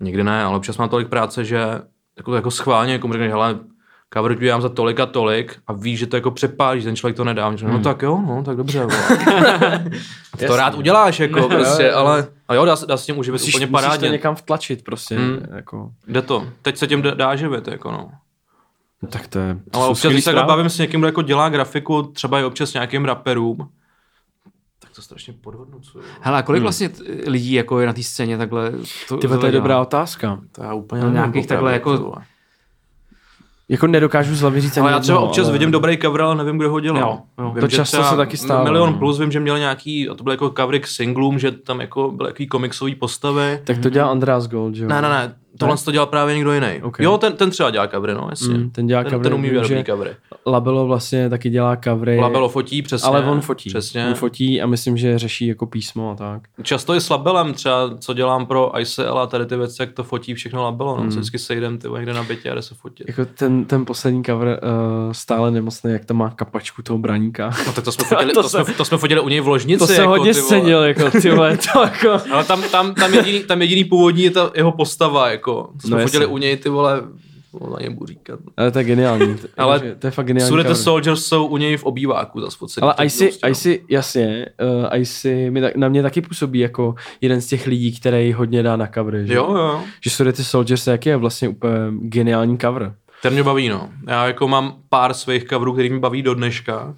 nikdy 0.00 0.24
ne, 0.24 0.44
ale 0.44 0.56
občas 0.56 0.76
mám 0.76 0.88
tolik 0.88 1.08
práce, 1.08 1.44
že 1.44 1.80
jako, 2.16 2.34
jako 2.34 2.50
schválně 2.50 2.92
jako 2.92 3.12
řekneš, 3.12 3.30
hele, 3.30 3.58
cover 4.12 4.34
dělám 4.38 4.62
za 4.62 4.68
tolik 4.68 5.00
a 5.00 5.06
tolik 5.06 5.56
a 5.66 5.72
víš, 5.72 5.98
že 5.98 6.06
to 6.06 6.16
jako 6.16 6.30
přepálí, 6.30 6.80
že 6.80 6.86
ten 6.88 6.96
člověk 6.96 7.16
to 7.16 7.24
nedá. 7.24 7.48
Hmm. 7.48 7.58
No 7.72 7.80
tak 7.80 8.02
jo, 8.02 8.22
no, 8.26 8.42
tak 8.44 8.56
dobře. 8.56 8.86
to 10.46 10.56
rád 10.56 10.74
uděláš, 10.74 11.20
jako 11.20 11.48
prostě, 11.48 11.92
ale, 11.92 12.26
ale 12.48 12.56
jo, 12.58 12.64
dá, 12.64 12.74
dá 12.88 12.96
se 12.96 13.06
tím 13.06 13.18
uživit 13.18 13.34
musíš, 13.40 13.54
úplně 13.54 13.66
musíš 13.66 13.82
to 13.82 13.88
parádně. 13.88 14.08
někam 14.08 14.34
vtlačit 14.34 14.84
prostě. 14.84 15.18
Hmm. 15.18 15.38
Jako. 15.54 15.90
Jde 16.06 16.22
to. 16.22 16.46
Teď 16.62 16.76
se 16.76 16.86
tím 16.86 17.02
dá, 17.02 17.10
dá 17.14 17.36
živit, 17.36 17.68
jako 17.68 17.92
no. 17.92 18.10
No, 19.02 19.08
tak 19.08 19.26
to 19.26 19.38
je... 19.38 19.54
To 19.70 19.78
Ale 19.78 19.86
jsou 19.86 19.90
občas, 19.92 20.12
když 20.12 20.24
se 20.24 20.32
bavím 20.32 20.70
s 20.70 20.78
někým, 20.78 21.00
kdo 21.00 21.06
jako 21.08 21.22
dělá 21.22 21.48
grafiku, 21.48 22.02
třeba 22.02 22.40
i 22.40 22.44
občas 22.44 22.70
s 22.70 22.74
nějakým 22.74 23.04
rapperům, 23.04 23.68
tak 24.78 24.90
to 24.94 25.02
strašně 25.02 25.32
podhodnocuju. 25.40 26.04
Hele, 26.20 26.38
a 26.38 26.42
kolik 26.42 26.62
vlastně 26.62 26.88
t- 26.88 27.02
lidí 27.26 27.52
jako 27.52 27.80
je 27.80 27.86
na 27.86 27.92
té 27.92 28.02
scéně 28.02 28.38
takhle? 28.38 28.72
To, 29.08 29.16
Ty 29.16 29.26
vole, 29.26 29.40
to 29.40 29.46
je 29.46 29.52
dobrá 29.52 29.80
otázka. 29.80 30.40
To 30.52 30.62
já 30.62 30.74
úplně 30.74 31.02
No, 31.02 31.10
nějakých 31.10 31.46
takhle 31.46 31.72
jako-. 31.72 32.14
Jako 33.74 33.86
nedokážu 33.86 34.34
z 34.34 34.40
hlavy 34.40 34.60
říct 34.60 34.76
Ale 34.78 34.92
já 34.92 35.00
třeba 35.00 35.20
občas 35.20 35.44
ale- 35.44 35.52
vidím 35.52 35.70
dobrý 35.70 35.98
cover, 35.98 36.20
ale 36.22 36.34
nevím, 36.34 36.58
kdo 36.58 36.70
ho 36.70 36.80
dělal. 36.80 37.00
Jo, 37.00 37.18
jo. 37.44 37.50
Vím, 37.50 37.60
To 37.60 37.68
často 37.68 38.02
se 38.04 38.16
taky 38.16 38.36
stává, 38.36 38.64
Milion 38.64 38.92
no. 38.92 38.98
plus 38.98 39.18
vím, 39.20 39.32
že 39.32 39.40
měl 39.40 39.58
nějaký, 39.58 40.08
a 40.08 40.14
to 40.14 40.24
byly 40.24 40.34
jako 40.34 40.50
covery 40.56 40.80
k 40.80 40.86
singlům, 40.86 41.38
že 41.38 41.50
tam 41.50 41.80
jako 41.80 42.10
byly 42.10 42.28
jaký 42.28 42.46
komiksové 42.46 42.94
postavy. 42.94 43.60
Tak 43.64 43.78
to 43.78 43.90
dělá 43.90 44.10
Andreas 44.10 44.46
Gold, 44.48 44.74
že 44.74 44.82
jo? 44.82 44.88
Ne, 44.88 45.02
ne, 45.02 45.08
ne, 45.08 45.34
Tohle 45.58 45.76
to 45.84 45.92
dělá 45.92 46.06
právě 46.06 46.34
někdo 46.34 46.52
jiný. 46.52 46.82
Ok. 46.82 46.96
Jo, 47.00 47.18
ten, 47.18 47.32
ten 47.32 47.50
třeba 47.50 47.70
dělá 47.70 47.88
covery, 47.88 48.14
no, 48.14 48.26
jasně. 48.30 48.54
Mm, 48.54 48.70
ten 48.70 48.86
dělá 48.86 49.02
ten, 49.02 49.10
covery, 49.10 49.28
ten 49.30 49.34
umí 49.34 49.50
dobrý 49.50 49.84
covery. 49.84 50.10
Labelo 50.46 50.86
vlastně 50.86 51.30
taky 51.30 51.50
dělá 51.50 51.76
covery. 51.76 52.20
Labelo 52.20 52.48
fotí, 52.48 52.82
přesně. 52.82 53.08
ale 53.08 53.24
on 53.24 53.40
fotí. 53.40 53.70
Přesně. 53.70 54.06
On 54.06 54.14
fotí 54.14 54.62
a 54.62 54.66
myslím, 54.66 54.96
že 54.96 55.18
řeší 55.18 55.46
jako 55.46 55.66
písmo 55.66 56.10
a 56.10 56.14
tak. 56.14 56.42
Často 56.62 56.94
i 56.94 57.00
s 57.00 57.10
labelem, 57.10 57.54
třeba 57.54 57.90
co 57.98 58.14
dělám 58.14 58.46
pro 58.46 58.80
ICL 58.80 59.18
a 59.18 59.26
tady 59.26 59.46
ty 59.46 59.56
věci, 59.56 59.82
jak 59.82 59.92
to 59.92 60.04
fotí 60.04 60.34
všechno 60.34 60.62
labelo. 60.62 60.90
No. 60.96 60.96
Mm. 60.96 61.02
Mm. 61.04 61.08
Vždycky 61.08 61.38
sejdem 61.38 61.78
ty 61.78 61.88
někde 61.96 62.12
na 62.12 62.22
bytě 62.22 62.50
a 62.50 62.54
jde 62.54 62.62
se 62.62 62.74
fotit. 62.74 63.06
Jako 63.08 63.24
ten, 63.24 63.64
ten 63.64 63.84
poslední 63.84 64.24
cover 64.24 64.60
uh, 64.62 65.12
stále 65.12 65.50
nemocný, 65.50 65.92
jak 65.92 66.04
tam 66.04 66.16
má 66.16 66.30
kapačku 66.30 66.82
toho 66.82 66.98
braníka. 66.98 67.50
No 67.66 67.72
tak 67.72 67.84
to 67.84 67.92
jsme 67.92 68.04
fotili, 68.08 68.32
To 68.32 68.42
to, 68.42 68.48
jsme, 68.48 68.64
to 68.64 68.84
jsme 68.84 68.98
fotili 68.98 69.20
u 69.20 69.28
něj 69.28 69.40
v 69.40 69.48
ložnici. 69.48 69.78
To 69.78 69.86
jsem 69.86 69.96
jako, 69.96 70.08
hodně 70.08 70.34
scenil, 70.34 70.82
jako 70.82 71.10
ty 71.10 71.30
vole, 71.30 71.58
to 71.72 71.80
jako... 71.80 72.20
Ale 72.32 72.44
tam, 72.44 72.62
tam, 72.62 72.94
tam, 72.94 73.14
jediný, 73.14 73.44
tam 73.44 73.62
jediný 73.62 73.84
původní 73.84 74.22
je 74.22 74.30
ta 74.30 74.50
jeho 74.54 74.72
postava, 74.72 75.30
jako. 75.30 75.43
To 75.52 75.88
jsme 75.88 75.96
No 75.96 76.02
fotili 76.02 76.26
u 76.26 76.38
něj, 76.38 76.56
ty 76.56 76.68
vole, 76.68 77.02
na 77.70 77.76
něm 77.80 77.94
budu 77.94 78.06
říkat. 78.06 78.38
Ale 78.56 78.70
to 78.70 78.78
je 78.78 78.84
geniální. 78.84 79.34
To- 79.34 79.48
Ale 79.56 79.74
jakože 79.74 79.94
to 79.94 80.06
je 80.06 80.10
fakt 80.10 80.26
geniální 80.26 80.56
cover. 80.56 80.74
Soldiers 80.74 81.26
jsou 81.26 81.46
u 81.46 81.56
něj 81.56 81.76
v 81.76 81.84
obýváku 81.84 82.40
zase 82.40 82.56
focený. 82.58 82.82
Ale 82.82 82.94
Tak 82.94 83.06
IC, 83.06 83.18
prostě, 83.18 83.70
no. 83.70 83.86
Jasně, 83.88 84.46
uh, 84.92 84.98
IC 85.00 85.24
mi 85.50 85.62
na 85.76 85.88
mě 85.88 86.02
taky 86.02 86.20
působí 86.20 86.58
jako 86.58 86.94
jeden 87.20 87.40
z 87.40 87.46
těch 87.46 87.66
lidí, 87.66 87.96
který 88.00 88.32
hodně 88.32 88.62
dá 88.62 88.76
na 88.76 88.86
covery. 88.94 89.26
Že, 89.26 89.34
Jo, 89.34 89.54
jo. 89.56 89.80
že 90.04 90.32
ty 90.32 90.44
Soldiers 90.44 90.86
jaký 90.86 91.08
je 91.08 91.16
vlastně 91.16 91.48
úplně 91.48 91.74
geniální 92.00 92.58
cover. 92.58 92.94
Ten 93.22 93.32
mě 93.32 93.42
baví, 93.42 93.68
no. 93.68 93.88
Já 94.08 94.26
jako 94.26 94.48
mám 94.48 94.74
pár 94.88 95.14
svých 95.14 95.44
coverů, 95.44 95.72
který 95.72 95.90
mě 95.90 95.98
baví 95.98 96.22
do 96.22 96.34
dneška. 96.34 96.94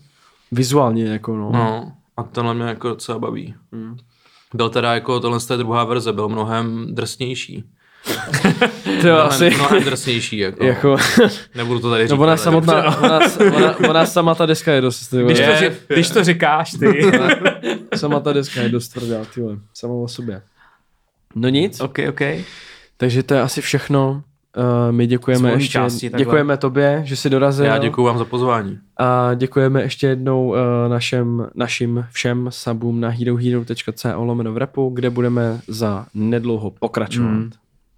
Vizuálně 0.52 1.04
jako 1.04 1.36
no. 1.36 1.50
No. 1.52 1.92
A 2.16 2.22
tenhle 2.22 2.54
mě 2.54 2.64
jako 2.64 2.88
docela 2.88 3.18
baví. 3.18 3.54
Mm. 3.72 3.96
Byl 4.54 4.68
teda 4.68 4.94
jako, 4.94 5.20
tohle 5.20 5.40
z 5.40 5.46
té 5.46 5.56
druhá 5.56 5.84
verze, 5.84 6.12
byl 6.12 6.28
mnohem 6.28 6.86
drsnější. 6.94 7.64
To 9.00 9.06
Mnohem, 9.06 9.26
asi 9.26 9.50
mnohem 9.50 9.84
drsnější, 9.84 10.38
jako. 10.38 10.64
jako, 10.64 10.96
Nebudu 11.54 11.80
to 11.80 11.90
tady 11.90 12.04
říkat. 12.04 12.16
no 12.16 12.22
ona 12.22 12.30
ale 12.30 12.38
samotná, 12.38 12.98
ona, 13.02 13.20
ona, 13.56 13.78
ona, 13.88 14.06
sama 14.06 14.34
ta 14.34 14.46
deska 14.46 14.72
je 14.72 14.80
dost, 14.80 15.06
ty 15.08 15.22
Když, 15.24 15.38
to, 15.38 15.44
Je, 15.44 15.62
je. 15.62 15.76
když 15.88 16.10
to 16.10 16.24
říkáš 16.24 16.70
ty. 16.70 17.10
sama 17.96 18.20
ta 18.20 18.32
deska 18.32 18.60
je 18.60 18.68
dost 18.68 18.88
tvrdá, 18.88 19.24
ty 19.34 19.40
vole, 19.40 19.56
sama 19.74 19.94
o 19.94 20.08
sobě. 20.08 20.42
No 21.34 21.48
nic, 21.48 21.80
ok, 21.80 21.98
ok. 22.08 22.20
takže 22.96 23.22
to 23.22 23.34
je 23.34 23.40
asi 23.40 23.60
všechno. 23.60 24.22
Uh, 24.58 24.92
my 24.92 25.06
děkujeme 25.06 25.52
ještě, 25.52 25.72
části 25.72 26.10
takhle. 26.10 26.24
děkujeme 26.24 26.56
tobě, 26.56 27.00
že 27.04 27.16
jsi 27.16 27.30
dorazil. 27.30 27.64
Já 27.66 27.78
děkuji 27.78 28.04
vám 28.04 28.18
za 28.18 28.24
pozvání. 28.24 28.78
A 28.96 29.34
děkujeme 29.34 29.82
ještě 29.82 30.06
jednou 30.06 30.48
uh, 30.48 30.56
našem, 30.88 31.48
našim 31.54 32.06
všem 32.12 32.46
subům 32.50 33.00
na 33.00 33.08
herohero.co 33.08 34.24
lomeno 34.24 34.52
v 34.52 34.56
repu, 34.56 34.90
kde 34.94 35.10
budeme 35.10 35.60
za 35.68 36.06
nedlouho 36.14 36.70
pokračovat. 36.70 37.28
Mm. 37.30 37.50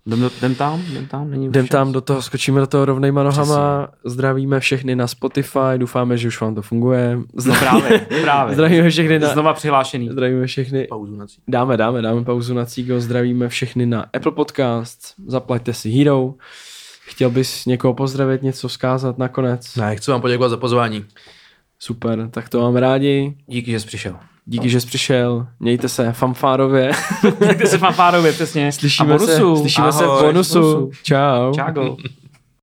Jdem, 0.09 0.21
do- 0.21 0.31
jdem 0.39 0.55
tam, 0.55 0.81
jdem 0.91 1.07
tam, 1.07 1.31
není 1.31 1.47
Jdem 1.47 1.67
tam 1.69 1.93
do 1.93 2.01
toho, 2.01 2.23
skočíme 2.23 2.61
do 2.61 2.67
toho 2.67 2.85
rovnejma 2.85 3.23
nohama, 3.23 3.89
zdravíme 4.05 4.61
všechny 4.61 4.97
na 4.97 5.07
Spotify, 5.07 5.59
doufáme, 5.77 6.17
že 6.19 6.29
už 6.29 6.41
vám 6.41 6.55
to 6.55 6.63
funguje. 6.63 7.17
No 7.17 7.25
Zdra- 7.43 7.59
právě, 7.59 8.07
právě. 8.23 8.55
zdravíme 8.55 8.91
všechny 8.91 9.19
na... 9.19 9.29
Znova 9.29 9.55
přihlášený. 9.55 10.09
Zdravíme 10.09 10.47
všechny. 10.47 10.85
Pauzu 10.85 11.17
na 11.17 11.27
cíl. 11.27 11.43
Dáme, 11.49 11.77
dáme, 11.77 12.03
dáme 12.03 12.25
pauzu 12.25 12.55
na 12.55 12.65
Cígo, 12.65 13.01
zdravíme 13.01 13.49
všechny 13.49 13.87
na 13.87 14.07
Apple 14.13 14.33
Podcast, 14.33 15.15
zaplaťte 15.27 15.73
si 15.75 15.91
Hero. 15.91 16.35
Chtěl 17.07 17.31
bys 17.31 17.67
někoho 17.67 17.95
pozdravit, 17.95 18.43
něco 18.43 18.69
vzkázat 18.69 19.19
nakonec? 19.19 19.77
Ne, 19.77 19.97
chci 19.97 20.11
vám 20.11 20.21
poděkovat 20.21 20.49
za 20.49 20.57
pozvání. 20.57 21.05
Super, 21.79 22.29
tak 22.31 22.49
to 22.49 22.61
máme 22.61 22.81
rádi. 22.81 23.35
Díky, 23.47 23.71
že 23.71 23.81
jsi 23.81 23.87
přišel. 23.87 24.17
Díky, 24.51 24.69
že 24.69 24.81
jsi 24.81 24.87
přišel. 24.87 25.47
Mějte 25.61 25.89
se 25.89 26.13
fanfárově. 26.13 26.91
Díky 27.49 27.67
se 27.67 27.79
fanfárově, 27.79 28.33
přesně. 28.33 28.73
Slyšíme 28.79 29.19
se, 29.19 29.37
slyšíme 29.59 29.93
se 29.93 30.05
v 30.05 30.09
Ahoj. 30.09 30.27
bonusu. 30.27 30.91
Čau. 31.03 31.53
Čágo. 31.55 31.97